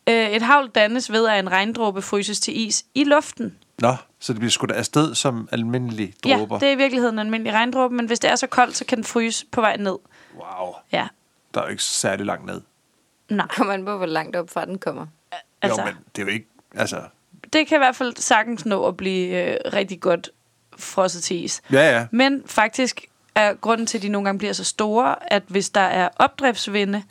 Øh, 0.08 0.30
et 0.30 0.42
havl 0.42 0.68
dannes 0.68 1.12
ved, 1.12 1.28
at 1.28 1.38
en 1.38 1.52
regndråbe 1.52 2.02
fryses 2.02 2.40
til 2.40 2.60
is 2.66 2.84
i 2.94 3.04
luften. 3.04 3.56
Nå, 3.78 3.94
så 4.18 4.32
det 4.32 4.40
bliver 4.40 4.50
skudt 4.50 4.70
afsted 4.70 5.14
som 5.14 5.48
almindelige 5.52 6.14
dråber. 6.24 6.56
Ja, 6.56 6.60
det 6.60 6.68
er 6.68 6.72
i 6.72 6.76
virkeligheden 6.76 7.14
en 7.14 7.18
almindelig 7.18 7.52
regndråbe, 7.52 7.94
men 7.94 8.06
hvis 8.06 8.18
det 8.18 8.30
er 8.30 8.36
så 8.36 8.46
koldt, 8.46 8.76
så 8.76 8.84
kan 8.84 8.96
den 8.96 9.04
fryse 9.04 9.46
på 9.52 9.60
vej 9.60 9.76
ned. 9.76 9.96
Wow. 10.34 10.74
Ja, 10.92 11.08
Der 11.54 11.60
er 11.60 11.64
jo 11.64 11.70
ikke 11.70 11.82
særlig 11.82 12.26
langt 12.26 12.46
ned. 12.46 12.60
nej. 13.28 13.46
Kommer 13.46 13.74
an 13.74 13.84
på, 13.84 13.96
hvor 13.96 14.06
langt 14.06 14.36
op 14.36 14.50
fra 14.50 14.64
den 14.64 14.78
kommer. 14.78 15.06
Altså, 15.62 15.80
jo, 15.80 15.86
men 15.86 15.94
det 16.16 16.22
er 16.22 16.26
jo 16.26 16.32
ikke... 16.32 16.46
Altså, 16.74 17.00
det 17.52 17.66
kan 17.66 17.76
i 17.76 17.78
hvert 17.78 17.96
fald 17.96 18.16
sagtens 18.16 18.66
nå 18.66 18.86
at 18.86 18.96
blive 18.96 19.44
øh, 19.52 19.56
rigtig 19.72 20.00
godt 20.00 20.30
frosset 20.78 21.22
til 21.22 21.44
is. 21.44 21.62
ja, 21.72 21.98
ja. 21.98 22.06
Men 22.10 22.42
faktisk 22.46 23.04
er 23.34 23.54
grunden 23.54 23.86
til, 23.86 23.98
at 23.98 24.02
de 24.02 24.08
nogle 24.08 24.24
gange 24.24 24.38
bliver 24.38 24.52
så 24.52 24.64
store, 24.64 25.32
at 25.32 25.42
hvis 25.48 25.70
der 25.70 25.80
er 25.80 26.08
opdriftsvinde, 26.16 27.02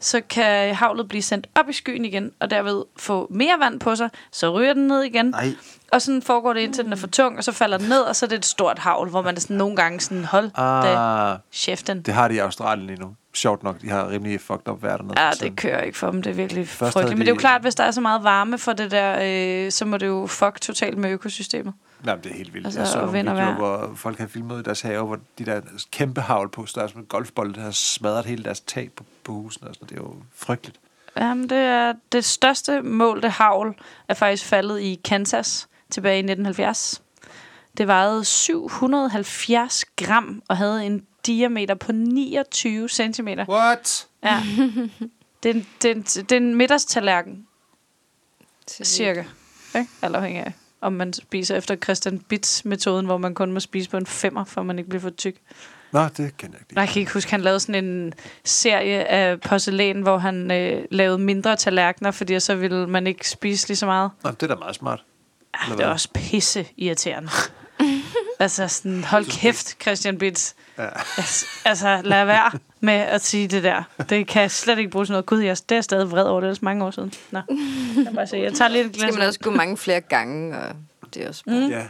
så 0.00 0.20
kan 0.30 0.74
havlet 0.74 1.08
blive 1.08 1.22
sendt 1.22 1.46
op 1.54 1.68
i 1.68 1.72
skyen 1.72 2.04
igen, 2.04 2.32
og 2.40 2.50
derved 2.50 2.84
få 2.96 3.26
mere 3.30 3.54
vand 3.60 3.80
på 3.80 3.96
sig, 3.96 4.10
så 4.32 4.50
ryger 4.58 4.72
den 4.74 4.86
ned 4.86 5.02
igen. 5.02 5.26
Nej. 5.26 5.48
Og 5.92 6.02
sådan 6.02 6.22
foregår 6.22 6.52
det 6.52 6.60
indtil 6.60 6.84
den 6.84 6.92
er 6.92 6.96
for 6.96 7.06
tung, 7.06 7.38
og 7.38 7.44
så 7.44 7.52
falder 7.52 7.78
den 7.78 7.88
ned, 7.88 8.00
og 8.00 8.16
så 8.16 8.26
er 8.26 8.28
det 8.28 8.36
et 8.38 8.44
stort 8.46 8.78
havl, 8.78 9.08
hvor 9.10 9.22
man 9.22 9.36
er 9.36 9.40
sådan 9.40 9.56
nogle 9.56 9.76
gange 9.76 10.00
sådan, 10.00 10.24
hold 10.24 10.50
da 10.56 10.60
Ah, 10.96 11.38
cheften. 11.52 12.02
det 12.02 12.14
har 12.14 12.28
de 12.28 12.34
i 12.34 12.38
Australien 12.38 12.86
lige 12.86 13.00
nu. 13.00 13.14
Sjovt 13.34 13.62
nok, 13.62 13.80
de 13.80 13.88
har 13.88 14.08
rimelig 14.10 14.40
fucked 14.40 14.68
up 14.68 14.82
vejr 14.82 14.96
dernede. 14.96 15.20
Ja, 15.20 15.30
det 15.30 15.56
kører 15.56 15.80
ikke 15.82 15.98
for 15.98 16.10
dem. 16.10 16.22
Det 16.22 16.30
er 16.30 16.34
virkelig 16.34 16.68
Først 16.68 16.78
frygteligt. 16.92 17.04
havde 17.04 17.14
Men 17.14 17.20
det 17.20 17.26
er 17.26 17.32
jo 17.32 17.36
de- 17.36 17.40
klart, 17.40 17.62
hvis 17.62 17.74
der 17.74 17.84
er 17.84 17.90
så 17.90 18.00
meget 18.00 18.24
varme 18.24 18.58
for 18.58 18.72
det 18.72 18.90
der, 18.90 19.18
øh, 19.66 19.70
så 19.72 19.84
må 19.84 19.96
det 19.96 20.06
jo 20.06 20.26
fuck 20.26 20.60
totalt 20.60 20.98
med 20.98 21.10
økosystemet. 21.10 21.74
Jamen, 22.06 22.24
det 22.24 22.32
er 22.32 22.36
helt 22.36 22.54
vildt. 22.54 22.66
Altså, 22.66 22.80
jeg 22.80 22.88
så 22.88 22.98
og 22.98 23.06
nogle 23.06 23.18
videoer, 23.18 23.34
vejr. 23.34 23.54
hvor 23.54 23.94
folk 23.94 24.18
havde 24.18 24.30
filmet 24.30 24.60
i 24.60 24.62
deres 24.62 24.80
have, 24.80 25.06
hvor 25.06 25.18
de 25.38 25.44
der 25.44 25.60
kæmpe 25.90 26.20
havl 26.20 26.48
på 26.48 26.66
størrelse 26.66 26.96
med 26.96 27.08
golfbold, 27.08 27.54
der 27.54 27.60
har 27.60 27.70
smadret 27.70 28.24
hele 28.24 28.44
deres 28.44 28.60
tag 28.60 28.90
på, 28.96 29.04
på 29.24 29.32
husene. 29.32 29.68
Og 29.68 29.74
sådan. 29.74 29.88
Det 29.88 29.96
er 29.96 30.00
jo 30.02 30.16
frygteligt. 30.34 30.80
Jamen, 31.16 31.50
det 31.50 31.58
er 31.58 31.92
det 32.12 32.24
største 32.24 32.82
målte 32.82 33.28
havl 33.28 33.74
er 34.08 34.14
faktisk 34.14 34.44
faldet 34.44 34.80
i 34.80 35.00
Kansas 35.04 35.68
tilbage 35.90 36.16
i 36.16 36.18
1970. 36.18 37.02
Det 37.78 37.86
vejede 37.86 38.24
770 38.24 39.84
gram 39.96 40.42
og 40.48 40.56
havde 40.56 40.86
en 40.86 41.06
diameter 41.26 41.74
på 41.74 41.92
29 41.92 42.88
cm. 42.88 43.28
What? 43.28 44.06
Ja. 44.24 44.42
Det 45.42 45.50
er 45.50 45.54
en, 45.54 45.66
det 45.82 45.90
er 45.90 45.94
en, 45.94 46.02
det 46.02 46.32
er 46.32 46.36
en 46.36 46.54
middagstallerken, 46.54 47.46
cirka. 48.68 49.24
Ikke? 49.76 49.90
Alt 50.02 50.16
afhængig 50.16 50.42
af, 50.46 50.52
om 50.84 50.92
man 50.92 51.12
spiser 51.12 51.56
efter 51.56 51.76
Christian 51.76 52.18
Bits-metoden, 52.18 53.06
hvor 53.06 53.18
man 53.18 53.34
kun 53.34 53.52
må 53.52 53.60
spise 53.60 53.90
på 53.90 53.96
en 53.96 54.06
femmer, 54.06 54.44
for 54.44 54.62
man 54.62 54.78
ikke 54.78 54.88
bliver 54.88 55.00
for 55.00 55.10
tyk. 55.10 55.36
Nå, 55.92 56.00
det 56.04 56.36
kender 56.36 56.56
jeg 56.56 56.60
ikke. 56.60 56.74
Nej, 56.74 56.82
jeg 56.82 56.88
kan 56.88 57.00
ikke 57.00 57.12
huske, 57.12 57.30
han 57.30 57.40
lavede 57.40 57.60
sådan 57.60 57.84
en 57.84 58.12
serie 58.44 59.04
af 59.04 59.40
porcelæn, 59.40 60.02
hvor 60.02 60.18
han 60.18 60.50
øh, 60.50 60.84
lavede 60.90 61.18
mindre 61.18 61.56
tallerkener, 61.56 62.10
fordi 62.10 62.40
så 62.40 62.54
ville 62.54 62.86
man 62.86 63.06
ikke 63.06 63.28
spise 63.28 63.68
lige 63.68 63.76
så 63.76 63.86
meget. 63.86 64.10
Nå, 64.24 64.30
det 64.30 64.42
er 64.42 64.46
da 64.46 64.54
meget 64.54 64.74
smart. 64.74 65.04
Ah, 65.54 65.76
det 65.76 65.80
er 65.80 65.88
også 65.88 66.08
pisse 66.14 66.66
irriterende. 66.76 67.30
altså 68.38 68.68
sådan, 68.68 69.04
hold 69.04 69.24
kæft, 69.40 69.82
Christian 69.82 70.18
Bits. 70.18 70.54
Ja. 70.78 70.88
Altså, 71.16 71.46
altså, 71.64 72.00
lad 72.04 72.24
være 72.24 72.50
med 72.80 72.94
at 72.94 73.24
sige 73.24 73.48
det 73.48 73.62
der. 73.62 73.82
Det 74.08 74.26
kan 74.26 74.42
jeg 74.42 74.50
slet 74.50 74.78
ikke 74.78 74.90
bruge 74.90 75.06
sådan 75.06 75.12
noget. 75.12 75.26
Gud, 75.26 75.40
jeg 75.40 75.56
det 75.68 75.76
er 75.76 75.80
stadig 75.80 76.10
vred 76.10 76.22
over. 76.24 76.40
Det 76.40 76.46
er 76.46 76.50
ellers 76.50 76.62
mange 76.62 76.84
år 76.84 76.90
siden. 76.90 77.12
Nå, 77.30 77.40
jeg, 78.04 78.14
bare 78.14 78.26
sige, 78.26 78.42
jeg 78.42 78.52
tager 78.54 78.68
lidt 78.68 78.86
et 78.86 78.94
Så 78.94 78.98
skal 79.00 79.08
glas. 79.08 79.18
man 79.18 79.26
også 79.28 79.40
gå 79.40 79.50
mange 79.50 79.76
flere 79.76 80.00
gange, 80.00 80.58
og 80.58 80.74
det 81.14 81.24
er 81.24 81.28
også 81.28 81.44
bare... 81.44 81.54
Mm. 81.60 81.68
Ja. 81.70 81.82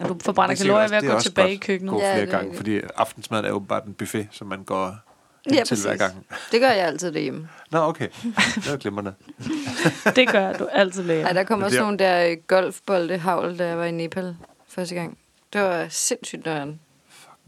Og 0.00 0.08
du 0.08 0.16
forbrænder 0.24 0.54
Det 0.54 0.62
kalorier 0.62 0.82
også- 0.82 0.92
ved 0.94 0.96
at 0.98 1.02
det 1.02 1.10
er 1.10 1.14
gå 1.14 1.20
tilbage 1.20 1.52
i 1.52 1.56
køkkenet. 1.56 1.92
Gå 1.92 2.00
Ja, 2.00 2.12
flere 2.14 2.26
det 2.26 2.34
er 2.34 2.38
gange, 2.38 2.56
fordi 2.56 2.80
aftensmaden 2.96 3.44
er 3.44 3.48
jo 3.48 3.58
bare 3.58 3.80
en 3.86 3.94
buffet, 3.94 4.28
som 4.32 4.46
man 4.46 4.62
går 4.64 4.96
Ja, 5.50 5.54
ja, 5.56 5.64
til 5.64 5.76
hver 5.86 5.96
gang. 5.96 6.26
Det 6.52 6.60
gør 6.60 6.68
jeg 6.68 6.86
altid 6.86 7.12
derhjemme. 7.12 7.48
Nå, 7.70 7.78
okay. 7.78 8.08
Det 8.54 8.66
er 8.72 8.76
glimrende. 8.76 9.14
Det 10.16 10.28
gør 10.28 10.52
du 10.52 10.68
altid 10.72 11.02
læge. 11.02 11.22
Ej, 11.22 11.32
der 11.32 11.44
kom 11.44 11.58
Men 11.58 11.64
også 11.64 11.74
det 11.74 11.78
er- 11.80 11.84
nogle 11.84 11.98
der 11.98 12.30
øh, 12.30 12.36
golfbolde 12.46 13.18
havl, 13.18 13.58
da 13.58 13.66
jeg 13.68 13.78
var 13.78 13.84
i 13.84 13.90
Nepal 13.90 14.36
første 14.68 14.94
gang. 14.94 15.18
Det 15.52 15.60
var 15.62 15.86
sindssygt 15.90 16.44
nøjeren. 16.44 16.80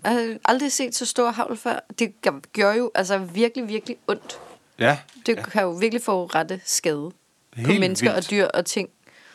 Jeg 0.05 0.13
har 0.13 0.37
aldrig 0.45 0.73
set 0.73 0.95
så 0.95 1.07
stor 1.07 1.31
havl 1.31 1.57
før. 1.57 1.79
Det 1.99 2.23
gør- 2.23 2.41
gjorde 2.53 2.77
jo 2.79 2.91
altså 2.95 3.19
virkelig, 3.19 3.69
virkelig 3.69 3.97
ondt. 4.09 4.39
Ja, 4.79 4.99
Det 5.27 5.37
ja. 5.37 5.43
kan 5.43 5.63
jo 5.63 5.71
virkelig 5.71 6.03
få 6.03 6.27
rette 6.27 6.61
skade 6.65 7.11
helt 7.57 7.69
på 7.69 7.73
mennesker 7.81 8.13
vildt. 8.13 8.25
og 8.27 8.31
dyr 8.31 8.47
og 8.47 8.67
ting. 8.67 8.89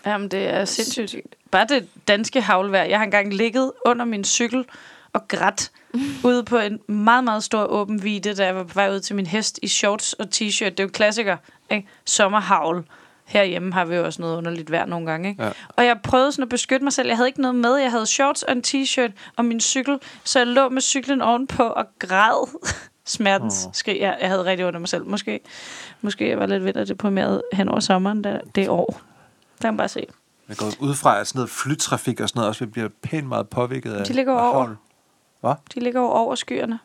Jamen, 0.06 0.28
det 0.32 0.48
er 0.50 0.66
sindssygt. 0.66 1.36
Bare 1.52 1.66
det 1.70 1.90
danske 2.08 2.42
havlvejr. 2.42 2.84
Jeg 2.84 2.98
har 3.00 3.04
engang 3.06 3.34
ligget 3.34 3.72
under 3.86 4.06
min 4.06 4.24
cykel 4.24 4.66
og 5.14 5.28
grædt 5.28 5.72
ude 6.28 6.44
på 6.44 6.58
en 6.58 6.80
meget, 6.88 7.24
meget 7.24 7.44
stor 7.44 7.64
åben 7.64 8.04
vide, 8.04 8.34
da 8.36 8.46
jeg 8.46 8.56
var 8.56 8.64
på 8.64 8.74
vej 8.74 8.90
ud 8.92 9.00
til 9.00 9.16
min 9.16 9.26
hest 9.26 9.60
i 9.62 9.68
shorts 9.68 10.14
og 10.14 10.28
t-shirt. 10.36 10.70
Det 10.70 10.80
er 10.80 10.84
jo 10.84 10.90
klassiker, 10.94 11.38
ikke? 11.72 11.88
Sommerhavl. 12.06 12.86
Herhjemme 13.26 13.74
har 13.74 13.86
vi 13.86 13.96
jo 13.96 14.06
også 14.06 14.22
noget 14.22 14.38
underligt 14.38 14.72
vejr 14.72 14.86
nogle 14.86 15.06
gange, 15.06 15.30
ikke? 15.30 15.44
Ja. 15.44 15.52
Og 15.70 15.86
jeg 15.86 16.00
prøvede 16.04 16.32
sådan 16.32 16.44
at 16.44 16.50
beskytte 16.50 16.84
mig 16.84 16.94
selv. 16.94 17.08
Jeg 17.08 17.18
havde 17.18 17.30
ikke 17.30 17.42
noget 17.42 17.56
med. 17.56 17.76
Jeg 17.76 17.92
havde 17.92 18.06
shorts 18.06 18.44
og 18.44 18.52
en 18.52 18.64
t-shirt 18.68 19.12
og 19.36 19.46
min 19.46 19.60
cykel, 19.60 20.00
så 20.24 20.40
jeg 20.40 20.48
lå 20.48 20.70
med 20.70 20.82
cyklen 20.82 21.22
ovenpå 21.22 21.64
og 21.64 21.86
græd 22.00 22.50
smertens 23.06 23.66
Åh. 23.66 23.74
skrig. 23.74 24.00
Jeg, 24.00 24.18
jeg 24.22 24.30
havde 24.30 24.46
rigtig 24.46 24.66
af 24.66 24.80
mig 24.80 24.90
selv. 24.90 25.06
Måske, 25.06 25.40
måske 26.02 26.30
jeg 26.30 26.40
var 26.40 26.46
lidt 26.46 26.64
ved 26.64 26.76
at 26.76 26.88
deprimeret 26.88 27.42
hen 27.54 27.70
over 27.70 27.80
sommeren 27.80 28.24
der, 28.24 28.40
det 28.56 28.70
år. 28.70 28.86
Der 29.58 29.62
kan 29.62 29.74
man 29.74 29.78
bare 29.78 29.88
se. 29.88 30.06
Jeg 30.50 30.58
går 30.58 30.72
ud 30.80 30.96
fra, 30.96 31.20
at 31.20 31.28
sådan 31.28 31.40
noget 31.40 31.50
flytrafik 31.50 32.20
og 32.20 32.30
sådan 32.30 32.40
noget 32.40 32.50
også 32.50 32.68
bliver 32.68 32.90
pænt 33.02 33.28
meget 33.28 33.50
påvirket 33.50 33.94
af 33.94 34.06
De 34.06 34.14
ligger 34.14 34.34
af 34.34 34.56
over. 34.56 34.76
Hvad? 35.42 35.54
De 35.76 35.80
ligger 35.80 36.02
over 36.02 36.36
skyerne. 36.36 36.80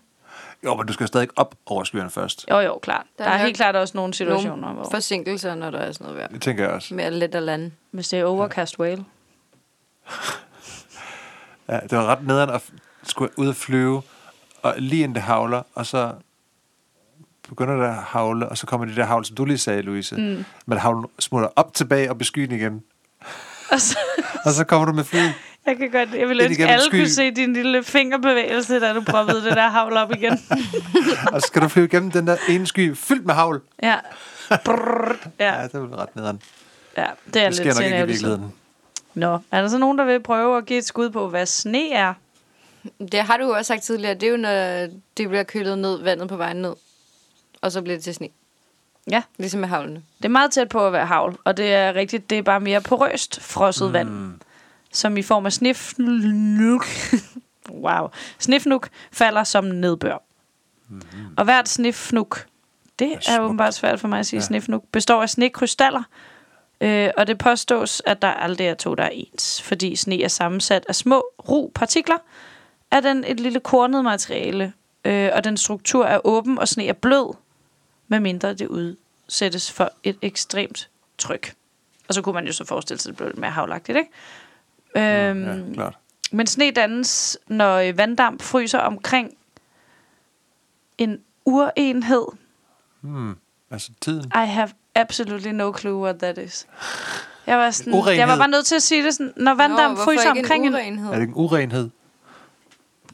Jo, 0.64 0.74
men 0.76 0.86
du 0.86 0.92
skal 0.92 1.06
stadig 1.06 1.28
op 1.36 1.54
over 1.66 1.84
skyerne 1.84 2.10
først. 2.10 2.46
Jo, 2.50 2.58
jo, 2.60 2.78
klart. 2.82 3.06
Der, 3.18 3.24
Der 3.24 3.30
der 3.30 3.36
er 3.36 3.40
er 3.40 3.44
helt 3.44 3.56
klart 3.56 3.76
også 3.76 3.96
nogle 3.96 4.14
situationer, 4.14 4.56
Nogle 4.56 4.74
hvor 4.74 4.90
forsinkelser, 4.90 5.54
når 5.54 5.70
der 5.70 5.78
er 5.78 5.92
sådan 5.92 6.04
noget 6.04 6.18
vejr. 6.18 6.28
Det 6.28 6.42
tænker 6.42 6.64
jeg 6.64 6.72
også. 6.72 6.94
Mere 6.94 7.10
let 7.10 7.34
at 7.34 7.42
lande. 7.42 7.70
hvis 7.90 8.08
det 8.08 8.18
er 8.18 8.24
overcast 8.24 8.78
whale. 8.78 9.04
Ja, 11.68 11.78
det 11.80 11.98
var 11.98 12.06
ret 12.06 12.26
nederen 12.26 12.50
at 12.50 12.62
skulle 13.02 13.38
ud 13.38 13.48
og 13.48 13.56
flyve, 13.56 14.02
og 14.62 14.74
lige 14.78 15.02
inden 15.02 15.14
det 15.14 15.22
havler, 15.22 15.62
og 15.74 15.86
så 15.86 16.12
begynder 17.48 17.76
det 17.76 17.84
at 17.84 17.94
havle, 17.94 18.48
og 18.48 18.58
så 18.58 18.66
kommer 18.66 18.86
de 18.86 18.96
der 18.96 19.04
havl, 19.04 19.24
som 19.24 19.36
du 19.36 19.44
lige 19.44 19.58
sagde, 19.58 19.82
Louise. 19.82 20.16
Mm. 20.16 20.44
Men 20.66 20.78
havlen 20.78 21.06
smutter 21.18 21.48
op 21.56 21.74
tilbage 21.74 22.10
og 22.10 22.16
i 22.20 22.24
skyen 22.24 22.52
igen. 22.52 22.82
Og 23.72 23.80
så, 23.80 23.98
Og 24.44 24.52
så 24.52 24.64
kommer 24.64 24.86
du 24.86 24.92
med 24.92 25.04
fly. 25.04 25.18
Jeg 25.66 25.76
kan 25.76 25.90
godt, 25.90 26.14
jeg 26.14 26.28
vil 26.28 26.40
ønske, 26.40 26.66
alle 26.66 26.84
sky. 26.84 26.96
kunne 26.96 27.08
se 27.08 27.30
din 27.30 27.52
lille 27.52 27.82
fingerbevægelse, 27.84 28.80
da 28.80 28.92
du 28.92 29.02
proppede 29.06 29.44
det 29.44 29.52
der 29.56 29.68
havl 29.68 29.92
op 29.96 30.12
igen. 30.12 30.32
og 31.32 31.40
så 31.40 31.46
skal 31.46 31.62
du 31.62 31.68
flyve 31.68 31.86
igennem 31.86 32.10
den 32.10 32.26
der 32.26 32.36
ene 32.48 32.66
sky, 32.66 32.96
fyldt 32.96 33.26
med 33.26 33.34
havl. 33.34 33.60
Ja. 33.82 33.96
Brrr. 34.64 35.16
Ja, 35.40 35.60
Ja, 35.60 35.62
det 35.62 35.74
er 35.74 35.98
ret 35.98 36.16
nederen. 36.16 36.42
ja, 36.96 37.06
det 37.34 37.42
er 37.42 37.46
Det 37.48 37.56
sker 37.56 37.64
lidt 37.64 37.76
nok 37.76 37.84
ikke 37.84 37.98
i 37.98 38.06
virkeligheden. 38.06 38.52
Nå, 39.14 39.38
er 39.52 39.60
der 39.60 39.68
så 39.68 39.78
nogen, 39.78 39.98
der 39.98 40.04
vil 40.04 40.20
prøve 40.22 40.56
at 40.58 40.66
give 40.66 40.78
et 40.78 40.84
skud 40.86 41.10
på, 41.10 41.28
hvad 41.28 41.46
sne 41.46 41.92
er? 41.92 42.14
Det 43.12 43.20
har 43.20 43.36
du 43.36 43.44
jo 43.44 43.50
også 43.50 43.68
sagt 43.68 43.82
tidligere. 43.82 44.14
Det 44.14 44.22
er 44.22 44.30
jo, 44.30 44.36
når 44.36 44.50
det 45.16 45.28
bliver 45.28 45.42
kølet 45.42 45.78
ned, 45.78 46.02
vandet 46.02 46.28
på 46.28 46.36
vejen 46.36 46.56
ned. 46.56 46.74
Og 47.62 47.72
så 47.72 47.82
bliver 47.82 47.96
det 47.96 48.04
til 48.04 48.14
sne. 48.14 48.28
Ja, 49.10 49.22
Ligesom 49.38 49.60
med 49.60 49.68
havlene. 49.68 50.02
det 50.18 50.24
er 50.24 50.28
meget 50.28 50.50
tæt 50.52 50.68
på 50.68 50.86
at 50.86 50.92
være 50.92 51.06
havl, 51.06 51.36
og 51.44 51.56
det 51.56 51.74
er 51.74 51.94
rigtigt, 51.94 52.30
det 52.30 52.38
er 52.38 52.42
bare 52.42 52.60
mere 52.60 52.80
porøst 52.80 53.40
frosset 53.42 53.86
mm. 53.86 53.92
vand, 53.92 54.32
som 54.92 55.16
i 55.16 55.22
form 55.22 55.46
af 55.46 55.52
snifnuk, 55.52 56.86
wow, 57.86 58.08
snifnuk 58.38 58.88
falder 59.12 59.44
som 59.44 59.64
nedbør. 59.64 60.22
Mm. 60.88 61.00
Og 61.36 61.44
hvert 61.44 61.68
snifnuk, 61.68 62.46
det 62.98 63.12
er 63.12 63.32
er, 63.36 63.40
åbenbart 63.40 63.74
svært 63.74 64.00
for 64.00 64.08
mig 64.08 64.18
at 64.18 64.26
sige 64.26 64.38
Ja. 64.38 64.42
ja. 64.42 64.46
snifnuk, 64.46 64.84
består 64.92 65.22
af 65.22 65.30
snekrystaller, 65.30 66.02
øh, 66.80 67.10
og 67.16 67.26
det 67.26 67.38
påstås, 67.38 68.02
at 68.06 68.22
der 68.22 68.28
aldrig 68.28 68.66
er 68.66 68.74
to, 68.74 68.94
der 68.94 69.02
er 69.04 69.10
ens, 69.12 69.62
fordi 69.62 69.96
sne 69.96 70.22
er 70.22 70.28
sammensat 70.28 70.86
af 70.88 70.94
små 70.94 71.24
ru 71.48 71.70
partikler, 71.74 72.16
er 72.90 73.00
den 73.00 73.24
et 73.24 73.40
lille 73.40 73.60
kornet 73.60 74.04
materiale, 74.04 74.72
øh, 75.04 75.30
og 75.34 75.44
den 75.44 75.56
struktur 75.56 76.04
er 76.06 76.20
åben, 76.24 76.58
og 76.58 76.68
sne 76.68 76.86
er 76.86 76.92
blød, 76.92 77.34
medmindre 78.08 78.54
det 78.54 78.66
udsættes 78.66 79.72
for 79.72 79.92
et 80.02 80.16
ekstremt 80.22 80.88
tryk. 81.18 81.54
Og 82.08 82.14
så 82.14 82.22
kunne 82.22 82.32
man 82.32 82.46
jo 82.46 82.52
så 82.52 82.64
forestille 82.64 83.00
sig, 83.00 83.08
at 83.10 83.12
det 83.12 83.16
blev 83.16 83.28
lidt 83.28 83.38
mere 83.38 83.50
havlagtigt, 83.50 83.98
ikke? 83.98 84.10
Øhm, 84.96 85.42
Ja, 85.44 85.74
klart. 85.74 85.98
men 86.32 86.46
sne 86.46 86.70
dannes, 86.70 87.38
når 87.48 87.76
øh, 87.76 87.98
vanddamp 87.98 88.42
fryser 88.42 88.78
omkring 88.78 89.30
en 90.98 91.18
urenhed. 91.44 92.26
Hmm. 93.00 93.36
Altså 93.70 93.90
tiden. 94.00 94.24
I 94.34 94.46
have 94.46 94.68
absolutely 94.94 95.48
no 95.50 95.72
clue 95.78 95.94
what 96.02 96.18
that 96.18 96.38
is. 96.38 96.66
Jeg 97.46 97.58
var, 97.58 97.70
sådan, 97.70 97.94
Urenhed. 97.94 98.18
jeg 98.18 98.28
var 98.28 98.36
bare 98.38 98.48
nødt 98.48 98.66
til 98.66 98.74
at 98.74 98.82
sige 98.82 99.04
det 99.04 99.14
sådan, 99.14 99.32
når 99.36 99.54
vanddamp 99.54 99.94
hvorfor 99.96 100.04
fryser 100.04 100.30
omkring 100.30 100.66
en 100.66 100.72
en... 100.72 100.74
urenhed? 100.74 101.12
Er 101.12 101.18
det 101.18 101.28
en 101.28 101.34
urenhed? 101.34 101.90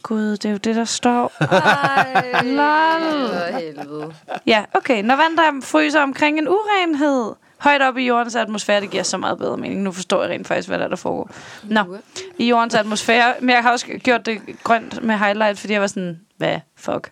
Gud, 0.02 0.30
det 0.30 0.44
er 0.44 0.50
jo 0.50 0.56
det, 0.56 0.76
der 0.76 0.84
står. 0.84 1.32
Ej, 1.40 2.42
Lol. 2.42 3.28
for 3.28 3.58
helvede. 3.58 4.14
Ja, 4.46 4.64
okay. 4.74 5.02
Når 5.02 5.16
vanddamp 5.16 5.64
fryser 5.64 6.00
omkring 6.02 6.38
en 6.38 6.48
urenhed, 6.48 7.32
højt 7.58 7.82
op 7.82 7.96
i 7.96 8.06
jordens 8.06 8.34
atmosfære, 8.36 8.80
det 8.80 8.90
giver 8.90 9.02
så 9.02 9.16
meget 9.18 9.38
bedre 9.38 9.56
mening. 9.56 9.82
Nu 9.82 9.92
forstår 9.92 10.22
jeg 10.22 10.30
rent 10.30 10.46
faktisk, 10.46 10.68
hvad 10.68 10.78
der, 10.78 10.84
er, 10.84 10.88
der 10.88 10.96
foregår. 10.96 11.30
Nå, 11.64 11.98
i 12.38 12.48
jordens 12.48 12.74
atmosfære. 12.74 13.34
Men 13.40 13.50
jeg 13.50 13.62
har 13.62 13.72
også 13.72 13.86
gjort 13.86 14.26
det 14.26 14.40
grønt 14.64 15.02
med 15.02 15.14
highlight, 15.18 15.58
fordi 15.58 15.72
jeg 15.72 15.80
var 15.80 15.86
sådan, 15.86 16.20
hvad 16.36 16.60
fuck? 16.76 17.10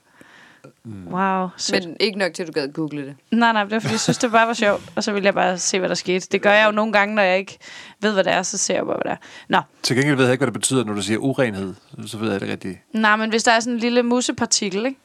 Wow, 1.10 1.48
sødt. 1.56 1.84
Men 1.84 1.96
ikke 2.00 2.18
nok 2.18 2.32
til, 2.34 2.42
at 2.42 2.46
du 2.46 2.52
gad 2.52 2.72
google 2.72 3.06
det. 3.06 3.14
Nej, 3.30 3.52
nej, 3.52 3.62
det 3.64 3.72
var 3.72 3.78
fordi, 3.80 3.92
jeg 3.92 4.00
synes, 4.00 4.18
det 4.18 4.30
bare 4.30 4.46
var 4.46 4.54
sjovt. 4.54 4.82
Og 4.96 5.04
så 5.04 5.12
ville 5.12 5.26
jeg 5.26 5.34
bare 5.34 5.58
se, 5.58 5.78
hvad 5.78 5.88
der 5.88 5.94
skete. 5.94 6.28
Det 6.32 6.42
gør 6.42 6.52
jeg 6.52 6.66
jo 6.66 6.70
nogle 6.72 6.92
gange, 6.92 7.14
når 7.14 7.22
jeg 7.22 7.38
ikke 7.38 7.58
ved, 8.00 8.12
hvad 8.12 8.24
det 8.24 8.32
er, 8.32 8.42
så 8.42 8.58
ser 8.58 8.74
jeg 8.74 8.84
bare, 8.86 8.96
hvad 8.96 9.04
det 9.04 9.12
er. 9.12 9.26
Nå, 9.48 9.60
Til 9.82 9.96
gengæld 9.96 10.16
ved 10.16 10.24
jeg 10.24 10.32
ikke, 10.32 10.40
hvad 10.40 10.46
det 10.46 10.60
betyder, 10.60 10.84
når 10.84 10.94
du 10.94 11.02
siger 11.02 11.18
urenhed. 11.18 11.74
Så 12.06 12.18
ved 12.18 12.32
jeg 12.32 12.40
det 12.40 12.48
rigtigt. 12.48 12.78
nej, 12.92 13.16
men 13.16 13.30
hvis 13.30 13.42
der 13.44 13.52
er 13.52 13.60
sådan 13.60 13.72
en 13.72 13.78
lille 13.80 14.02
musepartikel, 14.02 14.86
ikke? 14.86 15.00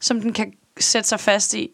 som 0.00 0.20
den 0.20 0.32
kan 0.32 0.52
sætte 0.80 1.08
sig 1.08 1.20
fast 1.20 1.54
i, 1.54 1.70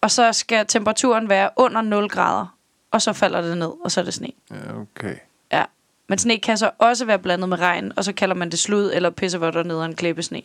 og 0.00 0.10
så 0.10 0.32
skal 0.32 0.66
temperaturen 0.66 1.28
være 1.28 1.50
under 1.56 1.80
0 1.82 2.08
grader, 2.08 2.56
og 2.90 3.02
så 3.02 3.12
falder 3.12 3.40
det 3.40 3.58
ned, 3.58 3.72
og 3.84 3.90
så 3.90 4.00
er 4.00 4.04
det 4.04 4.14
sne. 4.14 4.28
Ja, 4.50 4.56
okay. 4.80 5.16
Ja. 5.52 5.64
Men 6.08 6.18
sne 6.18 6.38
kan 6.38 6.58
så 6.58 6.70
også 6.78 7.04
være 7.04 7.18
blandet 7.18 7.48
med 7.48 7.58
regn, 7.60 7.92
og 7.96 8.04
så 8.04 8.12
kalder 8.12 8.34
man 8.34 8.50
det 8.50 8.58
slud 8.58 8.90
eller 8.94 9.10
pissevotter 9.10 9.62
ned 9.62 9.82
en 9.84 9.94
klippe 9.96 10.22
sne. 10.22 10.42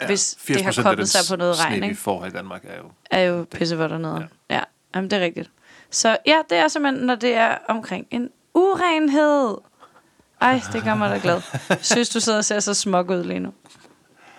ja, 0.00 0.06
hvis 0.06 0.36
80% 0.40 0.54
det 0.54 0.64
har 0.64 0.82
koblet 0.82 1.08
sig 1.08 1.20
på 1.30 1.36
noget 1.36 1.56
sne, 1.56 1.64
regn. 1.64 1.80
vi 1.80 1.86
Ikke? 1.86 1.96
får 2.00 2.24
i 2.26 2.30
Danmark, 2.30 2.64
er 2.64 2.76
jo... 2.76 2.90
er 3.10 3.20
jo 3.20 3.46
pissevådt 3.50 3.90
dernede. 3.90 4.28
Ja. 4.50 4.54
ja, 4.54 4.60
jamen 4.94 5.10
det 5.10 5.18
er 5.18 5.24
rigtigt. 5.24 5.50
Så 5.90 6.16
ja, 6.26 6.38
det 6.50 6.58
er 6.58 6.68
simpelthen, 6.68 7.06
når 7.06 7.14
det 7.14 7.34
er 7.34 7.58
omkring 7.68 8.06
en 8.10 8.30
urenhed. 8.54 9.56
Ej, 10.40 10.60
det 10.72 10.84
gør 10.84 10.94
mig 10.94 11.10
da 11.10 11.18
glad. 11.22 11.40
Synes, 11.82 12.08
du 12.08 12.20
sidder 12.20 12.38
og 12.38 12.44
ser 12.44 12.60
så 12.60 12.74
smuk 12.74 13.10
ud 13.10 13.24
lige 13.24 13.40
nu. 13.40 13.52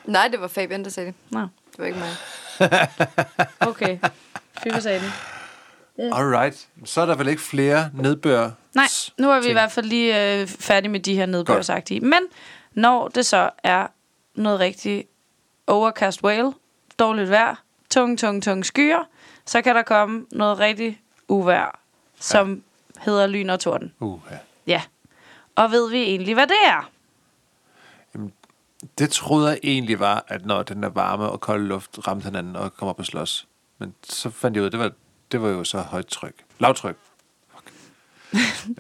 Nej, 0.06 0.28
det 0.28 0.42
var 0.42 0.48
Fabian, 0.48 0.84
der 0.84 0.90
sagde 0.90 1.08
det. 1.08 1.16
Nå, 1.30 1.40
Det 1.40 1.50
var 1.78 1.86
ikke 1.86 2.00
mig. 2.00 2.10
okay. 3.70 3.98
Fy 4.64 4.70
for 4.74 4.80
sagde 4.80 5.00
den. 5.00 5.12
Alright. 6.14 6.68
Så 6.86 7.02
er 7.02 7.06
der 7.06 7.16
vel 7.16 7.28
ikke 7.28 7.42
flere 7.42 7.90
nedbør... 7.94 8.50
Nej, 8.76 8.88
nu 9.18 9.32
er 9.32 9.36
vi 9.36 9.40
i 9.40 9.44
ting. 9.44 9.54
hvert 9.54 9.72
fald 9.72 9.86
lige 9.86 10.42
øh, 10.42 10.48
færdige 10.48 10.92
med 10.92 11.00
de 11.00 11.16
her 11.16 11.26
nedbørsagtige. 11.26 12.00
Men 12.00 12.20
når 12.74 13.08
det 13.08 13.26
så 13.26 13.50
er 13.64 13.88
noget 14.36 14.60
rigtig 14.60 15.06
overcast 15.68 16.24
whale, 16.24 16.54
dårligt 17.00 17.30
vejr, 17.30 17.56
tung, 17.90 18.20
tung, 18.20 18.44
tung 18.44 18.66
skyer, 18.66 19.04
så 19.46 19.62
kan 19.62 19.76
der 19.76 19.82
komme 19.82 20.26
noget 20.32 20.60
rigtig 20.60 21.02
uvejr, 21.28 21.80
som 22.20 22.54
ja. 22.54 23.02
hedder 23.02 23.28
lyn 23.28 23.50
og 23.50 23.60
torden. 23.60 23.94
Uh, 24.00 24.20
ja. 24.32 24.38
Ja. 24.68 24.82
Og 25.56 25.72
ved 25.72 25.90
vi 25.90 25.98
egentlig, 26.04 26.34
hvad 26.34 26.48
det 26.48 26.58
er? 26.66 26.90
Det 28.98 29.10
troede 29.10 29.48
jeg 29.50 29.60
egentlig 29.64 30.00
var, 30.00 30.26
at 30.28 30.46
når 30.46 30.64
den 30.64 30.84
der 30.84 30.90
varme 30.90 31.24
og 31.30 31.40
kolde 31.42 31.68
luft 31.68 32.08
ramte 32.08 32.24
hinanden 32.26 32.56
og 32.56 32.74
kom 32.74 32.88
op 32.88 33.00
og 33.00 33.06
slås. 33.06 33.48
Men 33.78 33.94
så 34.04 34.30
fandt 34.30 34.56
jeg 34.58 34.62
ud 34.62 34.66
af, 34.66 34.70
at 34.70 34.72
det 34.72 34.80
var, 34.80 34.92
det 35.32 35.42
var 35.42 35.50
jo 35.50 35.64
så 35.64 35.82
højt 35.82 36.08
tryk. 36.08 36.34
Lavtryk. 36.60 36.96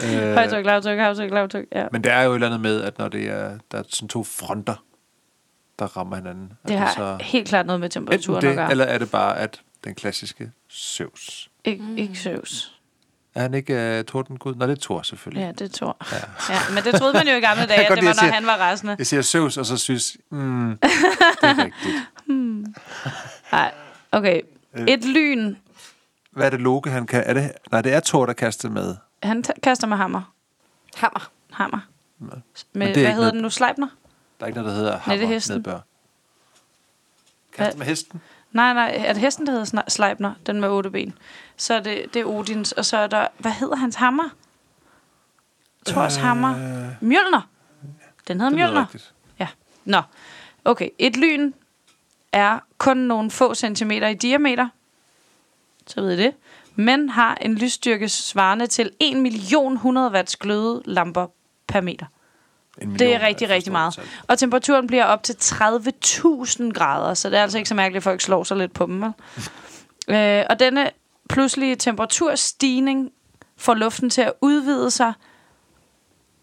Øh, 0.03 0.33
Højtryk, 0.39 0.65
lavtryk, 0.65 0.99
højtryk, 0.99 1.31
lavtryk. 1.31 1.65
Ja. 1.71 1.87
men 1.91 2.03
det 2.03 2.11
er 2.11 2.21
jo 2.21 2.31
et 2.31 2.35
eller 2.35 2.47
andet 2.47 2.61
med, 2.61 2.81
at 2.81 2.97
når 2.97 3.07
det 3.07 3.29
er, 3.29 3.57
der 3.71 3.77
er 3.77 3.83
sådan 3.89 4.07
to 4.09 4.23
fronter, 4.23 4.75
der 5.79 5.85
rammer 5.97 6.15
hinanden. 6.15 6.53
at 6.63 6.69
Det 6.69 6.77
har 6.77 6.93
så, 6.95 7.17
helt 7.23 7.47
klart 7.47 7.65
noget 7.65 7.79
med 7.79 7.89
temperaturen 7.89 8.37
at 8.37 8.41
det, 8.43 8.55
gøre. 8.55 8.71
eller 8.71 8.85
er 8.85 8.97
det 8.97 9.11
bare, 9.11 9.37
at 9.39 9.61
den 9.83 9.95
klassiske 9.95 10.51
søvs. 10.67 11.49
Ik- 11.67 11.97
ikke 11.97 12.15
søvs. 12.15 12.80
Er 13.35 13.41
han 13.41 13.53
ikke 13.53 13.99
uh, 13.99 14.05
tordengud? 14.05 14.55
Nå, 14.55 14.67
det 14.67 14.77
er 14.77 14.81
Thor 14.81 15.01
selvfølgelig. 15.01 15.45
Ja, 15.45 15.51
det 15.51 15.71
tror 15.71 15.97
jeg. 16.11 16.23
Ja. 16.49 16.53
ja. 16.53 16.59
Men 16.73 16.83
det 16.83 16.95
troede 16.99 17.13
man 17.13 17.27
jo 17.27 17.33
i 17.33 17.39
gamle 17.39 17.65
dage, 17.71 17.79
at 17.91 17.97
det 17.97 18.05
var, 18.05 18.13
når 18.21 18.25
jeg 18.25 18.33
han 18.33 18.45
var 18.45 18.57
rasende. 18.57 18.95
Jeg 18.97 19.07
siger 19.07 19.21
søvs, 19.21 19.57
og 19.57 19.65
så 19.65 19.77
synes, 19.77 20.17
mm, 20.29 20.69
det 20.81 20.89
er 21.41 21.57
rigtigt. 21.63 21.95
Nej, 23.51 23.73
okay. 24.11 24.41
Øh. 24.75 24.87
Et 24.87 25.05
lyn. 25.05 25.55
Hvad 26.31 26.45
er 26.45 26.49
det 26.49 26.59
Loke, 26.61 26.89
han 26.89 27.07
kan? 27.07 27.23
Er 27.25 27.33
det, 27.33 27.51
nej, 27.71 27.81
det 27.81 27.93
er 27.93 27.99
Thor, 27.99 28.25
der 28.25 28.33
kaster 28.33 28.69
med. 28.69 28.95
Han 29.23 29.43
t- 29.47 29.59
kaster 29.63 29.87
med 29.87 29.97
hammer. 29.97 30.33
Hammer. 30.95 31.31
Hammer. 31.51 31.79
Men 32.19 32.29
Med, 32.73 32.87
det 32.87 32.97
er 32.97 33.01
hvad 33.01 33.05
hedder 33.05 33.15
noget- 33.15 33.33
den 33.33 33.41
nu? 33.41 33.49
Sleipner? 33.49 33.87
Der 34.39 34.45
er 34.45 34.47
ikke 34.47 34.59
noget, 34.59 34.71
der 34.71 34.77
hedder 34.77 34.91
Nej, 34.91 34.99
det 34.99 35.07
er 35.13 35.17
hammer 35.17 35.33
hesten. 35.33 35.55
nedbør. 35.55 35.79
Kaster 37.57 37.77
med 37.77 37.85
hesten? 37.85 38.21
Nej, 38.51 38.73
nej, 38.73 38.93
er 39.05 39.13
det 39.13 39.21
hesten, 39.21 39.45
der 39.47 39.51
hedder 39.53 39.81
Sleipner? 39.87 40.33
Den 40.45 40.61
med 40.61 40.69
otte 40.69 40.89
ben. 40.89 41.13
Så 41.61 41.73
er 41.73 41.79
det, 41.79 42.13
det 42.13 42.19
er 42.19 42.25
Odins, 42.25 42.71
og 42.71 42.85
så 42.85 42.97
er 42.97 43.07
der, 43.07 43.27
hvad 43.37 43.51
hedder 43.51 43.75
hans 43.75 43.95
hammer? 43.95 44.29
Thors 45.85 46.17
øh, 46.17 46.23
hammer. 46.23 46.55
Mjølner. 47.01 47.49
Den 48.27 48.39
hedder 48.39 48.55
Mjølner. 48.55 48.81
rigtigt. 48.81 49.13
Ja. 49.39 49.47
Nå. 49.85 50.01
Okay, 50.65 50.89
et 50.99 51.17
lyn 51.17 51.51
er 52.31 52.59
kun 52.77 52.97
nogle 52.97 53.31
få 53.31 53.53
centimeter 53.53 54.07
i 54.07 54.13
diameter. 54.13 54.67
Så 55.87 56.01
ved 56.01 56.11
I 56.11 56.23
det. 56.23 56.33
Men 56.75 57.09
har 57.09 57.37
en 57.41 57.55
lysstyrke 57.55 58.09
svarende 58.09 58.67
til 58.67 58.91
1 58.99 59.17
million 59.17 59.73
100 59.73 60.11
watts 60.11 60.35
glødelamper 60.35 61.27
per 61.67 61.81
meter. 61.81 62.05
En 62.81 62.89
million 62.89 62.99
Det 62.99 63.15
er 63.15 63.27
rigtig, 63.27 63.49
rigtig 63.49 63.71
meget. 63.71 63.99
Og 64.27 64.39
temperaturen 64.39 64.87
bliver 64.87 65.05
op 65.05 65.23
til 65.23 65.33
30.000 65.33 66.71
grader, 66.71 67.13
så 67.13 67.29
det 67.29 67.37
er 67.37 67.43
altså 67.43 67.57
ikke 67.57 67.69
så 67.69 67.75
mærkeligt, 67.75 67.97
at 67.97 68.03
folk 68.03 68.21
slår 68.21 68.43
sig 68.43 68.57
lidt 68.57 68.73
på 68.73 68.85
dem. 68.85 69.01
Vel? 69.01 69.13
øh, 70.15 70.45
og 70.49 70.59
denne 70.59 70.91
pludselige 71.31 71.75
temperaturstigning 71.75 73.11
får 73.57 73.73
luften 73.73 74.09
til 74.09 74.21
at 74.21 74.33
udvide 74.41 74.91
sig, 74.91 75.13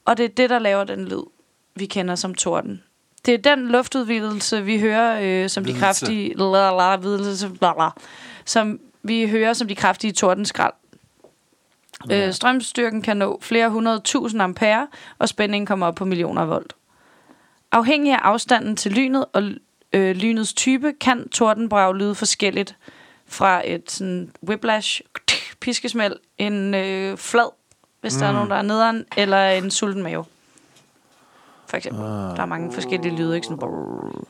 og 0.05 0.17
det 0.17 0.25
er 0.25 0.29
det, 0.29 0.51
der 0.51 0.59
laver 0.59 0.85
den 0.85 1.05
lyd, 1.05 1.23
vi 1.75 1.87
kender 1.87 2.15
som 2.15 2.35
torden. 2.35 2.83
Det 3.27 3.35
er 3.35 3.55
den 3.55 3.69
luftudvidelse, 3.69 4.65
vi 4.65 4.81
hører 4.81 5.21
øh, 5.23 5.49
som 5.49 5.65
de 5.65 5.67
Videlse. 5.67 5.85
kraftige... 5.85 6.35
Lala, 6.35 6.97
videlse, 6.97 7.51
lala, 7.61 7.91
som 8.45 8.81
vi 9.03 9.29
hører 9.29 9.53
som 9.53 9.69
de 9.69 9.75
kraftige 9.75 10.13
tordenskrald. 10.13 10.73
Øh, 12.13 12.33
strømstyrken 12.33 13.03
kan 13.03 13.17
nå 13.17 13.39
flere 13.43 13.71
hundrede 13.71 14.01
tusind 14.01 14.43
ampere, 14.43 14.87
og 15.19 15.29
spændingen 15.29 15.67
kommer 15.67 15.87
op 15.87 15.95
på 15.95 16.05
millioner 16.05 16.45
volt. 16.45 16.73
Afhængig 17.73 18.13
af 18.13 18.19
afstanden 18.19 18.77
til 18.77 18.93
lynet 18.93 19.25
og 19.33 19.43
øh, 19.93 20.17
lynets 20.17 20.55
type, 20.55 20.93
kan 21.01 21.29
tordenbrag 21.29 21.95
lyde 21.95 22.15
forskelligt 22.15 22.77
fra 23.29 23.63
et 23.65 23.91
sådan 23.91 24.33
whiplash, 24.49 25.01
piskesmæld, 25.61 26.17
en 26.39 26.75
øh, 26.75 27.19
flad, 27.19 27.51
hvis 28.01 28.15
mm. 28.15 28.21
der 28.21 28.27
er 28.27 28.33
nogen, 28.33 28.51
der 28.51 28.57
er 28.57 28.63
nederen, 28.63 29.05
eller 29.17 29.51
en 29.51 29.71
sulten 29.71 30.03
mave. 30.03 30.25
For 31.67 31.77
eksempel. 31.77 32.03
Ah. 32.03 32.09
Der 32.09 32.43
er 32.43 32.47
mange 32.47 32.73
forskellige 32.73 33.17
lyde, 33.17 33.35
ikke? 33.37 33.45
Sådan, 33.45 33.59
brrr. 33.59 34.25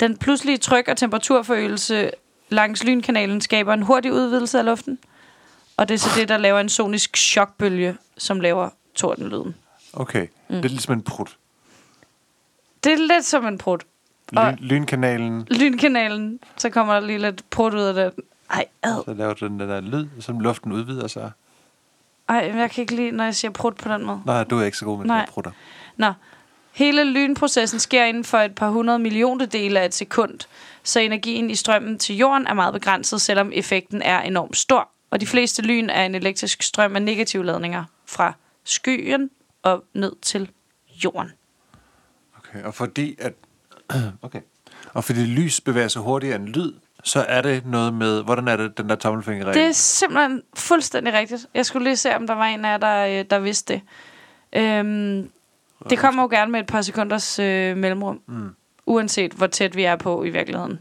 Den 0.00 0.16
pludselige 0.16 0.58
tryk- 0.58 0.88
og 0.88 0.96
temperaturforøgelse 0.96 2.10
langs 2.48 2.84
lynkanalen 2.84 3.40
skaber 3.40 3.74
en 3.74 3.82
hurtig 3.82 4.12
udvidelse 4.12 4.58
af 4.58 4.64
luften, 4.64 4.98
og 5.76 5.88
det 5.88 5.94
er 5.94 5.98
så 5.98 6.20
det, 6.20 6.28
der 6.28 6.36
laver 6.36 6.60
en 6.60 6.68
sonisk 6.68 7.16
chokbølge, 7.16 7.96
som 8.18 8.40
laver 8.40 8.70
tordenlyden. 8.94 9.54
Okay, 9.92 10.26
mm. 10.48 10.56
det 10.56 10.64
er 10.64 10.68
ligesom 10.68 10.94
en 10.94 11.02
prut. 11.02 11.36
Det 12.84 12.92
er 12.92 12.96
lidt 12.96 13.24
som 13.24 13.46
en 13.46 13.58
prut. 13.58 13.84
Lyn, 14.34 14.56
lynkanalen, 14.60 15.46
Lynkanalen, 15.50 16.40
så 16.56 16.70
kommer 16.70 16.94
der 16.94 17.00
lige 17.00 17.18
lidt 17.18 17.50
prut 17.50 17.74
ud 17.74 17.80
af 17.80 17.94
den. 17.94 18.24
Ej, 18.50 18.64
ad. 18.82 19.04
så 19.04 19.14
laver 19.14 19.34
den 19.34 19.60
den 19.60 19.68
der 19.68 19.80
lyd, 19.80 20.06
som 20.20 20.40
luften 20.40 20.72
udvider 20.72 21.06
sig. 21.08 21.30
Ej, 22.28 22.48
men 22.48 22.58
jeg 22.58 22.70
kan 22.70 22.82
ikke 22.82 22.94
lide, 22.96 23.10
når 23.10 23.24
jeg 23.24 23.34
siger 23.34 23.50
prut 23.52 23.76
på 23.76 23.88
den 23.88 24.04
måde. 24.04 24.22
Nej, 24.26 24.44
du 24.44 24.58
er 24.58 24.64
ikke 24.64 24.76
så 24.76 24.84
god 24.84 24.98
med 24.98 25.06
Nej. 25.06 25.16
Nej. 25.16 25.26
prutter. 25.30 25.50
Nå, 25.96 26.12
hele 26.72 27.04
lynprocessen 27.04 27.80
sker 27.80 28.04
inden 28.04 28.24
for 28.24 28.38
et 28.38 28.54
par 28.54 28.68
hundrede 28.70 28.98
millioner 28.98 29.46
dele 29.46 29.80
af 29.80 29.84
et 29.84 29.94
sekund, 29.94 30.38
så 30.82 31.00
energien 31.00 31.50
i 31.50 31.54
strømmen 31.54 31.98
til 31.98 32.16
jorden 32.16 32.46
er 32.46 32.54
meget 32.54 32.74
begrænset, 32.74 33.20
selvom 33.20 33.50
effekten 33.54 34.02
er 34.02 34.20
enormt 34.20 34.56
stor. 34.56 34.88
Og 35.10 35.20
de 35.20 35.26
fleste 35.26 35.62
lyn 35.62 35.90
er 35.90 36.06
en 36.06 36.14
elektrisk 36.14 36.62
strøm 36.62 36.96
af 36.96 37.02
negative 37.02 37.44
ladninger 37.44 37.84
fra 38.06 38.32
skyen 38.64 39.30
og 39.62 39.84
ned 39.94 40.12
til 40.22 40.50
jorden. 41.04 41.32
Okay, 42.38 42.62
og 42.62 42.74
fordi 42.74 43.16
at... 43.18 43.32
Okay. 44.22 44.40
Og 44.92 45.04
fordi 45.04 45.20
lys 45.20 45.60
bevæger 45.60 45.88
sig 45.88 46.02
hurtigere 46.02 46.36
end 46.36 46.48
lyd, 46.48 46.72
så 47.04 47.24
er 47.28 47.42
det 47.42 47.66
noget 47.66 47.94
med... 47.94 48.22
Hvordan 48.22 48.48
er 48.48 48.56
det, 48.56 48.78
den 48.78 48.88
der 48.88 48.94
tommelfingerregel? 48.94 49.60
Det 49.60 49.68
er 49.68 49.72
simpelthen 49.72 50.42
fuldstændig 50.56 51.14
rigtigt. 51.14 51.46
Jeg 51.54 51.66
skulle 51.66 51.84
lige 51.84 51.96
se, 51.96 52.16
om 52.16 52.26
der 52.26 52.34
var 52.34 52.44
en 52.44 52.64
af 52.64 52.70
jer, 52.70 52.76
der, 52.76 53.20
øh, 53.20 53.24
der 53.30 53.38
vidste 53.38 53.74
det. 53.74 53.82
Øhm, 54.52 55.30
det 55.90 55.98
kommer 55.98 56.22
jo 56.22 56.28
gerne 56.28 56.52
med 56.52 56.60
et 56.60 56.66
par 56.66 56.82
sekunders 56.82 57.38
øh, 57.38 57.76
mellemrum. 57.76 58.20
Mm. 58.26 58.54
Uanset 58.86 59.32
hvor 59.32 59.46
tæt 59.46 59.76
vi 59.76 59.84
er 59.84 59.96
på 59.96 60.24
i 60.24 60.30
virkeligheden. 60.30 60.78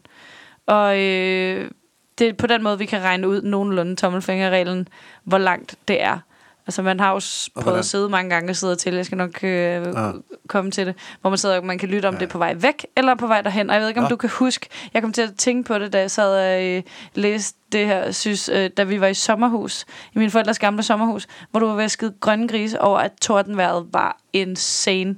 Og 0.66 1.00
øh, 1.00 1.72
det 2.20 2.30
er 2.30 2.34
på 2.34 2.48
den 2.48 2.64
måde, 2.64 2.78
vi 2.78 2.86
kan 2.86 3.02
regne 3.02 3.28
ud 3.28 3.42
nogenlunde 3.42 3.96
tommelfingerreglen, 3.96 4.88
hvor 5.24 5.38
langt 5.38 5.76
det 5.88 6.02
er. 6.02 6.20
Altså 6.68 6.82
man 6.82 7.00
har 7.00 7.08
jo 7.08 7.14
prøvet 7.14 7.64
hvordan? 7.64 7.80
at 7.80 7.86
sidde 7.86 8.10
mange 8.10 8.30
gange 8.30 8.50
og 8.50 8.56
sidde 8.56 8.76
til. 8.76 8.94
Jeg 8.94 9.06
skal 9.06 9.18
nok 9.18 9.44
øh, 9.44 9.88
Ah. 9.96 10.14
komme 10.48 10.72
til 10.72 10.86
det. 10.88 10.96
Hvor 11.22 11.30
man 11.30 11.38
sidder 11.38 11.58
og 11.58 11.66
man 11.66 11.78
kan 11.78 11.90
lytte 11.90 12.08
om 12.08 12.14
Ja. 12.14 12.20
det 12.20 12.26
er 12.26 12.30
på 12.30 12.38
vej 12.38 12.54
væk, 12.58 12.86
eller 12.98 13.16
på 13.16 13.28
vej 13.28 13.42
derhen. 13.42 13.70
Og 13.70 13.74
jeg 13.74 13.82
ved 13.82 13.88
ikke, 13.90 14.00
om 14.00 14.04
Nå. 14.04 14.10
du 14.10 14.16
kan 14.16 14.30
huske. 14.30 14.68
Jeg 14.94 15.02
kom 15.02 15.14
til 15.14 15.22
at 15.22 15.34
tænke 15.38 15.68
på 15.68 15.80
det, 15.80 15.94
da 15.94 16.00
jeg 16.00 16.12
sad 16.12 16.56
og 16.58 16.64
øh, 16.66 16.84
læste 17.16 17.58
det 17.72 17.86
her, 17.86 18.12
synes, 18.12 18.50
øh, 18.50 18.70
da 18.78 18.84
vi 18.84 19.02
var 19.02 19.08
i 19.08 19.14
sommerhus. 19.14 19.86
I 20.16 20.20
min 20.20 20.32
forældres 20.32 20.60
gamle 20.60 20.84
sommerhus. 20.84 21.28
Hvor 21.52 21.60
du 21.60 21.66
var 21.68 21.76
ved 21.76 21.84
at 21.84 21.92
skide 21.92 22.14
grønne 22.20 22.48
grise 22.48 22.82
over, 22.82 23.00
at 23.00 23.12
tordenvejret 23.22 23.88
var 23.92 24.18
insane. 24.34 25.16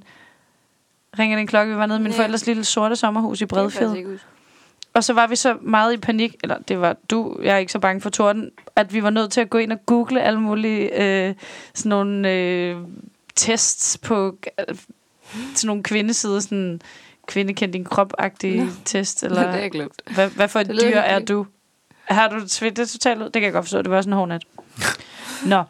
Ringer 1.20 1.38
den 1.38 1.48
klokke? 1.48 1.74
Vi 1.74 1.78
var 1.80 1.86
nede 1.86 2.00
i 2.00 2.02
min 2.02 2.10
Nej. 2.12 2.16
forældres 2.18 2.46
lille 2.48 2.64
sorte 2.64 2.96
sommerhus 2.96 3.42
i 3.42 3.44
Det 3.44 3.50
kan 3.50 3.58
jeg 3.58 3.64
Bredfjed. 3.64 3.90
huske. 3.90 4.26
Og 4.96 5.04
så 5.04 5.14
var 5.14 5.28
vi 5.28 5.36
så 5.36 5.58
meget 5.62 5.94
i 5.94 5.98
panik, 5.98 6.36
eller 6.44 6.58
det 6.68 6.82
var 6.82 6.96
du, 7.10 7.40
jeg 7.44 7.54
er 7.54 7.58
ikke 7.58 7.72
så 7.72 7.80
bange 7.80 8.02
for 8.02 8.10
torden, 8.10 8.52
at 8.76 8.94
vi 8.94 9.04
var 9.04 9.10
nødt 9.10 9.32
til 9.32 9.42
at 9.42 9.50
gå 9.50 9.58
ind 9.58 9.72
og 9.72 9.86
google 9.86 10.22
alle 10.22 10.40
mulige 10.42 11.04
øh, 11.04 11.36
sådan 11.74 11.90
nogle 11.90 12.32
øh, 12.32 12.78
tests 13.36 13.98
på 13.98 14.38
øh, 14.60 14.76
sådan 15.56 15.68
nogle 15.68 15.84
kvindesider, 15.84 16.40
sådan 16.40 16.82
kvinde 17.28 17.54
kendt 17.54 17.74
din 17.74 17.86
krop-agtige 17.86 18.64
Nå. 18.64 18.72
test, 18.86 19.24
Eller... 19.24 19.42
det 19.42 19.56
er 19.56 19.62
jeg 19.62 19.72
glemt. 19.72 20.02
hvad, 20.14 20.30
hvad 20.30 20.48
for 20.48 20.60
et 20.60 20.68
dyr 20.68 20.74
er 20.74 21.20
hyggeligt. 21.20 21.28
du? 21.30 21.46
Har 22.04 22.28
du 22.28 22.48
svedt 22.48 22.78
det 22.78 22.90
totalt 22.90 23.20
ud? 23.22 23.26
Det 23.26 23.34
kan 23.34 23.44
jeg 23.44 23.54
godt 23.54 23.66
forstå, 23.66 23.82
det 23.82 23.92
var 23.92 24.02
sådan 24.02 24.14
en 24.14 24.18
hårdnat. 24.18 24.44
Nå, 25.46 25.64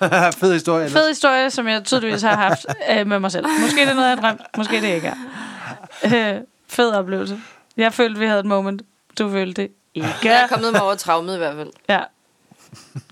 Fed 0.40 0.52
historie. 0.52 0.88
fed 0.90 1.08
historie, 1.08 1.50
som 1.50 1.68
jeg 1.68 1.84
tydeligvis 1.84 2.22
har 2.22 2.36
haft 2.36 2.66
øh, 2.90 3.06
med 3.06 3.18
mig 3.18 3.32
selv. 3.32 3.46
Måske 3.60 3.80
det 3.80 3.88
er 3.88 3.94
noget, 3.94 4.08
jeg 4.08 4.18
har 4.18 4.22
drømt, 4.22 4.40
måske 4.56 4.80
det 4.80 4.88
ikke 4.94 5.08
er. 5.08 6.34
Øh, 6.36 6.40
fed 6.68 6.90
oplevelse. 6.92 7.40
Jeg 7.76 7.92
følte, 7.92 8.20
vi 8.20 8.26
havde 8.26 8.40
et 8.40 8.46
moment. 8.46 8.82
Du 9.18 9.30
følte 9.30 9.62
det 9.62 9.70
ikke. 9.94 10.08
Jeg 10.24 10.42
er 10.42 10.46
kommet 10.46 10.72
mig 10.72 10.82
over 10.82 10.94
traumet 10.94 11.34
i 11.34 11.38
hvert 11.38 11.54
fald. 11.56 11.70
Ja. 11.88 12.02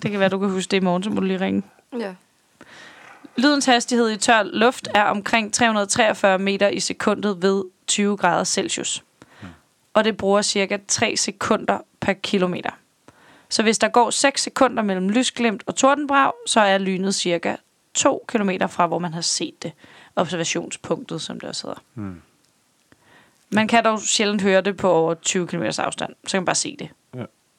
Det 0.03 0.11
kan 0.11 0.21
være, 0.21 0.29
du 0.29 0.39
kan 0.39 0.51
huske 0.51 0.71
det 0.71 0.77
i 0.77 0.81
morgen, 0.81 1.03
så 1.03 1.11
må 1.11 1.21
du 1.21 1.27
lige 1.27 1.41
ringe. 1.41 1.63
Ja. 1.99 2.15
Lydens 3.37 3.67
hastighed 3.67 4.11
i 4.11 4.17
tør 4.17 4.43
luft 4.43 4.89
er 4.95 5.05
omkring 5.05 5.55
343 5.55 6.39
meter 6.39 6.69
i 6.69 6.81
sekundet 6.81 7.43
ved 7.43 7.65
20 7.87 8.17
grader 8.17 8.45
Celsius. 8.45 9.05
og 9.95 10.05
det 10.05 10.17
bruger 10.17 10.43
cirka 10.43 10.79
3 10.89 11.17
sekunder 11.17 11.79
per 12.01 12.13
kilometer. 12.13 12.71
Så 13.49 13.63
hvis 13.63 13.79
der 13.79 13.89
går 13.89 14.11
6 14.11 14.43
sekunder 14.43 14.83
mellem 14.83 15.09
lysglimt 15.09 15.63
og 15.67 15.77
tordenbrag, 15.77 16.33
så 16.47 16.61
er 16.61 16.79
lynet 16.79 17.15
cirka 17.15 17.57
2 17.95 18.25
km 18.29 18.51
fra, 18.69 18.87
hvor 18.87 18.99
man 18.99 19.13
har 19.15 19.21
set 19.21 19.63
det. 19.63 19.73
Observationspunktet, 20.17 21.23
som 21.23 21.41
det 21.41 21.49
også 21.49 21.67
hedder. 21.67 21.81
Hmm. 21.95 22.23
Man 23.53 23.69
kan 23.69 23.85
dog 23.85 24.01
sjældent 24.01 24.43
høre 24.43 24.61
det 24.61 24.77
på 24.77 24.91
over 24.93 25.15
20 25.15 25.47
km 25.47 25.63
afstand. 25.63 26.15
Så 26.27 26.31
kan 26.31 26.41
man 26.41 26.45
bare 26.45 26.55
se 26.55 26.77
det. 26.79 26.89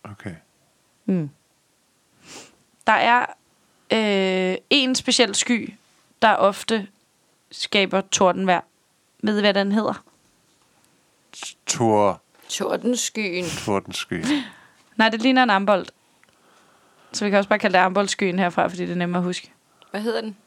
Okay. 0.04 0.36
Mm. 1.06 1.30
Der 2.88 2.94
er 2.94 3.26
øh, 3.94 4.58
en 4.70 4.96
speciel 4.96 5.36
sky, 5.36 5.74
der 6.22 6.36
ofte 6.36 6.88
skaber 7.52 8.02
tordenvejr. 8.02 8.62
Ved 9.24 9.38
I, 9.38 9.42
hvad 9.42 9.54
den 9.54 9.72
hedder? 9.72 10.04
Tor, 11.66 12.22
Tordenskyen. 12.50 13.46
tordensky. 13.66 14.24
Nej, 14.98 15.10
det 15.10 15.22
ligner 15.22 15.44
en 15.44 15.50
ambold. 15.50 15.86
Så 17.14 17.26
vi 17.26 17.30
kan 17.30 17.38
også 17.38 17.50
bare 17.50 17.60
kalde 17.60 17.78
det 17.78 17.84
amboldskyen 17.84 18.40
herfra, 18.40 18.68
fordi 18.68 18.82
det 18.82 18.92
er 18.92 18.96
nemmere 18.96 19.20
at 19.20 19.24
huske. 19.26 19.52
Hvad 19.92 20.02
hedder 20.02 20.22
den? 20.22 20.38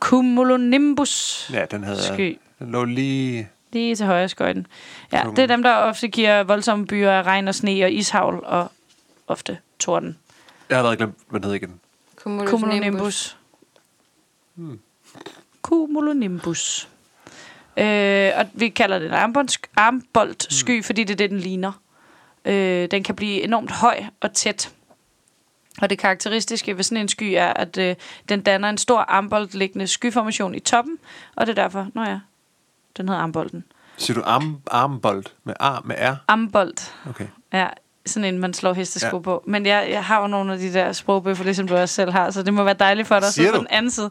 Cumulonimbus 0.00 1.50
Ja, 1.52 1.64
den 1.70 1.84
havde... 1.84 2.02
sky. 2.14 2.38
Den 2.58 2.70
lå 2.70 2.84
lige... 2.84 3.48
Lige 3.74 3.96
til 3.96 4.06
højre 4.06 4.28
skøjten. 4.28 4.66
Ja, 5.12 5.22
Cum- 5.22 5.34
det 5.34 5.42
er 5.42 5.46
dem, 5.46 5.62
der 5.62 5.74
ofte 5.74 6.08
giver 6.08 6.42
voldsomme 6.42 6.86
byer 6.86 7.10
af 7.12 7.22
regn 7.22 7.48
og 7.48 7.54
sne 7.54 7.84
og 7.84 7.92
ishavl 7.92 8.44
og 8.44 8.72
ofte 9.26 9.58
torden. 9.78 10.18
Jeg 10.68 10.76
har 10.76 10.78
allerede 10.78 10.96
glemt, 10.96 11.14
hvad 11.30 11.40
den 11.40 11.48
hed 11.48 11.54
igen. 11.54 11.80
Cumulonimbus. 12.16 13.36
Cumulonimbus. 15.62 16.88
Øh, 17.76 18.32
og 18.36 18.46
vi 18.52 18.68
kalder 18.68 18.98
det 18.98 19.06
en 19.08 19.14
armboldsk- 19.14 19.70
armboldsky, 19.76 20.76
mm. 20.76 20.82
fordi 20.82 21.04
det 21.04 21.12
er 21.12 21.16
det, 21.16 21.30
den 21.30 21.38
ligner. 21.38 21.72
Øh, 22.44 22.88
den 22.90 23.02
kan 23.02 23.16
blive 23.16 23.42
enormt 23.42 23.70
høj 23.70 24.04
og 24.20 24.32
tæt. 24.32 24.72
Og 25.82 25.90
det 25.90 25.98
karakteristiske 25.98 26.76
ved 26.76 26.84
sådan 26.84 27.02
en 27.02 27.08
sky 27.08 27.22
er, 27.36 27.52
at 27.52 27.78
øh, 27.78 27.96
den 28.28 28.40
danner 28.42 28.68
en 28.68 28.78
stor 28.78 28.98
armboldliggende 28.98 29.86
skyformation 29.86 30.54
i 30.54 30.60
toppen, 30.60 30.98
og 31.36 31.46
det 31.46 31.58
er 31.58 31.62
derfor, 31.62 31.88
nå 31.94 32.02
ja, 32.02 32.18
den 32.96 33.08
hedder 33.08 33.22
armbolden. 33.22 33.64
Siger 33.96 34.14
du 34.20 34.22
arm, 34.26 34.56
armbold 34.70 35.24
med, 35.44 35.54
ar, 35.60 35.82
med 35.84 35.96
R? 35.98 36.14
Armbold, 36.28 36.74
Okay. 37.08 37.26
ja, 37.52 37.66
sådan 38.06 38.34
en, 38.34 38.40
man 38.40 38.54
slår 38.54 38.72
hestesko 38.72 39.16
Ja. 39.16 39.22
på. 39.22 39.44
Men 39.46 39.66
jeg, 39.66 39.86
jeg 39.90 40.04
har 40.04 40.20
jo 40.20 40.26
nogle 40.26 40.52
af 40.52 40.58
de 40.58 40.72
der 40.72 40.92
sprogbøffer, 40.92 41.44
ligesom 41.44 41.68
du 41.68 41.76
også 41.76 41.94
selv 41.94 42.10
har, 42.12 42.30
så 42.30 42.42
det 42.42 42.54
må 42.54 42.64
være 42.64 42.74
dejligt 42.74 43.08
for 43.08 43.18
dig 43.18 43.26
at 43.26 43.32
Siger 43.32 43.46
sidde 43.46 43.58
på 43.58 43.58
den 43.58 43.66
anden 43.70 43.90
side. 43.90 44.10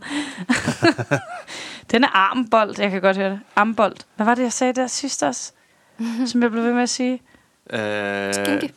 den 1.92 2.04
er 2.04 2.08
armbold, 2.18 2.76
jeg 2.80 2.92
kan 2.92 3.02
godt 3.02 3.18
høre 3.18 3.30
det. 3.30 3.40
Armbold. 3.56 3.96
Hvad 4.16 4.26
var 4.26 4.36
det, 4.36 4.44
jeg 4.44 4.54
sagde 4.54 4.74
der 4.74 4.88
sidst 4.88 5.24
også? 5.24 5.52
Som 6.26 6.42
jeg 6.44 6.52
blev 6.52 6.64
ved 6.64 6.74
med 6.74 6.84
at 6.84 6.90
sige. 6.90 7.22
Øh, 7.70 8.34
Skinke. 8.34 8.74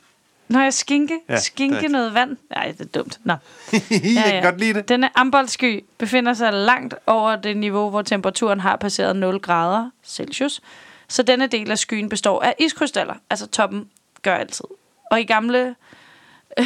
Nå, 0.48 0.60
jeg 0.60 0.74
skinke. 0.74 1.18
Ja, 1.28 1.34
Ja, 1.34 1.40
skinke 1.40 1.88
noget 1.88 2.14
vand. 2.14 2.36
Nej, 2.50 2.70
det 2.78 2.80
er 2.80 2.84
dumt. 2.84 3.20
Nå. 3.24 3.34
jeg 3.72 3.80
Ja, 3.90 4.22
kan 4.22 4.34
ja. 4.34 4.40
godt 4.42 4.58
lide 4.60 4.74
det. 4.74 4.88
Denne 4.88 5.18
amboldsky 5.18 5.84
befinder 5.98 6.34
sig 6.34 6.52
langt 6.52 6.94
over 7.06 7.36
det 7.36 7.56
niveau, 7.56 7.90
hvor 7.90 8.02
temperaturen 8.02 8.60
har 8.60 8.76
passeret 8.76 9.16
0 9.16 9.38
grader 9.40 9.90
Celsius. 10.04 10.60
Så 11.08 11.22
denne 11.22 11.46
del 11.46 11.70
af 11.70 11.78
skyen 11.78 12.08
består 12.08 12.42
af 12.42 12.54
iskrystaller. 12.58 13.14
Altså 13.30 13.46
toppen 13.46 13.88
gør 14.22 14.34
altid. 14.34 14.64
Og 15.10 15.20
i 15.20 15.24
gamle, 15.24 15.74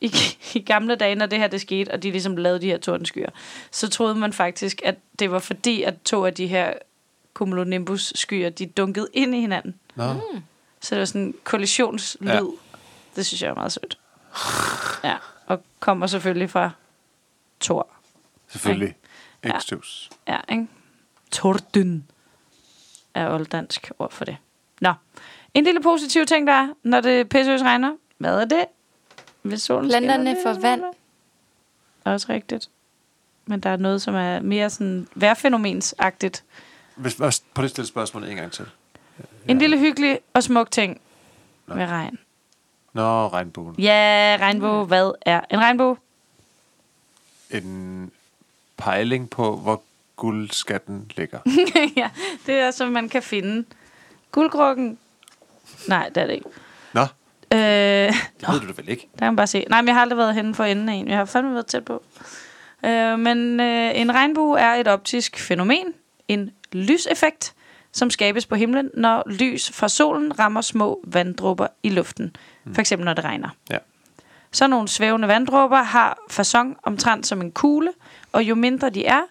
i, 0.00 0.12
i 0.54 0.60
gamle 0.60 0.94
dage, 0.94 1.14
når 1.14 1.26
det 1.26 1.38
her 1.38 1.46
det 1.46 1.60
skete, 1.60 1.90
og 1.90 2.02
de 2.02 2.10
ligesom 2.10 2.36
lavede 2.36 2.60
de 2.60 2.66
her 2.66 2.78
tordenskyer, 2.78 3.28
så 3.70 3.88
troede 3.90 4.14
man 4.14 4.32
faktisk, 4.32 4.80
at 4.84 4.94
det 5.18 5.30
var 5.30 5.38
fordi, 5.38 5.82
at 5.82 5.94
to 6.04 6.24
af 6.26 6.34
de 6.34 6.46
her 6.46 6.72
cumulonimbus-skyer, 7.34 8.50
de 8.50 8.66
dunkede 8.66 9.08
ind 9.12 9.34
i 9.34 9.40
hinanden. 9.40 9.74
Nå. 9.94 10.04
Så 10.80 10.94
det 10.94 10.98
var 11.00 11.04
sådan 11.04 11.20
en 11.20 11.34
kollisionslyd. 11.44 12.28
Ja. 12.28 12.40
Det 13.16 13.26
synes 13.26 13.42
jeg 13.42 13.50
er 13.50 13.54
meget 13.54 13.72
sødt. 13.72 13.98
Ja, 15.04 15.16
og 15.46 15.62
kommer 15.80 16.06
selvfølgelig 16.06 16.50
fra 16.50 16.70
Thor. 17.60 17.88
Selvfølgelig. 18.48 18.96
Ja. 19.44 19.58
Ja, 20.26 20.38
ikke? 20.48 20.66
Torden 21.30 22.08
er 23.14 23.30
olddansk 23.34 23.90
ord 23.98 24.12
for 24.12 24.24
det. 24.24 24.36
Nå. 24.80 24.92
En 25.54 25.64
lille 25.64 25.82
positiv 25.82 26.26
ting, 26.26 26.46
der 26.46 26.52
er, 26.52 26.68
når 26.82 27.00
det 27.00 27.28
pissøs 27.28 27.62
regner. 27.62 27.96
Hvad 28.18 28.40
er 28.40 28.44
det? 28.44 28.64
Hvis 29.42 29.62
solen 29.62 29.90
Planterne 29.90 30.30
det 30.30 30.38
er 30.38 30.42
får 30.42 30.60
vand. 30.60 30.82
Også 32.04 32.26
rigtigt. 32.28 32.70
Men 33.46 33.60
der 33.60 33.70
er 33.70 33.76
noget, 33.76 34.02
som 34.02 34.14
er 34.14 34.40
mere 34.40 34.70
sådan 34.70 35.08
vejrfænomensagtigt. 35.14 36.44
Hvis, 36.96 37.14
hvis, 37.14 37.42
på 37.54 37.62
det 37.62 37.70
stille 37.70 37.88
spørgsmål 37.88 38.24
en 38.24 38.36
gang 38.36 38.52
til. 38.52 38.66
En 39.48 39.58
lille 39.58 39.78
hyggelig 39.78 40.20
og 40.34 40.42
smuk 40.42 40.70
ting 40.70 41.00
Nå. 41.66 41.74
med 41.74 41.86
regn. 41.86 42.18
Nå, 42.98 43.28
regnbuen. 43.28 43.74
Ja, 43.78 44.36
regnbue. 44.40 44.84
Hvad 44.84 45.12
er 45.22 45.40
en 45.50 45.58
regnbue? 45.58 45.96
En 47.50 48.10
pejling 48.76 49.30
på, 49.30 49.56
hvor 49.56 49.82
guldskatten 50.16 51.10
ligger. 51.16 51.38
ja, 51.96 52.10
det 52.46 52.54
er, 52.54 52.70
som 52.70 52.88
man 52.88 53.08
kan 53.08 53.22
finde. 53.22 53.64
Guldkrukken? 54.32 54.98
Nej, 55.88 56.08
det 56.08 56.22
er 56.22 56.26
det 56.26 56.34
ikke. 56.34 56.48
Nå, 56.92 57.00
Øh, 57.52 57.58
det 57.58 58.12
ved 58.52 58.60
du 58.60 58.66
da 58.66 58.72
vel 58.76 58.88
ikke. 58.88 59.08
Der 59.12 59.18
kan 59.18 59.26
man 59.26 59.36
bare 59.36 59.46
se. 59.46 59.64
Nej, 59.70 59.80
men 59.82 59.86
jeg 59.88 59.94
har 59.94 60.02
aldrig 60.02 60.18
været 60.18 60.34
henne 60.34 60.54
for 60.54 60.64
enden 60.64 60.88
af 60.88 60.94
en. 60.94 61.08
Jeg 61.08 61.16
har 61.16 61.24
fandme 61.24 61.54
været 61.54 61.66
tæt 61.66 61.84
på. 61.84 62.02
Øh, 62.84 63.18
men 63.18 63.60
øh, 63.60 64.00
en 64.00 64.14
regnbue 64.14 64.58
er 64.60 64.74
et 64.74 64.88
optisk 64.88 65.38
fænomen, 65.38 65.94
en 66.28 66.50
lyseffekt, 66.72 67.54
som 67.92 68.10
skabes 68.10 68.46
på 68.46 68.54
himlen, 68.54 68.90
når 68.94 69.22
lys 69.26 69.70
fra 69.70 69.88
solen 69.88 70.38
rammer 70.38 70.60
små 70.60 71.00
vanddråber 71.04 71.66
i 71.82 71.88
luften. 71.88 72.36
For 72.74 72.80
eksempel 72.80 73.04
når 73.04 73.14
det 73.14 73.24
regner. 73.24 73.48
Ja. 73.70 73.78
Så 74.52 74.66
nogle 74.66 74.88
svævende 74.88 75.28
vanddråber 75.28 75.82
har 75.82 76.18
fasong 76.30 76.76
omtrent 76.82 77.26
som 77.26 77.40
en 77.40 77.52
kugle, 77.52 77.92
og 78.32 78.42
jo 78.42 78.54
mindre 78.54 78.90
de 78.90 79.06
er, 79.06 79.22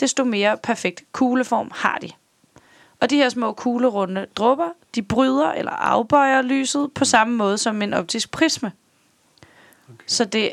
desto 0.00 0.24
mere 0.24 0.56
perfekt 0.56 1.04
kugleform 1.12 1.70
har 1.74 1.98
de. 1.98 2.10
Og 3.00 3.10
de 3.10 3.16
her 3.16 3.28
små 3.28 3.52
kuglerunde 3.52 4.26
dråber, 4.36 4.68
de 4.94 5.02
bryder 5.02 5.52
eller 5.52 5.72
afbøjer 5.72 6.42
lyset 6.42 6.92
på 6.94 7.04
samme 7.04 7.36
måde 7.36 7.58
som 7.58 7.82
en 7.82 7.94
optisk 7.94 8.30
prisme. 8.30 8.72
Okay. 9.88 10.04
Så 10.06 10.24
det 10.24 10.52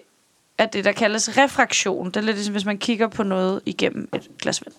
er 0.58 0.66
det, 0.66 0.86
der 0.86 0.92
kaldes 0.92 1.38
refraktion. 1.38 2.06
Det 2.08 2.18
er 2.18 2.22
lidt 2.22 2.36
ligesom, 2.36 2.54
hvis 2.54 2.66
man 2.66 2.78
kigger 2.78 3.08
på 3.08 3.24
noget 3.24 3.62
igennem 3.66 4.10
et 4.14 4.30
glas 4.38 4.66
vand. 4.66 4.74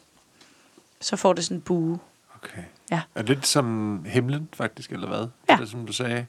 Så 1.01 1.17
får 1.17 1.33
det 1.33 1.45
sådan 1.45 1.57
en 1.57 1.61
bue. 1.61 1.99
Okay. 2.35 2.63
Ja. 2.91 3.01
Er 3.15 3.23
det 3.23 3.29
lidt 3.29 3.47
som 3.47 4.05
himlen, 4.09 4.49
faktisk, 4.53 4.93
eller 4.93 5.09
hvad? 5.09 5.27
Ja. 5.49 5.57
Det, 5.57 5.69
som 5.69 5.87
du 5.87 5.93
sagde. 5.93 6.27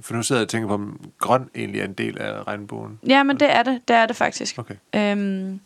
For 0.00 0.14
nu 0.14 0.22
sidder 0.22 0.40
jeg 0.40 0.44
og 0.46 0.48
tænker 0.50 0.68
på, 0.68 0.74
om 0.74 1.00
grøn 1.18 1.50
egentlig 1.54 1.80
er 1.80 1.84
en 1.84 1.92
del 1.92 2.18
af 2.18 2.46
regnbuen. 2.46 2.98
Ja, 3.06 3.22
men 3.22 3.40
det 3.40 3.50
er 3.52 3.62
det. 3.62 3.80
Det 3.88 3.96
er 3.96 4.06
det 4.06 4.16
faktisk. 4.16 4.58
Okay. 4.58 4.74
Øhm, 4.94 5.60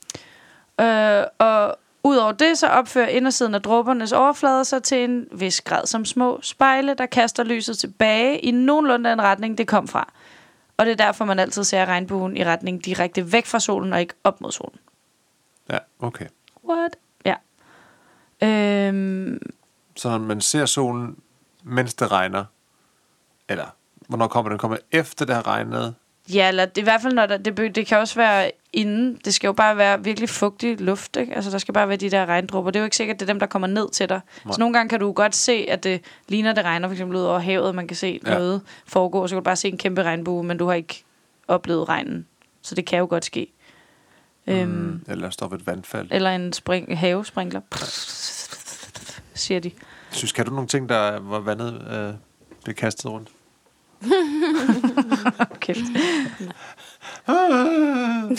øh, 0.80 1.24
og 1.38 1.76
udover 2.04 2.32
det, 2.32 2.58
så 2.58 2.66
opfører 2.66 3.08
indersiden 3.08 3.54
af 3.54 3.62
dråbernes 3.62 4.12
overflader 4.12 4.62
sig 4.62 4.82
til 4.82 5.04
en 5.04 5.26
vis 5.32 5.60
grad 5.60 5.86
som 5.86 6.04
små 6.04 6.40
spejle, 6.42 6.94
der 6.94 7.06
kaster 7.06 7.44
lyset 7.44 7.78
tilbage 7.78 8.38
i 8.38 8.50
nogenlunde 8.50 9.10
den 9.10 9.22
retning, 9.22 9.58
det 9.58 9.66
kom 9.68 9.88
fra. 9.88 10.12
Og 10.76 10.86
det 10.86 10.92
er 10.92 10.96
derfor, 11.06 11.24
man 11.24 11.38
altid 11.38 11.64
ser 11.64 11.86
regnbuen 11.86 12.36
i 12.36 12.44
retning 12.44 12.84
direkte 12.84 13.32
væk 13.32 13.46
fra 13.46 13.60
solen 13.60 13.92
og 13.92 14.00
ikke 14.00 14.14
op 14.24 14.40
mod 14.40 14.52
solen. 14.52 14.78
Ja, 15.70 15.78
okay. 16.00 16.26
What? 16.68 16.96
Ja. 17.24 17.34
Øhm, 18.42 19.38
Så 19.96 20.18
man 20.18 20.40
ser 20.40 20.66
solen, 20.66 21.16
mens 21.62 21.94
det 21.94 22.12
regner, 22.12 22.44
eller 23.48 23.66
hvornår 24.12 24.26
kommer 24.28 24.48
den? 24.48 24.58
Kommer 24.58 24.76
efter 24.92 25.24
det 25.26 25.34
har 25.34 25.46
regnet? 25.46 25.94
ja, 26.34 26.48
eller 26.48 26.64
det, 26.64 26.78
i 26.80 26.84
hvert 26.84 27.02
fald, 27.02 27.12
når 27.14 27.26
der, 27.26 27.36
det, 27.36 27.74
det 27.74 27.86
kan 27.86 27.98
også 27.98 28.14
være 28.14 28.50
inden. 28.72 29.18
Det 29.24 29.34
skal 29.34 29.46
jo 29.48 29.52
bare 29.52 29.76
være 29.76 30.04
virkelig 30.04 30.28
fugtig 30.28 30.80
luft, 30.80 31.16
ikke? 31.16 31.34
Altså, 31.34 31.50
der 31.50 31.58
skal 31.58 31.74
bare 31.74 31.88
være 31.88 31.96
de 31.96 32.10
der 32.10 32.26
regndråber. 32.26 32.70
Det 32.70 32.78
er 32.78 32.80
jo 32.80 32.84
ikke 32.84 32.96
sikkert, 32.96 33.20
det 33.20 33.22
er 33.22 33.32
dem, 33.32 33.40
der 33.40 33.46
kommer 33.46 33.68
ned 33.68 33.90
til 33.90 34.08
dig. 34.08 34.20
Nej. 34.44 34.52
Så 34.52 34.60
nogle 34.60 34.74
gange 34.74 34.88
kan 34.90 35.00
du 35.00 35.12
godt 35.12 35.34
se, 35.34 35.66
at 35.70 35.84
det 35.84 36.00
ligner, 36.28 36.52
det 36.52 36.64
regner 36.64 36.88
for 36.88 36.92
eksempel 36.92 37.16
ud 37.16 37.22
over 37.22 37.38
havet. 37.38 37.74
Man 37.74 37.86
kan 37.88 37.96
se 37.96 38.20
Ja. 38.26 38.32
ja. 38.32 38.38
noget 38.38 38.62
foregå, 38.86 39.26
så 39.26 39.34
kan 39.34 39.40
du 39.40 39.44
bare 39.44 39.56
se 39.56 39.68
en 39.68 39.78
kæmpe 39.78 40.02
regnbue, 40.02 40.42
men 40.44 40.56
du 40.58 40.66
har 40.66 40.74
ikke 40.74 41.04
oplevet 41.48 41.88
regnen. 41.88 42.26
Så 42.62 42.74
det 42.74 42.86
kan 42.86 42.98
jo 42.98 43.06
godt 43.10 43.24
ske. 43.24 43.52
Øhm, 44.46 44.68
Mm, 44.70 45.00
eller 45.08 45.30
står 45.30 45.48
ved 45.48 45.58
et 45.58 45.66
vandfald. 45.66 46.08
eller 46.10 46.30
en 46.30 46.52
spring, 46.52 46.98
havesprinkler. 46.98 47.60
Siger 49.34 49.60
de. 49.60 49.70
Synes, 50.10 50.32
kan 50.32 50.46
du 50.46 50.50
nogle 50.54 50.68
ting, 50.68 50.88
der 50.88 51.20
var 51.20 51.38
vandet 51.40 51.82
øh, 51.92 52.14
blev 52.64 52.74
kastet 52.74 53.06
rundt? 53.10 53.28
Kæft. 55.60 55.78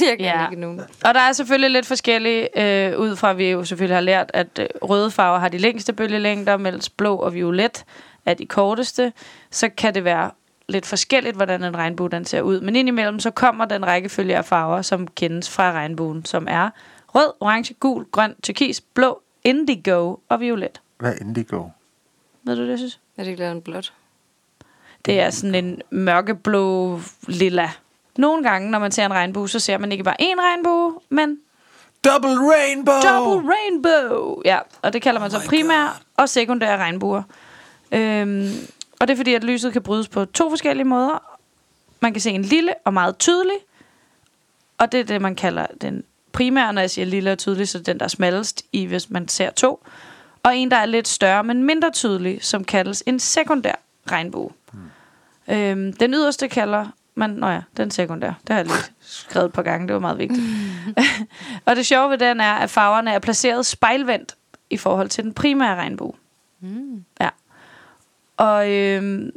Jeg 0.01 0.17
kan 0.17 0.19
Ja. 0.19 0.49
ikke 0.49 0.61
nogen. 0.61 0.79
Og 0.79 1.13
der 1.13 1.19
er 1.19 1.31
selvfølgelig 1.31 1.71
lidt 1.71 1.85
forskellige, 1.85 2.59
øh, 2.93 2.99
ud 2.99 3.15
fra 3.15 3.29
at 3.29 3.37
vi 3.37 3.49
jo 3.49 3.63
selvfølgelig 3.63 3.95
har 3.95 4.01
lært, 4.01 4.31
at 4.33 4.59
øh, 4.59 4.67
røde 4.81 5.11
farver 5.11 5.39
har 5.39 5.49
de 5.49 5.57
længste 5.57 5.93
bølgelængder, 5.93 6.57
mens 6.57 6.89
blå 6.89 7.15
og 7.15 7.33
violet 7.33 7.85
er 8.25 8.33
de 8.33 8.45
korteste. 8.45 9.13
Så 9.51 9.69
kan 9.77 9.95
det 9.95 10.03
være 10.03 10.31
lidt 10.69 10.85
forskelligt, 10.85 11.35
hvordan 11.35 11.63
en 11.63 11.77
regnbue 11.77 12.09
den 12.09 12.25
ser 12.25 12.41
ud. 12.41 12.61
Men 12.61 12.75
indimellem 12.75 13.19
så 13.19 13.31
kommer 13.31 13.65
den 13.65 13.85
rækkefølge 13.87 14.37
af 14.37 14.45
farver, 14.45 14.81
som 14.81 15.07
kendes 15.07 15.49
fra 15.49 15.71
regnbuen, 15.71 16.25
som 16.25 16.47
er 16.49 16.69
rød, 17.15 17.33
orange, 17.39 17.73
gul, 17.73 18.05
grøn, 18.11 18.35
turkis, 18.43 18.81
blå, 18.81 19.21
indigo 19.43 20.15
og 20.29 20.39
violet. 20.39 20.81
Hvad 20.99 21.11
er 21.13 21.17
indigo? 21.21 21.63
Ved 22.43 22.55
du 22.55 22.61
det, 22.63 22.69
jeg 22.69 22.77
synes? 22.77 22.99
Er 23.17 23.23
det 23.23 23.29
ikke 23.29 23.39
lavet 23.39 23.55
en 23.55 23.61
blåt? 23.61 23.93
Det 25.05 25.19
er 25.19 25.29
sådan 25.29 25.55
en 25.55 25.81
mørkeblå 25.89 26.99
lilla. 27.27 27.71
Nogle 28.17 28.43
gange, 28.43 28.71
når 28.71 28.79
man 28.79 28.91
ser 28.91 29.05
en 29.05 29.13
regnbue, 29.13 29.49
så 29.49 29.59
ser 29.59 29.77
man 29.77 29.91
ikke 29.91 30.03
bare 30.03 30.21
én 30.21 30.39
regnbue, 30.39 30.99
men 31.09 31.37
Double 32.05 32.53
rainbow! 32.53 33.01
double 33.01 33.51
rainbow. 33.53 34.41
Ja, 34.45 34.59
og 34.81 34.93
det 34.93 35.01
kalder 35.01 35.19
man 35.19 35.31
så 35.31 35.37
Oh 35.37 35.43
my 35.43 35.47
primær 35.47 36.01
og 36.17 36.29
sekundære 36.29 36.77
regnbuer. 36.77 37.23
Øhm, 37.91 38.49
og 38.99 39.07
det 39.07 39.13
er 39.13 39.17
fordi, 39.17 39.33
at 39.33 39.43
lyset 39.43 39.73
kan 39.73 39.81
brydes 39.81 40.07
på 40.07 40.25
to 40.25 40.49
forskellige 40.49 40.85
måder. 40.85 41.37
Man 41.99 42.13
kan 42.13 42.21
se 42.21 42.31
en 42.31 42.41
lille 42.41 42.73
og 42.85 42.93
meget 42.93 43.17
tydelig, 43.17 43.57
og 44.77 44.91
det 44.91 44.99
er 44.99 45.03
det, 45.03 45.21
man 45.21 45.35
kalder 45.35 45.65
den 45.81 46.03
primære, 46.31 46.73
når 46.73 46.81
jeg 46.81 46.89
siger 46.89 47.05
lille 47.05 47.31
og 47.31 47.37
tydelig, 47.37 47.67
så 47.69 47.79
den, 47.79 47.97
der 47.99 48.03
er 48.03 48.09
smallest 48.09 48.63
i, 48.71 48.85
hvis 48.85 49.09
man 49.09 49.27
ser 49.27 49.49
to. 49.49 49.83
Og 50.43 50.57
en, 50.57 50.71
der 50.71 50.77
er 50.77 50.85
lidt 50.85 51.07
større, 51.07 51.43
men 51.43 51.63
mindre 51.63 51.91
tydelig, 51.91 52.43
som 52.43 52.63
kaldes 52.63 53.03
en 53.05 53.19
sekundær 53.19 53.75
regnbue. 54.11 54.51
Øhm, 55.47 55.93
den 55.93 56.13
yderste 56.13 56.47
kalder 56.47 56.85
man... 57.15 57.29
Nå 57.29 57.47
ja, 57.47 57.61
den 57.77 57.91
sekundær. 57.91 58.33
Det 58.41 58.49
har 58.49 58.55
jeg 58.55 58.65
lige 58.65 58.77
skrevet 58.99 59.45
et 59.45 59.53
par 59.53 59.61
gange. 59.61 59.87
Det 59.87 59.93
var 59.93 59.99
meget 59.99 60.17
vigtigt. 60.17 60.41
og 61.65 61.75
det 61.75 61.85
sjove 61.85 62.09
ved 62.09 62.17
den 62.17 62.39
er, 62.39 62.53
at 62.53 62.69
farverne 62.69 63.11
er 63.11 63.19
placeret 63.19 63.65
spejlvendt 63.65 64.35
i 64.69 64.77
forhold 64.77 65.09
til 65.09 65.23
den 65.23 65.33
primære 65.33 65.75
regnbue. 65.75 66.13
Mm. 66.59 67.05
Ja. 67.21 67.29
Og 68.37 68.71
øhm, 68.71 69.31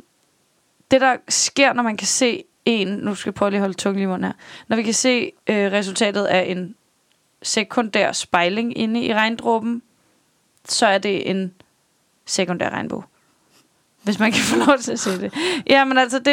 det, 0.90 1.00
der 1.00 1.16
sker, 1.28 1.72
når 1.72 1.82
man 1.82 1.96
kan 1.96 2.06
se 2.06 2.44
en... 2.64 2.88
Nu 2.88 3.14
skal 3.14 3.30
jeg 3.30 3.34
prøve 3.34 3.50
lige 3.50 3.58
at 3.58 3.62
holde 3.62 3.76
tungen 3.76 4.02
i 4.02 4.06
munden 4.06 4.24
her. 4.24 4.32
Når 4.68 4.76
vi 4.76 4.82
kan 4.82 4.94
se 4.94 5.32
øh, 5.46 5.72
resultatet 5.72 6.24
af 6.24 6.44
en 6.50 6.74
sekundær 7.42 8.12
spejling 8.12 8.78
inde 8.78 9.02
i 9.02 9.14
regndråben, 9.14 9.82
så 10.64 10.86
er 10.86 10.98
det 10.98 11.30
en 11.30 11.54
sekundær 12.26 12.70
regnbue. 12.70 13.02
Hvis 14.06 14.18
man 14.18 14.32
kan 14.32 14.42
få 14.42 14.56
lov 14.66 14.78
til 14.78 14.92
at 14.92 15.00
se 15.00 15.20
det. 15.20 15.34
Ja, 15.66 15.84
men 15.84 15.98
altså, 15.98 16.18
det, 16.18 16.24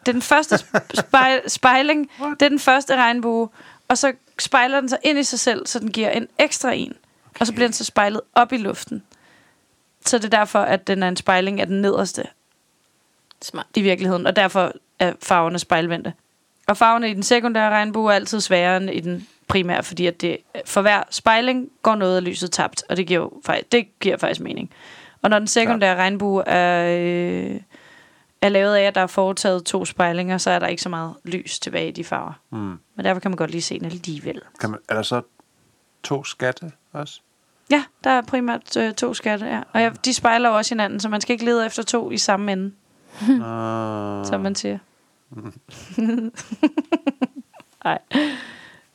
det 0.00 0.08
er 0.08 0.12
den 0.12 0.22
første 0.22 0.58
spejl, 0.94 1.40
spejling. 1.50 2.10
Det 2.40 2.42
er 2.44 2.48
den 2.48 2.58
første 2.58 2.96
regnbue. 2.96 3.48
Og 3.88 3.98
så 3.98 4.12
spejler 4.38 4.80
den 4.80 4.88
sig 4.88 4.98
ind 5.02 5.18
i 5.18 5.22
sig 5.22 5.40
selv, 5.40 5.66
så 5.66 5.78
den 5.78 5.90
giver 5.90 6.10
en 6.10 6.28
ekstra 6.38 6.72
en. 6.72 6.90
Okay. 7.30 7.40
Og 7.40 7.46
så 7.46 7.52
bliver 7.52 7.66
den 7.68 7.72
så 7.72 7.84
spejlet 7.84 8.20
op 8.34 8.52
i 8.52 8.56
luften. 8.56 9.02
Så 10.06 10.18
det 10.18 10.24
er 10.24 10.38
derfor, 10.38 10.58
at 10.58 10.86
den 10.86 11.02
er 11.02 11.08
en 11.08 11.16
spejling 11.16 11.60
af 11.60 11.66
den 11.66 11.80
nederste 11.82 12.24
Smart. 13.42 13.66
i 13.74 13.80
virkeligheden, 13.82 14.26
og 14.26 14.36
derfor 14.36 14.72
er 14.98 15.12
farverne 15.22 15.58
spejlvendte. 15.58 16.12
Og 16.66 16.76
farverne 16.76 17.10
i 17.10 17.14
den 17.14 17.22
sekundære 17.22 17.70
regnbue 17.70 18.10
er 18.10 18.14
altid 18.16 18.40
sværere 18.40 18.76
end 18.76 18.90
i 18.90 19.00
den 19.00 19.28
primære, 19.48 19.82
fordi 19.82 20.06
at 20.06 20.20
det, 20.20 20.36
for 20.66 20.82
hver 20.82 21.02
spejling 21.10 21.68
går 21.82 21.94
noget 21.94 22.16
af 22.16 22.24
lyset 22.24 22.50
tabt, 22.52 22.84
og 22.88 22.96
det 22.96 23.06
giver, 23.06 23.20
jo, 23.20 23.32
faktisk- 23.46 23.72
det 23.72 23.98
giver 24.00 24.16
faktisk 24.16 24.40
mening. 24.40 24.70
Og 25.22 25.30
når 25.30 25.38
den 25.38 25.48
sekundære 25.48 25.96
regnbue 25.96 26.48
er, 26.48 26.98
øh, 26.98 27.60
er 28.40 28.48
lavet 28.48 28.74
af, 28.74 28.82
at 28.82 28.94
der 28.94 29.00
er 29.00 29.06
foretaget 29.06 29.64
to 29.64 29.84
spejlinger, 29.84 30.38
så 30.38 30.50
er 30.50 30.58
der 30.58 30.66
ikke 30.66 30.82
så 30.82 30.88
meget 30.88 31.14
lys 31.24 31.60
tilbage 31.60 31.88
i 31.88 31.92
de 31.92 32.04
farver. 32.04 32.32
Mm. 32.50 32.78
Men 32.94 33.04
derfor 33.04 33.20
kan 33.20 33.30
man 33.30 33.36
godt 33.36 33.50
lige 33.50 33.62
se 33.62 33.78
den 33.78 33.86
alligevel. 33.86 34.40
Kan 34.60 34.70
man, 34.70 34.78
er 34.88 34.94
der 34.94 35.02
så 35.02 35.22
to 36.02 36.24
skatte 36.24 36.72
også? 36.92 37.20
Ja, 37.70 37.84
der 38.04 38.10
er 38.10 38.22
primært 38.22 38.76
øh, 38.76 38.94
to 38.94 39.14
skatte, 39.14 39.46
ja. 39.46 39.60
Og 39.72 39.80
ja, 39.80 39.90
de 40.04 40.14
spejler 40.14 40.48
jo 40.48 40.56
også 40.56 40.74
hinanden, 40.74 41.00
så 41.00 41.08
man 41.08 41.20
skal 41.20 41.32
ikke 41.32 41.44
lede 41.44 41.66
efter 41.66 41.82
to 41.82 42.10
i 42.10 42.18
samme 42.18 42.52
ende, 42.52 42.72
Uh, 43.20 43.28
som 44.30 44.40
man 44.40 44.54
siger. 44.54 44.78
Nej. 47.84 47.98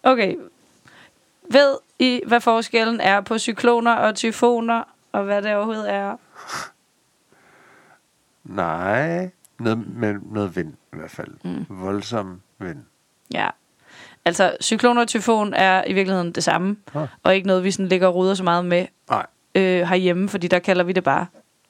Okay. 0.04 0.36
Ved 1.52 1.78
I, 2.00 2.22
hvad 2.28 2.42
forskellen 2.42 3.00
er 3.00 3.22
på 3.22 3.38
cykloner 3.38 3.94
og 3.94 4.16
tyfoner, 4.16 4.84
og 5.18 5.24
hvad 5.24 5.42
det 5.42 5.56
overhovedet 5.56 5.92
er? 5.94 6.18
nej. 8.44 9.30
Noget, 9.60 9.88
med 9.96 10.16
noget 10.32 10.56
vind 10.56 10.74
i 10.94 10.96
hvert 10.98 11.12
fald. 11.12 11.28
Mm. 11.44 11.66
Voldsom 11.70 12.42
vind. 12.60 12.78
Ja. 13.34 13.50
Altså, 14.26 14.58
cyklon 14.62 14.98
og 14.98 15.08
tyfon 15.08 15.54
er 15.54 15.84
i 15.88 15.94
virkeligheden 15.94 16.32
det 16.32 16.44
samme, 16.44 16.78
Ah. 16.96 17.08
og 17.24 17.36
ikke 17.36 17.48
noget, 17.48 17.64
vi 17.64 17.72
sådan 17.72 17.88
ligger 17.88 18.08
og 18.08 18.16
ruder 18.16 18.34
så 18.34 18.44
meget 18.44 18.66
med 18.66 18.86
Nej. 19.10 19.26
øh, 19.56 19.88
herhjemme, 19.88 20.30
fordi 20.30 20.48
der 20.48 20.60
kalder 20.60 20.84
vi 20.84 20.92
det 20.92 21.04
bare 21.04 21.26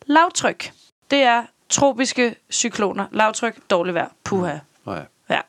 lavtryk. 0.05 0.71
Det 1.11 1.19
er 1.23 1.43
tropiske 1.69 2.35
cykloner. 2.51 3.05
Lavtryk, 3.11 3.59
dårligt 3.69 3.93
vejr. 3.95 4.09
Puha. 4.23 4.57
Nå 4.85 4.93
ja. 4.93 4.99
Ja, 5.29 5.35
jeg 5.35 5.43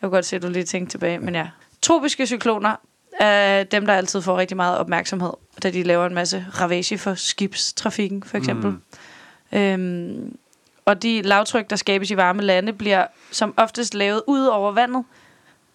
kunne 0.00 0.10
godt 0.10 0.24
se, 0.24 0.36
at 0.36 0.42
du 0.42 0.48
lige 0.48 0.64
tænkte 0.64 0.92
tilbage, 0.94 1.18
men 1.18 1.34
ja. 1.34 1.48
Tropiske 1.82 2.26
cykloner 2.26 2.76
er 3.20 3.64
dem, 3.64 3.86
der 3.86 3.94
altid 3.94 4.22
får 4.22 4.38
rigtig 4.38 4.56
meget 4.56 4.78
opmærksomhed, 4.78 5.32
da 5.62 5.70
de 5.70 5.82
laver 5.82 6.06
en 6.06 6.14
masse 6.14 6.46
ravage 6.60 6.98
for 6.98 7.14
skibstrafikken, 7.14 8.22
for 8.22 8.36
eksempel. 8.36 8.70
Mm. 8.70 9.58
Øhm, 9.58 10.36
og 10.84 11.02
de 11.02 11.22
lavtryk, 11.22 11.70
der 11.70 11.76
skabes 11.76 12.10
i 12.10 12.16
varme 12.16 12.42
lande, 12.42 12.72
bliver 12.72 13.06
som 13.30 13.54
oftest 13.56 13.94
lavet 13.94 14.22
ud 14.26 14.44
over 14.46 14.72
vandet, 14.72 15.04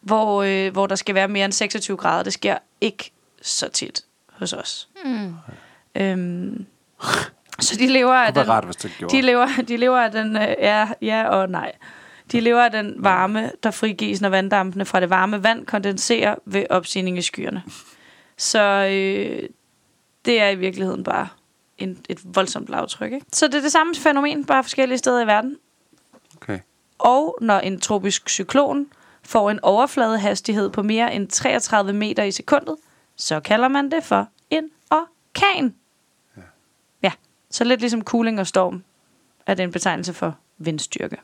hvor, 0.02 0.44
øh, 0.44 0.72
hvor 0.72 0.88
der 0.88 0.96
skal 0.96 1.16
være 1.16 1.28
mere 1.28 1.46
end 1.46 1.54
26 1.54 1.98
grader. 1.98 2.24
Det 2.24 2.34
sker 2.34 2.58
ikke 2.82 3.12
så 3.42 3.70
tit 3.70 4.02
hos 4.32 4.54
os. 4.54 4.88
Mm. 5.06 5.34
Øhm, 5.96 6.66
så 7.60 7.76
de 7.80 7.88
lever 7.88 8.14
af 8.14 8.34
den, 8.34 8.50
rart, 8.50 8.66
hvis 8.66 8.76
det 8.76 8.92
gjorde. 8.98 9.18
de 9.18 9.22
lever, 9.22 9.48
de 9.68 9.78
lever 9.78 10.00
af 10.00 10.12
den, 10.12 10.36
øh, 10.38 10.56
ja, 10.60 10.88
ja 11.02 11.28
og 11.28 11.50
nej. 11.50 11.72
De 12.32 12.40
lever 12.40 12.62
af 12.62 12.72
den 12.72 12.96
varme, 12.98 13.52
der 13.64 13.72
frigives, 13.72 14.22
når 14.22 14.30
vanddampene 14.30 14.86
fra 14.86 15.00
det 15.00 15.10
varme 15.10 15.44
vand 15.44 15.66
kondenserer 15.66 16.36
ved 16.46 16.66
opstigning 16.70 17.18
i 17.18 17.22
skyerne. 17.22 17.64
Så 18.38 18.60
øh, 18.62 19.50
det 20.26 20.42
er 20.42 20.50
i 20.50 20.56
virkeligheden 20.56 21.04
bare 21.04 21.28
en, 21.78 22.06
et 22.10 22.36
voldsomt 22.36 22.70
lavtryk. 22.70 23.12
Ikke? 23.12 23.26
Så 23.34 23.48
det 23.48 23.56
er 23.56 23.62
det 23.62 23.72
samme 23.72 23.96
fænomen, 23.96 24.46
bare 24.46 24.64
forskellige 24.64 24.98
steder 24.98 25.24
i 25.24 25.28
verden. 25.28 25.58
Okay. 26.36 26.60
Og 27.00 27.38
når 27.42 27.60
en 27.60 27.80
tropisk 27.80 28.30
cyklon 28.30 28.88
får 29.24 29.52
en 29.52 29.60
overfladehastighed 29.64 30.70
på 30.70 30.84
mere 30.84 31.14
end 31.14 31.28
33 31.28 31.94
meter 31.94 32.24
i 32.24 32.32
sekundet, 32.32 32.76
så 33.16 33.40
kalder 33.40 33.68
man 33.68 33.92
det 33.92 34.04
for 34.04 34.28
en 34.50 34.70
orkan. 34.90 35.76
Ja. 36.38 36.42
ja. 37.04 37.12
Så 37.50 37.64
lidt 37.64 37.80
ligesom 37.80 38.04
cooling 38.04 38.40
og 38.40 38.48
storm 38.48 38.84
er 39.46 39.54
det 39.54 39.64
en 39.64 39.72
betegnelse 39.72 40.14
for 40.14 40.38
vindstyrke. 40.58 41.18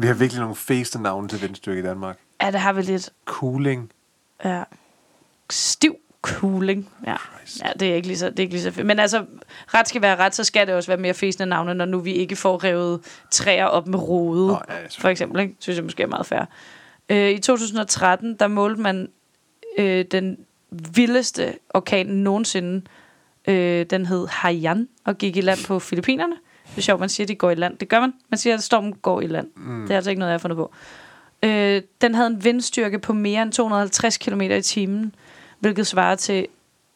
Vi 0.00 0.06
har 0.06 0.14
virkelig 0.14 0.40
nogle 0.40 0.56
fæste 0.56 1.02
navne 1.02 1.28
til 1.28 1.42
vindstyrke 1.42 1.80
i 1.80 1.82
Danmark. 1.82 2.18
Ja, 2.42 2.50
det 2.50 2.60
har 2.60 2.72
vi 2.72 2.82
lidt. 2.82 3.10
Cooling. 3.24 3.92
Ja. 4.44 4.62
Stiv 5.50 5.96
cooling. 6.22 6.88
Ja. 7.06 7.16
ja, 7.64 7.72
det 7.80 7.90
er 7.90 7.94
ikke 7.94 8.08
lige 8.08 8.18
så, 8.18 8.30
det 8.30 8.38
er 8.38 8.42
ikke 8.42 8.54
lige 8.54 8.62
så 8.62 8.70
fedt. 8.70 8.86
Men 8.86 8.98
altså, 8.98 9.24
ret 9.74 9.88
skal 9.88 10.02
være 10.02 10.16
ret, 10.16 10.34
så 10.34 10.44
skal 10.44 10.66
det 10.66 10.74
også 10.74 10.90
være 10.90 10.98
mere 10.98 11.14
fæsende 11.14 11.46
navne, 11.46 11.74
når 11.74 11.84
nu 11.84 11.98
vi 11.98 12.12
ikke 12.12 12.36
får 12.36 12.64
revet 12.64 13.00
træer 13.30 13.64
op 13.64 13.86
med 13.86 13.98
rode. 13.98 14.46
Nå, 14.46 14.58
ja, 14.68 14.74
for 14.98 15.08
eksempel. 15.08 15.40
Ikke? 15.40 15.54
Synes 15.58 15.76
jeg 15.76 15.84
måske 15.84 16.02
er 16.02 16.06
meget 16.06 16.26
fair. 16.26 16.44
Øh, 17.08 17.30
I 17.30 17.38
2013, 17.38 18.36
der 18.36 18.46
målte 18.46 18.80
man 18.80 19.08
øh, 19.78 20.04
den 20.10 20.38
vildeste 20.70 21.54
orkan 21.70 22.06
nogensinde. 22.06 22.82
Øh, 23.48 23.86
den 23.86 24.06
hed 24.06 24.26
Haiyan 24.28 24.88
og 25.04 25.18
gik 25.18 25.36
i 25.36 25.40
land 25.40 25.58
på 25.66 25.78
Filippinerne. 25.78 26.34
Det 26.78 26.82
er 26.82 26.84
sjovt, 26.84 27.00
man 27.00 27.08
siger, 27.08 27.24
at 27.24 27.28
de 27.28 27.34
går 27.34 27.50
i 27.50 27.54
land. 27.54 27.78
Det 27.78 27.88
gør 27.88 28.00
man. 28.00 28.12
Man 28.28 28.38
siger, 28.38 28.54
at 28.54 28.62
stormen 28.62 28.92
går 28.92 29.20
i 29.20 29.26
land. 29.26 29.50
Mm. 29.56 29.82
Det 29.82 29.90
er 29.90 29.96
altså 29.96 30.10
ikke 30.10 30.18
noget, 30.18 30.30
jeg 30.30 30.34
har 30.34 30.38
fundet 30.38 30.56
på. 30.56 30.72
Øh, 31.42 31.82
den 32.00 32.14
havde 32.14 32.26
en 32.26 32.44
vindstyrke 32.44 32.98
på 32.98 33.12
mere 33.12 33.42
end 33.42 33.52
250 33.52 34.16
km 34.16 34.40
i 34.40 34.62
timen, 34.62 35.14
hvilket 35.58 35.86
svarer 35.86 36.14
til 36.14 36.46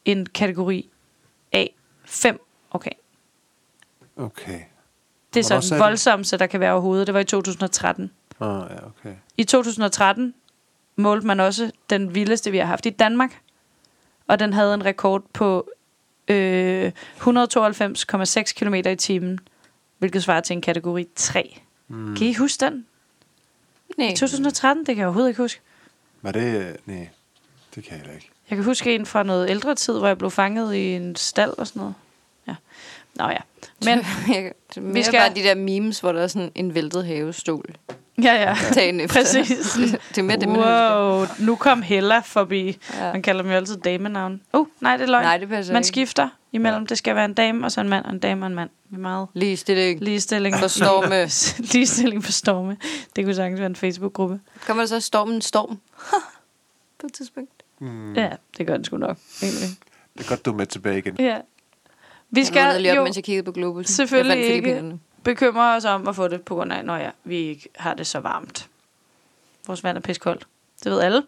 en 0.05 0.26
kategori 0.26 0.91
A5 1.57 2.37
orkan. 2.70 2.93
Okay. 4.16 4.61
Det 5.35 5.41
er 5.41 5.49
Hvornår 5.49 5.61
så 5.61 5.74
du? 5.74 5.83
voldsomste, 5.83 6.39
der 6.39 6.47
kan 6.47 6.61
være 6.61 6.72
overhovedet. 6.72 7.07
Det 7.07 7.14
var 7.14 7.20
i 7.20 7.24
2013. 7.24 8.11
Åh, 8.41 8.49
oh, 8.49 8.66
ja, 8.70 8.87
okay. 8.87 9.14
I 9.37 9.45
2013 9.45 10.35
målte 10.97 11.26
man 11.26 11.41
også 11.41 11.70
den 11.91 12.14
vildeste, 12.14 12.51
vi 12.51 12.59
har 12.59 12.66
haft 12.66 12.87
i 12.87 12.91
Danmark. 12.91 13.41
Og 14.26 14.39
den 14.39 14.53
havde 14.53 14.74
en 14.74 14.85
rekord 14.85 15.22
på 15.33 15.68
øh, 16.28 16.93
192,6 17.20 18.53
km 18.57 18.74
i 18.74 18.97
timen, 18.97 19.39
hvilket 20.03 20.22
svarer 20.22 20.40
til 20.40 20.55
en 20.55 20.61
kategori 20.61 21.07
3. 21.16 21.59
Mm. 21.88 22.16
Kan 22.16 22.26
I 22.26 22.34
huske 22.34 22.64
den? 22.64 22.86
Nej. 23.98 24.09
I 24.09 24.16
2013, 24.16 24.86
det 24.86 24.94
kan 24.94 24.98
jeg 25.00 25.07
overhovedet 25.07 25.28
ikke 25.30 25.42
huske. 25.42 25.61
Var 26.22 26.32
det... 26.32 26.76
Nej, 26.86 27.09
det 27.74 27.84
kan 27.84 27.92
jeg 27.92 27.98
heller 27.98 28.14
ikke. 28.14 28.30
Jeg 28.50 28.57
kan 28.57 28.64
huske 28.64 28.94
en 28.94 29.07
fra 29.07 29.22
noget 29.22 29.50
ældre 29.50 29.74
tid, 29.74 29.98
hvor 29.98 30.07
jeg 30.07 30.18
blev 30.18 30.30
fanget 30.30 30.74
i 30.74 30.94
en 30.94 31.16
stald 31.16 31.55
og 31.59 31.66
sådan 31.66 31.80
noget. 31.80 31.94
Ja. 32.48 32.55
Nå 33.14 33.28
ja. 33.28 33.36
Men, 33.84 33.98
Jeg, 34.34 34.53
det 34.68 34.76
er 34.76 34.80
mere 34.80 34.94
Vi 34.94 35.03
skal- 35.03 35.18
bare 35.20 35.34
de 35.34 35.42
der 35.42 35.55
memes, 35.55 36.00
hvor 36.00 36.12
der 36.12 36.20
er 36.22 36.26
sådan 36.26 36.53
en 36.55 36.74
væltet 36.74 37.07
havestol 37.07 37.74
ja 38.19 38.35
ja. 38.35 38.57
dagen 38.75 39.01
efter. 39.01 39.21
Præcis. 39.21 39.73
det 40.09 40.19
er 40.19 40.23
mere 40.23 40.37
det, 40.37 40.49
man 40.49 40.57
husker. 40.57 41.17
Wow, 41.19 41.27
nu 41.39 41.57
kom 41.57 41.83
Hella 41.83 42.19
forbi. 42.21 42.79
Ja. 42.99 43.13
Man 43.13 43.23
kalder 43.23 43.43
dem 43.43 43.51
jo 43.51 43.57
altid 43.57 43.77
damenavn. 43.77 44.41
Uh, 44.53 44.67
nej, 44.81 44.97
det 44.97 45.05
er 45.05 45.11
løgn. 45.11 45.25
Nej, 45.25 45.37
det 45.39 45.49
passer 45.49 45.73
Man 45.73 45.81
ikke. 45.81 45.89
skifter 45.89 46.29
imellem. 46.53 46.87
Det 46.87 46.99
skal 46.99 47.15
være 47.15 47.25
en 47.25 47.35
dame, 47.35 47.67
og 47.67 47.73
så 47.73 47.81
en 47.81 47.89
mand, 47.89 48.05
og 48.05 48.11
en 48.13 48.19
dame 48.19 48.45
og 48.45 48.47
en 48.47 48.55
mand. 48.55 48.71
Vi 48.91 48.97
er 48.97 49.01
meget 49.01 49.29
Ligestilling. 49.35 50.01
ligestilling. 50.01 50.57
For 50.57 50.67
storme. 50.67 51.31
ligestilling 51.73 52.25
for 52.25 52.33
storme. 52.33 52.77
Det 53.17 53.25
kunne 53.25 53.35
sagtens 53.35 53.59
være 53.61 53.67
en 53.71 53.77
Facebook-gruppe. 53.77 54.41
Kommer 54.67 54.83
der 54.83 54.89
så 54.89 55.01
stormen 55.01 55.41
storm? 55.41 55.79
På 57.01 57.07
et 57.07 57.13
tidspunkt. 57.13 57.51
Mm. 57.81 58.15
Ja, 58.15 58.29
det 58.59 58.67
gør 58.67 58.75
den 58.77 58.85
sgu 58.85 58.97
nok, 58.97 59.19
egentlig. 59.43 59.69
Det 60.19 60.25
er 60.25 60.29
godt, 60.29 60.45
du 60.45 60.53
er 60.53 60.57
med 60.57 60.67
tilbage 60.67 60.99
igen. 60.99 61.17
Ja. 61.19 61.37
Vi 62.31 62.45
skal 62.45 62.81
lige 62.81 62.93
op, 62.93 62.97
jo 62.97 63.03
mens 63.05 63.17
jeg 63.17 63.25
kiggede 63.25 63.45
på 63.45 63.53
Globus. 63.53 63.87
selvfølgelig 63.87 64.37
jeg 64.37 64.45
fandt 64.45 64.55
ikke 64.55 64.67
Filippinerne. 64.69 64.99
Bekymrer 65.25 65.77
os 65.77 65.85
om 65.85 66.09
at 66.09 66.16
få 66.16 66.29
det, 66.29 66.43
på 66.43 66.55
grund 66.55 66.73
af, 66.73 66.85
når 66.85 66.97
ja, 66.97 67.11
vi 67.25 67.37
ikke 67.37 67.68
har 67.77 67.95
det 67.95 68.07
så 68.07 68.18
varmt. 68.20 68.68
Vores 69.66 69.85
vand 69.85 69.97
er 69.97 70.01
piskoldt. 70.01 70.47
Det 70.85 70.93
ved 70.93 71.01
alle. 71.01 71.23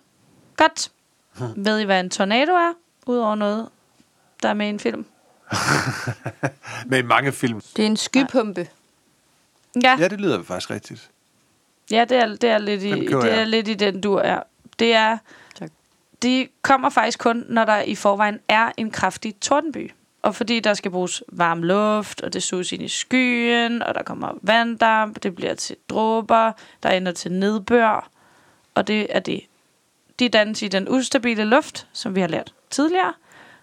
Godt. 0.57 0.91
ved 1.67 1.79
I, 1.79 1.85
hvad 1.85 2.01
en 2.01 2.11
tornado 2.11 2.53
er? 2.53 2.73
Udover 3.07 3.35
noget, 3.35 3.69
der 4.43 4.49
er 4.49 4.55
med 4.55 4.67
i 4.67 4.69
en 4.69 4.81
film. 4.81 5.07
Med 6.87 7.03
mange 7.03 7.33
film. 7.33 7.61
Det 7.77 7.83
er 7.83 7.87
en 7.87 7.97
skypumpe. 7.97 8.69
Ja, 9.83 9.97
Ja, 9.99 10.09
det 10.09 10.21
lyder 10.21 10.43
faktisk 10.43 10.71
rigtigt. 10.71 11.11
ja 11.91 12.05
det, 12.09 12.17
er, 12.17 12.27
det, 12.27 12.45
er 12.45 12.59
lidt 12.59 12.83
i, 12.83 12.91
det 12.91 13.13
er 13.13 13.27
jeg. 13.27 13.47
lidt 13.47 13.69
i 13.69 13.75
den 13.75 14.01
dur, 14.01 14.23
ja. 14.27 14.39
Det 14.79 14.95
er... 14.95 15.19
Tak. 15.55 15.71
De 16.23 16.49
kommer 16.63 16.91
faktisk 16.91 17.19
kun, 17.19 17.45
når 17.49 17.65
der 17.65 17.83
i 17.83 17.95
forvejen 17.95 18.41
er 18.49 18.73
en 18.77 18.91
kraftig 18.91 19.41
tordenby. 19.41 19.91
Og 20.25 20.35
fordi 20.35 20.61
der 20.61 20.75
skal 20.75 20.91
bruges 20.91 21.23
varm 21.29 21.63
luft, 21.63 22.21
og 22.21 22.33
det 22.33 22.43
suges 22.43 22.73
ind 22.73 22.83
i 22.83 22.89
skyen, 22.89 23.83
og 23.83 23.95
der 23.95 24.03
kommer 24.03 24.29
vanddamp, 24.43 25.23
det 25.23 25.35
bliver 25.35 25.55
til 25.55 25.77
dråber, 25.89 26.53
der 26.83 26.91
ender 26.91 27.13
til 27.13 27.33
nedbør, 27.33 28.11
og 28.75 28.87
det 28.87 29.07
er 29.11 29.21
det. 29.21 29.41
De 30.19 30.29
dannes 30.29 30.63
i 30.63 30.69
den 30.69 30.89
ustabile 30.89 31.45
luft, 31.45 31.87
som 31.93 32.15
vi 32.15 32.21
har 32.21 32.29
lært 32.29 32.55
tidligere, 32.71 33.13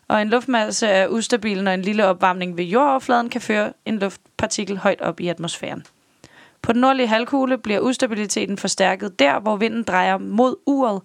og 0.07 0.21
en 0.21 0.29
luftmasse 0.29 0.87
er 0.87 1.07
ustabil, 1.07 1.63
når 1.63 1.71
en 1.71 1.81
lille 1.81 2.05
opvarmning 2.05 2.57
ved 2.57 2.63
jordoverfladen 2.63 3.29
kan 3.29 3.41
føre 3.41 3.73
en 3.85 3.99
luftpartikel 3.99 4.77
højt 4.77 5.01
op 5.01 5.19
i 5.19 5.27
atmosfæren. 5.27 5.85
På 6.61 6.73
den 6.73 6.81
nordlige 6.81 7.07
halvkugle 7.07 7.57
bliver 7.57 7.79
ustabiliteten 7.79 8.57
forstærket 8.57 9.19
der, 9.19 9.39
hvor 9.39 9.55
vinden 9.55 9.83
drejer 9.83 10.17
mod 10.17 10.55
uret, 10.65 11.01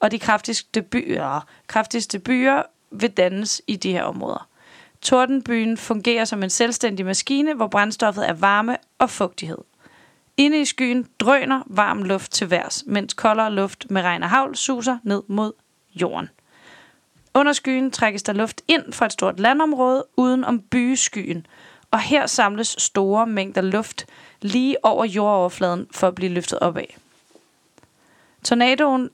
og 0.00 0.10
de 0.10 0.18
kraftigste 0.18 0.82
byer, 0.82 1.46
kraftigste 1.66 2.18
byer 2.18 2.62
vil 2.90 3.10
dannes 3.10 3.62
i 3.66 3.76
de 3.76 3.92
her 3.92 4.02
områder. 4.02 4.46
Tordenbyen 5.02 5.76
fungerer 5.76 6.24
som 6.24 6.42
en 6.42 6.50
selvstændig 6.50 7.06
maskine, 7.06 7.54
hvor 7.54 7.66
brændstoffet 7.66 8.28
er 8.28 8.32
varme 8.32 8.76
og 8.98 9.10
fugtighed. 9.10 9.58
Inde 10.36 10.60
i 10.60 10.64
skyen 10.64 11.06
drøner 11.18 11.62
varm 11.66 12.02
luft 12.02 12.32
til 12.32 12.50
værs, 12.50 12.84
mens 12.86 13.14
koldere 13.14 13.52
luft 13.52 13.90
med 13.90 14.02
regn 14.02 14.22
og 14.22 14.30
havl 14.30 14.56
suser 14.56 14.98
ned 15.02 15.22
mod 15.28 15.52
jorden. 15.94 16.28
Under 17.34 17.52
skyen 17.52 17.90
trækkes 17.90 18.22
der 18.22 18.32
luft 18.32 18.62
ind 18.68 18.92
fra 18.92 19.06
et 19.06 19.12
stort 19.12 19.40
landområde 19.40 20.04
uden 20.16 20.44
om 20.44 20.60
byeskyen, 20.60 21.46
og 21.90 22.00
her 22.00 22.26
samles 22.26 22.74
store 22.78 23.26
mængder 23.26 23.60
luft 23.60 24.06
lige 24.40 24.84
over 24.84 25.04
jordoverfladen 25.04 25.86
for 25.90 26.08
at 26.08 26.14
blive 26.14 26.32
løftet 26.32 26.58
opad. 26.58 26.84
Tornadoen 28.44 29.10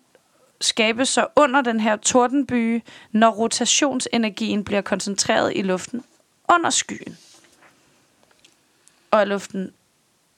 skabes 0.61 1.09
så 1.09 1.27
under 1.37 1.61
den 1.61 1.81
her 1.81 1.97
tordenbyge, 1.97 2.83
når 3.13 3.31
rotationsenergien 3.31 4.65
bliver 4.65 4.81
koncentreret 4.81 5.53
i 5.57 5.63
luften 5.63 6.05
under 6.55 6.71
skyen. 6.71 7.19
Og 9.11 9.21
er 9.21 9.25
luften 9.25 9.73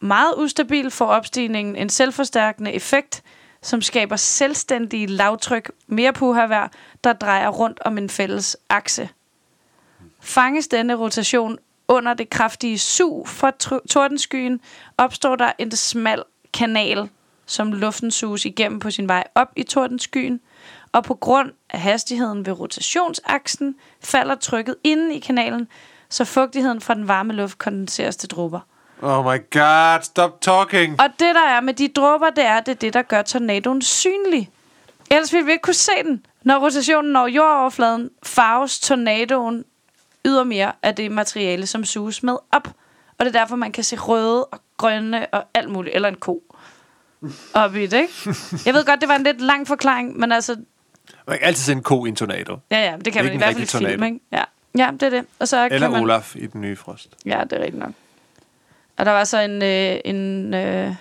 meget 0.00 0.34
ustabil, 0.36 0.90
får 0.90 1.06
opstigningen 1.06 1.76
en 1.76 1.88
selvforstærkende 1.88 2.72
effekt, 2.72 3.22
som 3.62 3.82
skaber 3.82 4.16
selvstændige 4.16 5.06
lavtryk, 5.06 5.70
mere 5.86 6.12
puhavær, 6.12 6.72
der 7.04 7.12
drejer 7.12 7.48
rundt 7.48 7.80
om 7.80 7.98
en 7.98 8.10
fælles 8.10 8.56
akse. 8.68 9.08
Fanges 10.20 10.68
denne 10.68 10.94
rotation 10.94 11.58
under 11.88 12.14
det 12.14 12.30
kraftige 12.30 12.78
sug 12.78 13.28
fra 13.28 13.50
tordenskyen, 13.90 14.60
opstår 14.96 15.36
der 15.36 15.52
en 15.58 15.70
smal 15.70 16.22
kanal, 16.52 17.08
som 17.48 17.72
luften 17.72 18.10
suges 18.10 18.44
igennem 18.44 18.80
på 18.80 18.90
sin 18.90 19.08
vej 19.08 19.24
op 19.34 19.48
i 19.56 19.62
tordenskyen, 19.62 20.40
og 20.92 21.04
på 21.04 21.14
grund 21.14 21.52
af 21.70 21.80
hastigheden 21.80 22.46
ved 22.46 22.52
rotationsaksen 22.52 23.74
falder 24.00 24.34
trykket 24.34 24.76
inde 24.84 25.14
i 25.14 25.18
kanalen, 25.18 25.68
så 26.08 26.24
fugtigheden 26.24 26.80
fra 26.80 26.94
den 26.94 27.08
varme 27.08 27.32
luft 27.32 27.58
kondenseres 27.58 28.16
til 28.16 28.30
dråber. 28.30 28.60
Oh 29.02 29.24
my 29.24 29.38
god, 29.50 30.02
stop 30.02 30.40
talking. 30.40 31.00
Og 31.00 31.08
det, 31.10 31.34
der 31.34 31.48
er 31.48 31.60
med 31.60 31.74
de 31.74 31.88
dråber, 31.88 32.30
det 32.30 32.44
er, 32.44 32.60
det 32.60 32.72
er 32.72 32.76
det, 32.76 32.94
der 32.94 33.02
gør 33.02 33.22
tornadoen 33.22 33.82
synlig. 33.82 34.50
Ellers 35.10 35.32
ville 35.32 35.46
vi 35.46 35.52
ikke 35.52 35.62
kunne 35.62 35.74
se 35.74 35.92
den. 36.04 36.26
Når 36.42 36.58
rotationen 36.58 37.12
når 37.12 37.26
jordoverfladen, 37.26 38.10
farves 38.22 38.80
tornadoen 38.80 39.64
ydermere 40.26 40.72
af 40.82 40.94
det 40.94 41.12
materiale, 41.12 41.66
som 41.66 41.84
suges 41.84 42.22
med 42.22 42.36
op. 42.52 42.68
Og 43.18 43.24
det 43.24 43.36
er 43.36 43.40
derfor, 43.40 43.56
man 43.56 43.72
kan 43.72 43.84
se 43.84 43.96
røde 43.96 44.44
og 44.44 44.60
grønne 44.76 45.26
og 45.26 45.44
alt 45.54 45.70
muligt. 45.70 45.94
Eller 45.94 46.08
en 46.08 46.14
ko. 46.14 46.42
Op 47.54 47.76
i 47.76 47.86
det, 47.86 48.00
ikke? 48.00 48.12
Jeg 48.66 48.74
ved 48.74 48.84
godt, 48.84 49.00
det 49.00 49.08
var 49.08 49.16
en 49.16 49.22
lidt 49.22 49.40
lang 49.40 49.66
forklaring, 49.66 50.18
men 50.18 50.32
altså... 50.32 50.56
Man 51.26 51.38
kan 51.38 51.46
altid 51.46 51.62
se 51.62 51.72
en 51.72 51.82
ko 51.82 52.06
i 52.06 52.08
en 52.08 52.16
tornado. 52.16 52.58
Ja, 52.70 52.90
ja, 52.90 52.96
det 53.04 53.12
kan 53.12 53.24
Ikke 53.24 53.24
man 53.24 53.34
i 53.34 53.36
hvert 53.36 53.68
fald 53.68 53.84
i 53.84 53.86
film, 53.88 54.02
ikke? 54.02 54.20
Ja. 54.32 54.44
ja, 54.78 54.90
det 54.92 55.02
er 55.02 55.10
det. 55.10 55.24
Og 55.38 55.48
så 55.48 55.64
Eller 55.64 55.78
kan 55.78 55.90
man... 55.90 56.02
Olaf 56.02 56.36
i 56.36 56.46
den 56.46 56.60
nye 56.60 56.76
frost. 56.76 57.08
Ja, 57.26 57.42
det 57.50 57.52
er 57.52 57.58
rigtigt 57.62 57.78
nok. 57.78 57.92
Og 58.96 59.06
der 59.06 59.12
var 59.12 59.24
så 59.24 59.38
en, 59.38 59.62
øh, 59.62 60.00
en, 60.04 60.54
øh, 60.54 60.94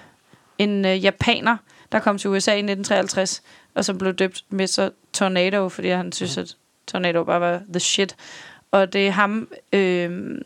en 0.58 0.86
øh, 0.86 1.04
japaner, 1.04 1.58
der 1.92 2.00
kom 2.00 2.18
til 2.18 2.30
USA 2.30 2.52
i 2.52 2.58
1953, 2.58 3.44
og 3.74 3.86
som 3.86 3.98
blev 3.98 4.14
døbt 4.14 4.44
Mr. 4.50 4.90
Tornado, 5.14 5.70
fordi 5.70 5.90
han 5.90 6.12
synes, 6.12 6.38
at 6.38 6.56
Tornado 6.88 7.24
bare 7.24 7.42
var 7.42 7.62
the 7.70 7.80
shit. 7.80 8.16
Og 8.72 8.94
det 8.94 9.08
er 9.08 9.12
ham, 9.12 9.48
øh, 9.74 10.38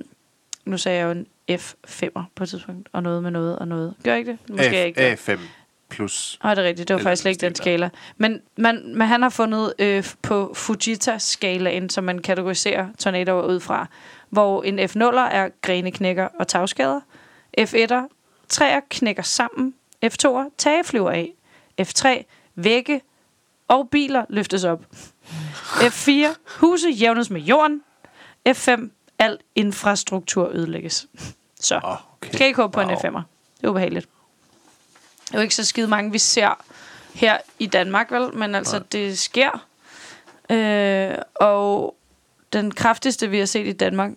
nu 0.66 0.78
sagde 0.78 0.98
jeg 0.98 1.06
jo 1.06 1.12
en 1.12 1.28
F5'er 1.52 2.24
på 2.36 2.44
et 2.44 2.50
tidspunkt, 2.50 2.90
og 2.94 3.04
noget 3.04 3.24
med 3.24 3.32
noget 3.32 3.60
og 3.60 3.68
noget. 3.68 3.94
Gør 4.04 4.16
ikke 4.16 4.32
det? 4.32 4.50
Måske 4.50 4.78
jeg 4.78 4.88
ikke. 4.88 5.14
A5 5.14 5.40
plus. 5.92 6.40
Nej, 6.44 6.56
det 6.56 6.64
er 6.64 6.68
rigtigt. 6.68 6.88
Det 6.88 6.94
var 6.94 7.00
Eller 7.00 7.10
faktisk 7.10 7.26
ikke 7.26 7.42
den 7.42 7.56
skala. 7.56 7.90
Men, 8.18 8.42
man, 8.58 8.98
men 8.98 9.08
han 9.08 9.22
har 9.22 9.30
fundet 9.30 9.74
øh, 9.80 10.04
på 10.22 10.54
Fujita-skalaen, 10.56 11.90
som 11.90 12.04
man 12.04 12.20
kategoriserer 12.20 12.88
tornadoer 13.00 13.44
ud 13.44 13.60
fra, 13.60 13.88
hvor 14.30 14.64
en 14.64 14.80
F0'er 14.80 15.20
er 15.20 15.50
grene 15.62 15.92
knækker 15.92 16.28
og 16.40 16.48
tagskader. 16.48 17.00
F1'er, 17.62 18.08
træer 18.50 18.80
knækker 18.90 19.24
sammen. 19.24 19.74
F2'er, 20.06 20.56
tage 20.58 20.84
flyver 20.84 21.12
af. 21.12 21.34
F3, 21.82 22.08
vægge 22.56 23.02
og 23.68 23.90
biler 23.90 24.26
løftes 24.30 24.64
op. 24.64 24.80
F4, 25.64 26.12
huse 26.60 26.90
jævnes 26.90 27.30
med 27.30 27.42
jorden. 27.42 27.82
F5, 28.50 28.90
al 29.20 29.38
infrastruktur 29.56 30.50
ødelægges. 30.54 31.08
Så. 31.60 31.80
Oh, 31.84 31.92
okay. 32.14 32.38
Kan 32.38 32.48
ikke 32.48 32.62
håbe 32.62 32.74
på 32.74 32.82
en 32.82 32.88
Wow. 32.88 32.96
F5'er. 32.98 33.22
Det 33.58 33.64
er 33.64 33.70
ubehageligt. 33.70 34.10
Det 35.32 35.38
er 35.38 35.40
jo 35.40 35.44
ikke 35.44 35.56
så 35.56 35.66
skide 35.66 35.88
mange, 35.88 36.12
vi 36.12 36.18
ser 36.18 36.64
her 37.14 37.38
i 37.60 37.66
Danmark, 37.66 38.12
vel? 38.12 38.36
Men 38.36 38.56
altså, 38.56 38.78
Nej. 38.78 38.86
det 38.92 39.20
sker. 39.20 39.68
Øh, 40.50 41.16
og 41.36 41.96
den 42.54 42.72
kraftigste, 42.72 43.30
vi 43.30 43.40
har 43.40 43.46
set 43.46 43.68
i 43.68 43.72
Danmark, 43.72 44.12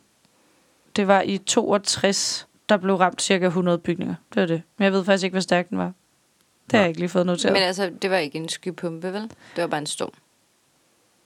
det 0.97 1.09
var 1.09 1.21
i 1.21 1.39
62, 1.39 2.47
der 2.69 2.77
blev 2.77 2.95
ramt 2.95 3.23
cirka 3.23 3.47
100 3.47 3.79
bygninger. 3.79 4.15
Det 4.35 4.41
var 4.41 4.47
det. 4.47 4.63
Men 4.77 4.85
jeg 4.85 4.93
ved 4.93 5.05
faktisk 5.05 5.25
ikke, 5.25 5.35
hvor 5.35 5.41
stærk 5.41 5.71
den 5.71 5.79
var. 5.79 5.93
Det 6.65 6.73
har 6.73 6.81
jeg 6.81 6.89
ikke 6.89 7.01
lige 7.01 7.09
fået 7.09 7.27
noteret. 7.27 7.53
Men 7.53 7.63
altså, 7.63 7.91
det 8.03 8.11
var 8.11 8.17
ikke 8.17 8.39
en 8.39 8.49
skypumpe, 8.49 9.13
vel? 9.13 9.23
Det 9.23 9.63
var 9.63 9.67
bare 9.67 9.81
en 9.81 9.87
storm. 9.87 10.13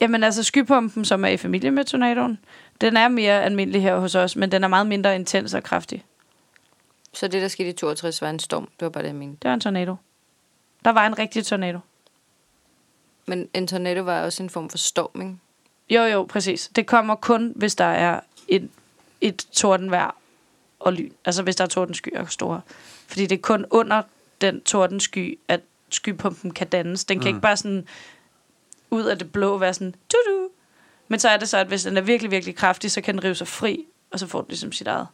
Jamen 0.01 0.23
altså, 0.23 0.43
skypumpen, 0.43 1.05
som 1.05 1.25
er 1.25 1.29
i 1.29 1.37
familie 1.37 1.71
med 1.71 1.83
tornadoen, 1.83 2.39
den 2.81 2.97
er 2.97 3.07
mere 3.07 3.43
almindelig 3.43 3.81
her 3.81 3.97
hos 3.99 4.15
os, 4.15 4.35
men 4.35 4.51
den 4.51 4.63
er 4.63 4.67
meget 4.67 4.87
mindre 4.87 5.15
intens 5.15 5.53
og 5.53 5.63
kraftig. 5.63 6.05
Så 7.19 7.27
det, 7.27 7.41
der 7.41 7.47
skete 7.47 7.69
i 7.69 7.73
62, 7.73 8.21
var 8.21 8.29
en 8.29 8.39
storm. 8.39 8.63
Det 8.63 8.85
var 8.85 8.89
bare 8.89 9.03
det, 9.03 9.07
jeg 9.07 9.15
mente. 9.15 9.37
Det 9.41 9.49
var 9.49 9.53
en 9.53 9.59
tornado. 9.59 9.95
Der 10.85 10.91
var 10.91 11.07
en 11.07 11.19
rigtig 11.19 11.45
tornado. 11.45 11.79
Men 13.25 13.49
en 13.53 13.67
tornado 13.67 14.01
var 14.01 14.21
også 14.21 14.43
en 14.43 14.49
form 14.49 14.69
for 14.69 14.77
storm, 14.77 15.21
ikke? 15.21 15.37
Jo, 15.89 16.01
jo, 16.01 16.23
præcis. 16.23 16.71
Det 16.75 16.87
kommer 16.87 17.15
kun, 17.15 17.53
hvis 17.55 17.75
der 17.75 17.85
er 17.85 18.19
et, 18.47 18.69
et 19.21 19.47
tordenvejr 19.51 20.15
og 20.79 20.93
lyn. 20.93 21.11
Altså 21.25 21.43
hvis 21.43 21.55
der 21.55 21.63
er 21.63 21.67
tordenskyer 21.67 22.25
store. 22.25 22.61
Fordi 23.07 23.25
det 23.25 23.35
er 23.37 23.41
kun 23.41 23.65
under 23.69 24.01
den 24.41 24.61
tordensky, 24.61 25.39
at 25.47 25.61
skypumpen 25.89 26.51
kan 26.51 26.67
dannes. 26.67 27.05
Den 27.05 27.19
kan 27.19 27.23
mm. 27.23 27.27
ikke 27.27 27.41
bare 27.41 27.57
sådan 27.57 27.87
ud 28.89 29.03
af 29.03 29.17
det 29.17 29.31
blå 29.31 29.57
være 29.57 29.73
sådan, 29.73 29.95
du 30.11 30.49
Men 31.07 31.19
så 31.19 31.29
er 31.29 31.37
det 31.37 31.49
så, 31.49 31.57
at 31.57 31.67
hvis 31.67 31.83
den 31.83 31.97
er 31.97 32.01
virkelig, 32.01 32.31
virkelig 32.31 32.55
kraftig, 32.55 32.91
så 32.91 33.01
kan 33.01 33.15
den 33.15 33.23
rive 33.23 33.35
sig 33.35 33.47
fri, 33.47 33.85
og 34.11 34.19
så 34.19 34.27
får 34.27 34.41
den 34.41 34.47
ligesom 34.49 34.71
sit 34.71 34.87
eget. 34.87 35.07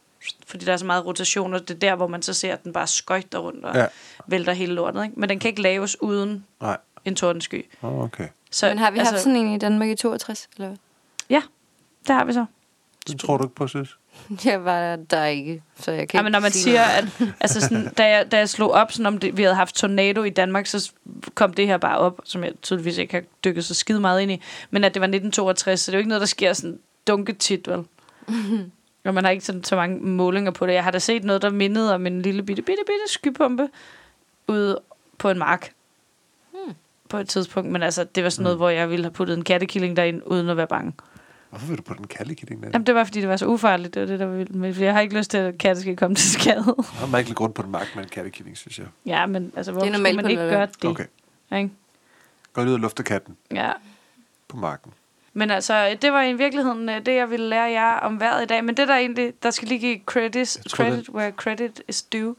Fordi 0.46 0.64
der 0.64 0.72
er 0.72 0.76
så 0.76 0.84
meget 0.86 1.06
rotation, 1.06 1.54
og 1.54 1.60
det 1.68 1.74
er 1.74 1.78
der, 1.78 1.94
hvor 1.94 2.06
man 2.06 2.22
så 2.22 2.34
ser, 2.34 2.52
at 2.52 2.64
den 2.64 2.72
bare 2.72 2.86
skøjter 2.86 3.38
rundt 3.38 3.64
og 3.64 3.74
Ja. 3.76 3.86
vælter 4.26 4.52
hele 4.52 4.74
lortet. 4.74 5.04
Ikke? 5.04 5.20
Men 5.20 5.28
den 5.28 5.38
kan 5.38 5.48
ikke 5.48 5.62
laves 5.62 6.02
uden 6.02 6.44
Nej. 6.60 6.76
en 7.04 7.14
tordensky. 7.14 7.66
Oh, 7.82 7.98
okay. 8.04 8.28
Så, 8.50 8.68
Men 8.68 8.78
har 8.78 8.90
vi 8.90 8.98
altså, 8.98 9.14
haft 9.14 9.22
sådan 9.24 9.36
en 9.36 9.54
i 9.54 9.58
Danmark 9.58 9.88
i 9.88 9.94
62, 9.96 10.48
eller 10.56 10.68
hvad? 10.68 10.76
Ja, 11.30 11.42
det 12.06 12.14
har 12.14 12.24
vi 12.24 12.32
så. 12.32 12.46
Det 13.06 13.20
tror 13.20 13.36
du 13.36 13.44
ikke 13.44 13.54
på, 13.54 13.68
synes? 13.68 13.96
Jeg 14.44 14.64
var 14.64 14.96
der 14.96 15.24
ikke, 15.24 15.62
så 15.80 15.92
jeg 15.92 16.08
kan 16.08 16.18
Ja, 16.18 16.22
men 16.22 16.32
når 16.32 16.40
man 16.40 16.50
sige 16.52 16.62
siger, 16.62 16.86
noget. 17.00 17.12
at 17.20 17.34
altså 17.40 17.60
sådan, 17.60 17.92
da, 17.98 18.06
jeg, 18.16 18.32
da 18.32 18.38
jeg 18.38 18.48
slog 18.48 18.70
op, 18.72 18.92
sådan 18.92 19.06
om 19.06 19.18
det, 19.18 19.36
vi 19.36 19.42
havde 19.42 19.54
haft 19.54 19.74
tornado 19.74 20.22
i 20.22 20.30
Danmark, 20.30 20.66
så 20.66 20.92
kom 21.34 21.52
det 21.54 21.66
her 21.66 21.76
bare 21.78 21.98
op, 21.98 22.20
som 22.24 22.44
jeg 22.44 22.52
tydeligvis 22.62 22.98
ikke 22.98 23.14
har 23.14 23.22
dykket 23.44 23.64
så 23.64 23.74
skide 23.74 24.00
meget 24.00 24.20
ind 24.20 24.32
i, 24.32 24.42
men 24.70 24.84
at 24.84 24.94
det 24.94 25.00
var 25.00 25.06
1962, 25.06 25.80
så 25.80 25.90
det 25.90 25.94
er 25.94 25.98
jo 25.98 26.00
ikke 26.00 26.08
noget, 26.08 26.20
der 26.20 26.26
sker 26.26 26.52
sådan 26.52 26.78
dunketit, 27.06 27.68
vel? 27.68 27.84
Og 29.08 29.14
man 29.14 29.24
har 29.24 29.30
ikke 29.30 29.44
sådan, 29.44 29.64
så 29.64 29.76
mange 29.76 29.98
målinger 30.00 30.50
på 30.50 30.66
det. 30.66 30.72
Jeg 30.72 30.84
har 30.84 30.90
da 30.90 30.98
set 30.98 31.24
noget, 31.24 31.42
der 31.42 31.50
mindede 31.50 31.94
om 31.94 32.06
en 32.06 32.22
lille 32.22 32.42
bitte, 32.42 32.62
bitte, 32.62 32.82
bitte 32.86 33.12
skypumpe 33.12 33.68
ude 34.48 34.78
på 35.18 35.30
en 35.30 35.38
mark. 35.38 35.72
På 37.08 37.16
et 37.16 37.28
tidspunkt, 37.28 37.70
men 37.70 37.82
altså, 37.82 38.04
det 38.04 38.24
var 38.24 38.30
sådan 38.30 38.42
noget, 38.42 38.58
hvor 38.58 38.68
jeg 38.68 38.90
ville 38.90 39.04
have 39.04 39.12
puttet 39.12 39.36
en 39.36 39.44
kattekilling 39.44 39.96
derind, 39.96 40.22
uden 40.26 40.48
at 40.48 40.56
være 40.56 40.66
bange. 40.66 40.92
Hvorfor 41.50 41.66
vil 41.66 41.78
du 41.78 41.82
på 41.82 41.94
den 41.94 42.06
kaldekitting 42.06 42.62
der? 42.62 42.68
Jamen, 42.72 42.86
det 42.86 42.94
var, 42.94 43.04
fordi 43.04 43.20
det 43.20 43.28
var 43.28 43.36
så 43.36 43.46
ufarligt. 43.46 43.94
Det 43.94 44.02
var 44.02 44.06
det, 44.08 44.20
der 44.20 44.26
var 44.26 44.36
vildt 44.36 44.54
med. 44.54 44.72
Fordi 44.74 44.84
jeg 44.84 44.94
har 44.94 45.00
ikke 45.00 45.16
lyst 45.18 45.30
til, 45.30 45.38
at 45.38 45.58
katte 45.58 45.80
skal 45.80 45.96
komme 45.96 46.16
til 46.16 46.30
skade. 46.30 46.74
Jeg 47.00 47.08
har 47.08 47.18
ikke 47.18 47.30
lidt 47.30 47.36
grund 47.36 47.52
på 47.54 47.62
den 47.62 47.70
mark 47.70 47.86
med 47.94 48.02
en 48.04 48.08
kaldekitting, 48.10 48.56
synes 48.56 48.78
jeg. 48.78 48.86
ja, 49.06 49.26
men 49.26 49.52
altså, 49.56 49.72
hvorfor 49.72 49.86
på 49.92 49.98
man 50.02 50.30
ikke 50.30 50.42
gøre 50.42 50.66
det? 50.66 50.84
Okay. 50.84 51.04
Ikke? 51.56 51.70
Gå 52.52 52.62
ud 52.62 52.72
og 52.72 52.78
lufte 52.80 53.02
katten 53.02 53.36
Ja. 53.54 53.72
på 54.48 54.56
marken. 54.56 54.92
Men 55.36 55.50
altså, 55.50 55.96
det 56.02 56.12
var 56.12 56.22
i 56.22 56.32
virkeligheden 56.32 56.88
øh, 56.88 57.06
det, 57.06 57.14
jeg 57.14 57.30
ville 57.30 57.48
lære 57.48 57.70
jer 57.70 57.92
om 58.00 58.20
vejret 58.20 58.42
i 58.42 58.46
dag. 58.46 58.64
Men 58.64 58.76
det 58.76 58.88
der 58.88 58.94
egentlig, 58.94 59.32
der 59.42 59.50
skal 59.50 59.68
lige 59.68 59.78
give 59.78 60.00
credit, 60.06 60.58
tror, 60.68 60.84
credit 60.84 61.08
where 61.08 61.30
credit 61.30 61.82
is 61.88 62.02
due. 62.02 62.34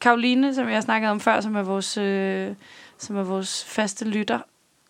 Karoline, 0.00 0.54
som 0.54 0.68
jeg 0.68 0.82
snakkede 0.82 1.10
om 1.10 1.20
før, 1.20 1.40
som 1.40 1.56
er 1.56 1.62
vores, 1.62 1.96
øh, 1.96 2.50
som 2.98 3.16
er 3.16 3.22
vores 3.22 3.64
faste 3.64 4.04
lytter, 4.04 4.38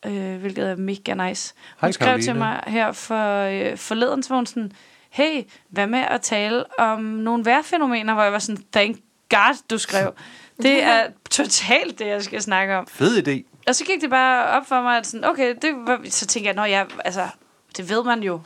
øh, 0.07 0.37
hvilket 0.37 0.71
er 0.71 0.77
mega 0.77 1.29
nice. 1.29 1.55
Hun 1.55 1.87
Hej, 1.87 1.93
skrev 1.93 2.07
Caroline. 2.07 2.25
til 2.27 2.37
mig 2.37 2.63
her 2.67 2.93
for 2.93 3.41
øh, 3.43 3.77
forleden, 3.77 4.23
så 4.23 4.35
hun 4.35 4.47
sådan, 4.47 4.73
hey, 5.11 5.43
hvad 5.69 5.87
med 5.87 6.05
at 6.09 6.21
tale 6.21 6.79
om 6.79 7.01
nogle 7.01 7.45
vejrfænomener, 7.45 8.15
hvor 8.15 8.23
jeg 8.23 8.33
var 8.33 8.39
sådan, 8.39 8.65
thank 8.73 8.97
God, 9.31 9.63
du 9.71 9.79
skrev. 9.79 10.15
Det 10.63 10.83
er 10.83 11.07
totalt 11.31 11.99
det, 11.99 12.07
jeg 12.07 12.23
skal 12.23 12.43
snakke 12.43 12.77
om. 12.77 12.87
Fed 12.87 13.29
idé. 13.29 13.61
Og 13.69 13.75
så 13.75 13.85
gik 13.85 14.01
det 14.01 14.11
bare 14.11 14.47
op 14.47 14.67
for 14.67 14.83
mig, 14.83 14.99
at 14.99 15.07
sådan, 15.07 15.25
okay, 15.25 15.55
det 15.63 15.75
var, 15.87 16.01
så 16.09 16.27
tænkte 16.27 16.47
jeg, 16.47 16.55
når 16.55 16.65
jeg, 16.65 16.87
altså, 17.05 17.29
det 17.77 17.89
ved 17.89 18.05
man 18.05 18.23
jo. 18.23 18.41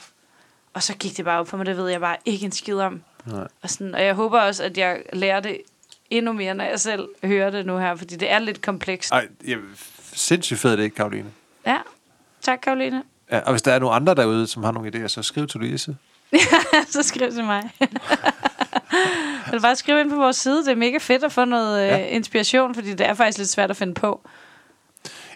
Og 0.75 0.83
så 0.83 0.95
gik 0.95 1.17
det 1.17 1.25
bare 1.25 1.41
op 1.41 1.49
for 1.49 1.57
mig, 1.57 1.67
det 1.67 1.77
ved 1.77 1.89
jeg 1.89 2.01
bare 2.01 2.17
ikke 2.25 2.47
en 2.47 2.53
skid 2.53 2.75
om. 2.79 3.03
Nej. 3.27 3.47
Og, 3.63 3.71
sådan, 3.71 3.95
og 3.95 4.05
jeg 4.05 4.15
håber 4.15 4.41
også, 4.41 4.65
at 4.65 4.79
jeg 4.79 5.03
lærer 5.13 5.41
det 5.41 5.61
endnu 6.11 6.33
mere, 6.33 6.55
når 6.55 6.65
jeg 6.65 6.81
selv 6.81 7.09
hører 7.25 7.51
det 7.51 7.67
nu 7.67 7.79
her, 7.79 7.95
fordi 7.97 8.17
det 8.17 8.31
er 8.31 8.39
lidt 8.39 8.63
komplekst. 8.63 9.13
Ej, 9.13 9.29
ja, 9.47 9.57
sindssygt 10.13 10.61
fed 10.61 10.79
idé, 10.79 10.89
Karoline. 10.89 11.31
Ja, 11.67 11.77
tak 12.43 12.59
Karoline. 12.63 13.03
Ja, 13.31 13.39
og 13.41 13.51
hvis 13.51 13.63
der 13.63 13.73
er 13.73 13.79
nogle 13.79 13.95
andre 13.95 14.15
derude, 14.15 14.47
som 14.47 14.65
har 14.65 14.73
nogle 14.73 14.91
idéer, 14.95 15.09
så 15.09 15.23
skriv 15.23 15.47
til 15.47 15.61
Louise. 15.61 15.97
så 16.91 17.03
skriv 17.03 17.33
til 17.33 17.45
mig. 17.45 17.71
Eller 19.47 19.61
bare 19.63 19.77
skriv 19.77 19.99
ind 19.99 20.11
på 20.11 20.17
vores 20.17 20.37
side. 20.37 20.65
Det 20.65 20.69
er 20.69 20.75
mega 20.77 20.99
fedt 20.99 21.25
at 21.25 21.33
få 21.33 21.45
noget 21.45 21.87
Ja. 21.87 21.97
ja. 21.97 22.07
inspiration, 22.07 22.75
fordi 22.75 22.91
det 22.95 23.07
er 23.07 23.15
faktisk 23.15 23.39
lidt 23.39 23.49
svært 23.49 23.71
at 23.71 23.77
finde 23.77 23.95
på. 23.95 24.21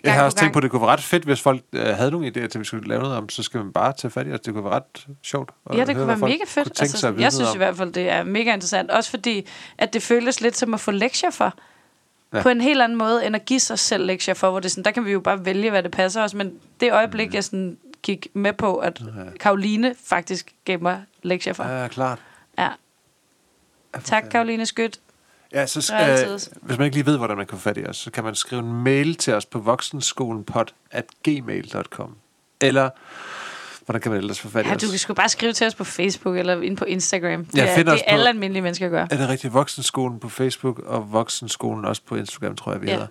Jeg 0.05 0.15
har 0.15 0.25
også 0.25 0.37
tænkt 0.37 0.53
på, 0.53 0.59
at 0.59 0.63
det 0.63 0.71
kunne 0.71 0.81
være 0.83 0.91
ret 0.91 1.01
fedt, 1.03 1.25
hvis 1.25 1.41
folk 1.41 1.63
øh, 1.73 1.87
havde 1.87 2.11
nogle 2.11 2.27
idéer 2.27 2.33
til, 2.33 2.45
at 2.55 2.59
vi 2.61 2.65
skulle 2.65 2.89
lave 2.89 3.03
noget 3.03 3.17
om, 3.17 3.29
så 3.29 3.43
skal 3.43 3.61
man 3.65 3.73
bare 3.73 3.93
tage 3.93 4.11
fat 4.11 4.27
i 4.27 4.33
os. 4.33 4.41
Det 4.41 4.55
kunne 4.55 4.65
være 4.65 4.73
ret 4.75 5.07
sjovt. 5.23 5.51
Ja, 5.73 5.79
det 5.79 5.87
høre, 5.87 5.95
kunne 5.97 6.07
være 6.09 6.17
mega 6.17 6.45
fedt. 6.47 6.81
Altså, 6.81 7.15
jeg 7.19 7.33
synes 7.33 7.49
om. 7.51 7.55
i 7.55 7.59
hvert 7.59 7.77
fald, 7.77 7.93
det 7.93 8.09
er 8.09 8.23
mega 8.23 8.53
interessant. 8.55 8.91
Også 8.91 9.11
fordi, 9.11 9.47
at 9.79 9.93
det 9.93 10.03
føles 10.03 10.41
lidt 10.41 10.57
som 10.57 10.75
at 10.75 10.81
få 10.81 10.91
lektier 10.91 11.31
for. 11.31 11.45
Ja. 12.33 12.37
Ja. 12.39 12.43
På 12.43 12.49
en 12.49 12.61
helt 12.61 12.83
anden 12.83 12.99
måde, 12.99 13.27
end 13.27 13.37
at 13.37 13.45
give 13.45 13.61
sig 13.61 13.79
selv 13.79 14.07
lektier 14.07 14.35
for, 14.35 14.51
hvor 14.51 14.61
det 14.61 14.71
sådan, 14.71 14.85
der 14.85 14.91
kan 14.91 15.05
vi 15.05 15.13
jo 15.13 15.21
bare 15.21 15.45
vælge, 15.45 15.71
hvad 15.71 15.83
det 15.83 15.91
passer 15.91 16.23
os. 16.23 16.35
Men 16.35 16.53
det 16.81 16.93
øjeblik, 16.93 17.29
Mm. 17.29 17.35
jeg 17.35 17.45
sådan 17.45 17.79
gik 18.03 18.27
med 18.35 18.53
på, 18.53 18.77
at 18.77 19.03
Karoline 19.41 19.95
faktisk 20.05 20.55
gav 20.65 20.81
mig 20.83 21.03
lektier 21.23 21.53
for. 21.53 21.65
Ja, 21.65 21.89
klart. 21.89 22.19
Ja. 22.59 22.69
Ja, 23.95 24.01
Tak. 24.05 24.25
Karoline 24.31 24.67
Skyt. 24.67 25.01
Ja, 25.55 25.67
så 25.67 25.95
altid. 25.95 26.51
hvis 26.63 26.79
man 26.79 26.85
ikke 26.85 26.97
lige 26.97 27.07
ved, 27.07 27.17
hvordan 27.19 27.37
man 27.37 27.47
kan 27.47 27.59
få 27.59 27.63
fat 27.63 27.79
i 27.79 27.85
os, 27.87 27.97
så 27.97 28.11
kan 28.11 28.25
man 28.25 28.35
skrive 28.35 28.61
en 28.63 28.73
mail 28.83 29.15
til 29.15 29.35
os 29.35 29.47
på 29.47 29.79
at 30.91 31.05
gmail.com. 31.25 32.17
Eller, 32.61 32.91
hvordan 33.85 34.01
kan 34.01 34.11
man 34.13 34.21
ellers 34.21 34.41
få 34.41 34.49
fat 34.49 34.65
i 34.65 34.69
Ja, 34.69 34.75
os? 34.75 34.83
du 34.83 34.89
kan 34.89 34.99
sgu 34.99 35.15
bare 35.15 35.29
skrive 35.29 35.53
til 35.53 35.67
os 35.67 35.75
på 35.75 35.85
Facebook 35.85 36.37
eller 36.37 36.63
ind 36.63 36.77
på 36.77 36.85
Instagram. 36.85 37.45
Det 37.45 37.59
Ja, 37.59 37.67
er, 37.67 37.77
det 37.77 37.89
er 37.89 37.93
på- 37.97 38.03
alle 38.07 38.29
almindelige 38.29 38.63
mennesker 38.63 38.89
gør. 38.89 39.03
Er 39.03 39.07
det 39.17 39.29
rigtigt? 39.29 39.55
Voksenskolen 39.55 40.21
på 40.21 40.29
Facebook 40.29 40.79
og 40.79 41.13
Voksenskolen 41.13 41.85
også 41.85 42.03
på 42.07 42.17
Instagram, 42.17 42.57
tror 42.57 42.73
jeg, 42.73 42.83
vi 42.83 42.87
Ja. 42.87 42.93
hedder. 42.93 43.07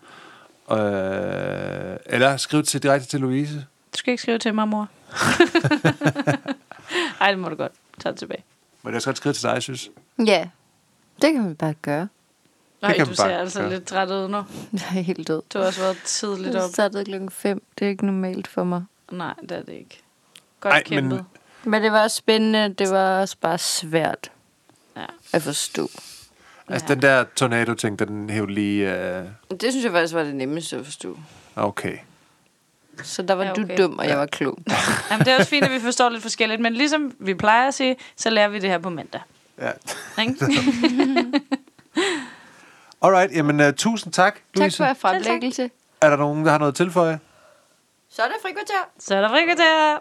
Øh, 1.91 1.97
eller 2.05 2.37
skriv 2.37 2.63
til 2.63 2.83
direkte 2.83 3.07
til 3.07 3.19
Louise. 3.19 3.55
Du 3.93 3.97
skal 3.97 4.11
ikke 4.11 4.21
skrive 4.21 4.37
til 4.37 4.55
mig, 4.55 4.67
mor. 4.67 4.87
Ej, 7.21 7.29
det 7.31 7.39
må 7.39 7.49
du 7.49 7.55
godt. 7.55 7.71
Tag 7.99 8.11
det 8.11 8.19
tilbage. 8.19 8.43
Men 8.83 8.93
jeg 8.93 9.01
skal 9.01 9.15
skrive 9.15 9.33
til 9.33 9.43
dig, 9.43 9.53
jeg 9.53 9.63
synes. 9.63 9.89
Ja, 10.25 10.47
det 11.21 11.33
kan 11.33 11.41
man 11.43 11.55
bare 11.55 11.73
gøre. 11.81 12.07
Nej, 12.81 12.95
kan 12.95 13.07
du 13.07 13.15
ser 13.15 13.23
altså 13.37 13.59
gøre. 13.59 13.69
lidt 13.69 13.85
træt 13.85 14.09
ud 14.11 14.27
nu. 14.27 14.37
Jeg 14.73 14.97
er 14.97 15.01
helt 15.01 15.27
død. 15.27 15.41
Du 15.53 15.59
har 15.59 15.65
også 15.65 15.81
været 15.81 15.97
tidligt 16.05 16.53
Jeg 16.55 16.63
op. 16.63 16.69
startede 16.69 17.05
klokken 17.05 17.29
5. 17.29 17.63
Det 17.79 17.85
er 17.85 17.89
ikke 17.89 18.05
normalt 18.05 18.47
for 18.47 18.63
mig. 18.63 18.83
Nej, 19.11 19.33
det 19.41 19.51
er 19.51 19.61
det 19.63 19.73
ikke. 19.73 20.01
Godt 20.59 20.73
Ej, 20.73 20.83
kæmpet. 20.83 21.11
men- 21.63 21.71
Men... 21.71 21.83
Det 21.83 21.91
var 21.91 22.07
spændende. 22.07 22.69
Det 22.77 22.89
var 22.89 23.19
også 23.21 23.35
bare 23.41 23.57
svært 23.57 24.31
Ja. 24.97 25.05
at 25.33 25.41
forstå. 25.41 25.89
Altså, 26.67 26.85
Ja. 26.89 26.93
den 26.93 27.01
der 27.01 27.23
tornado-ting, 27.35 27.99
den 27.99 28.29
hævde 28.29 28.53
lige... 28.53 28.95
Øh, 29.17 29.25
Det 29.51 29.71
synes 29.71 29.83
jeg 29.83 29.91
faktisk 29.91 30.13
var 30.13 30.23
det 30.23 30.35
nemmeste 30.35 30.77
at 30.77 30.85
forstå. 30.85 31.17
okay. 31.55 31.97
Så 33.03 33.21
der 33.21 33.33
var 33.33 33.43
Ja, 33.43 33.51
okay. 33.51 33.77
du 33.77 33.83
dum, 33.83 33.99
og 33.99 34.07
jeg 34.07 34.17
var 34.17 34.25
klog. 34.25 34.57
Jamen, 35.11 35.25
det 35.25 35.33
er 35.33 35.37
også 35.37 35.49
fint, 35.49 35.65
at 35.65 35.71
vi 35.71 35.79
forstår 35.79 36.09
lidt 36.09 36.21
forskelligt. 36.21 36.61
Men 36.61 36.73
ligesom 36.73 37.13
vi 37.19 37.33
plejer 37.33 37.67
at 37.67 37.73
sige, 37.73 37.95
så 38.17 38.29
lærer 38.29 38.47
vi 38.47 38.59
det 38.59 38.69
her 38.69 38.77
på 38.77 38.89
mandag. 38.89 39.21
Ja. 39.61 39.71
Alright, 43.01 43.31
jamen 43.35 43.59
uh, 43.59 43.73
tusind 43.73 44.13
tak, 44.13 44.33
tak 44.35 44.43
Louise. 44.55 44.77
for 44.77 44.93
fremlæggelse. 44.93 45.69
Er 46.01 46.09
der 46.09 46.17
nogen, 46.17 46.45
der 46.45 46.51
har 46.51 46.57
noget 46.57 46.71
at 46.71 46.75
tilføje? 46.75 47.19
Så 48.09 48.21
er 48.21 48.27
det 48.27 48.35
frikvarter. 48.41 48.89
så 48.99 49.15
er 49.15 49.21
der 49.21 49.29
frikvarter. 49.29 49.97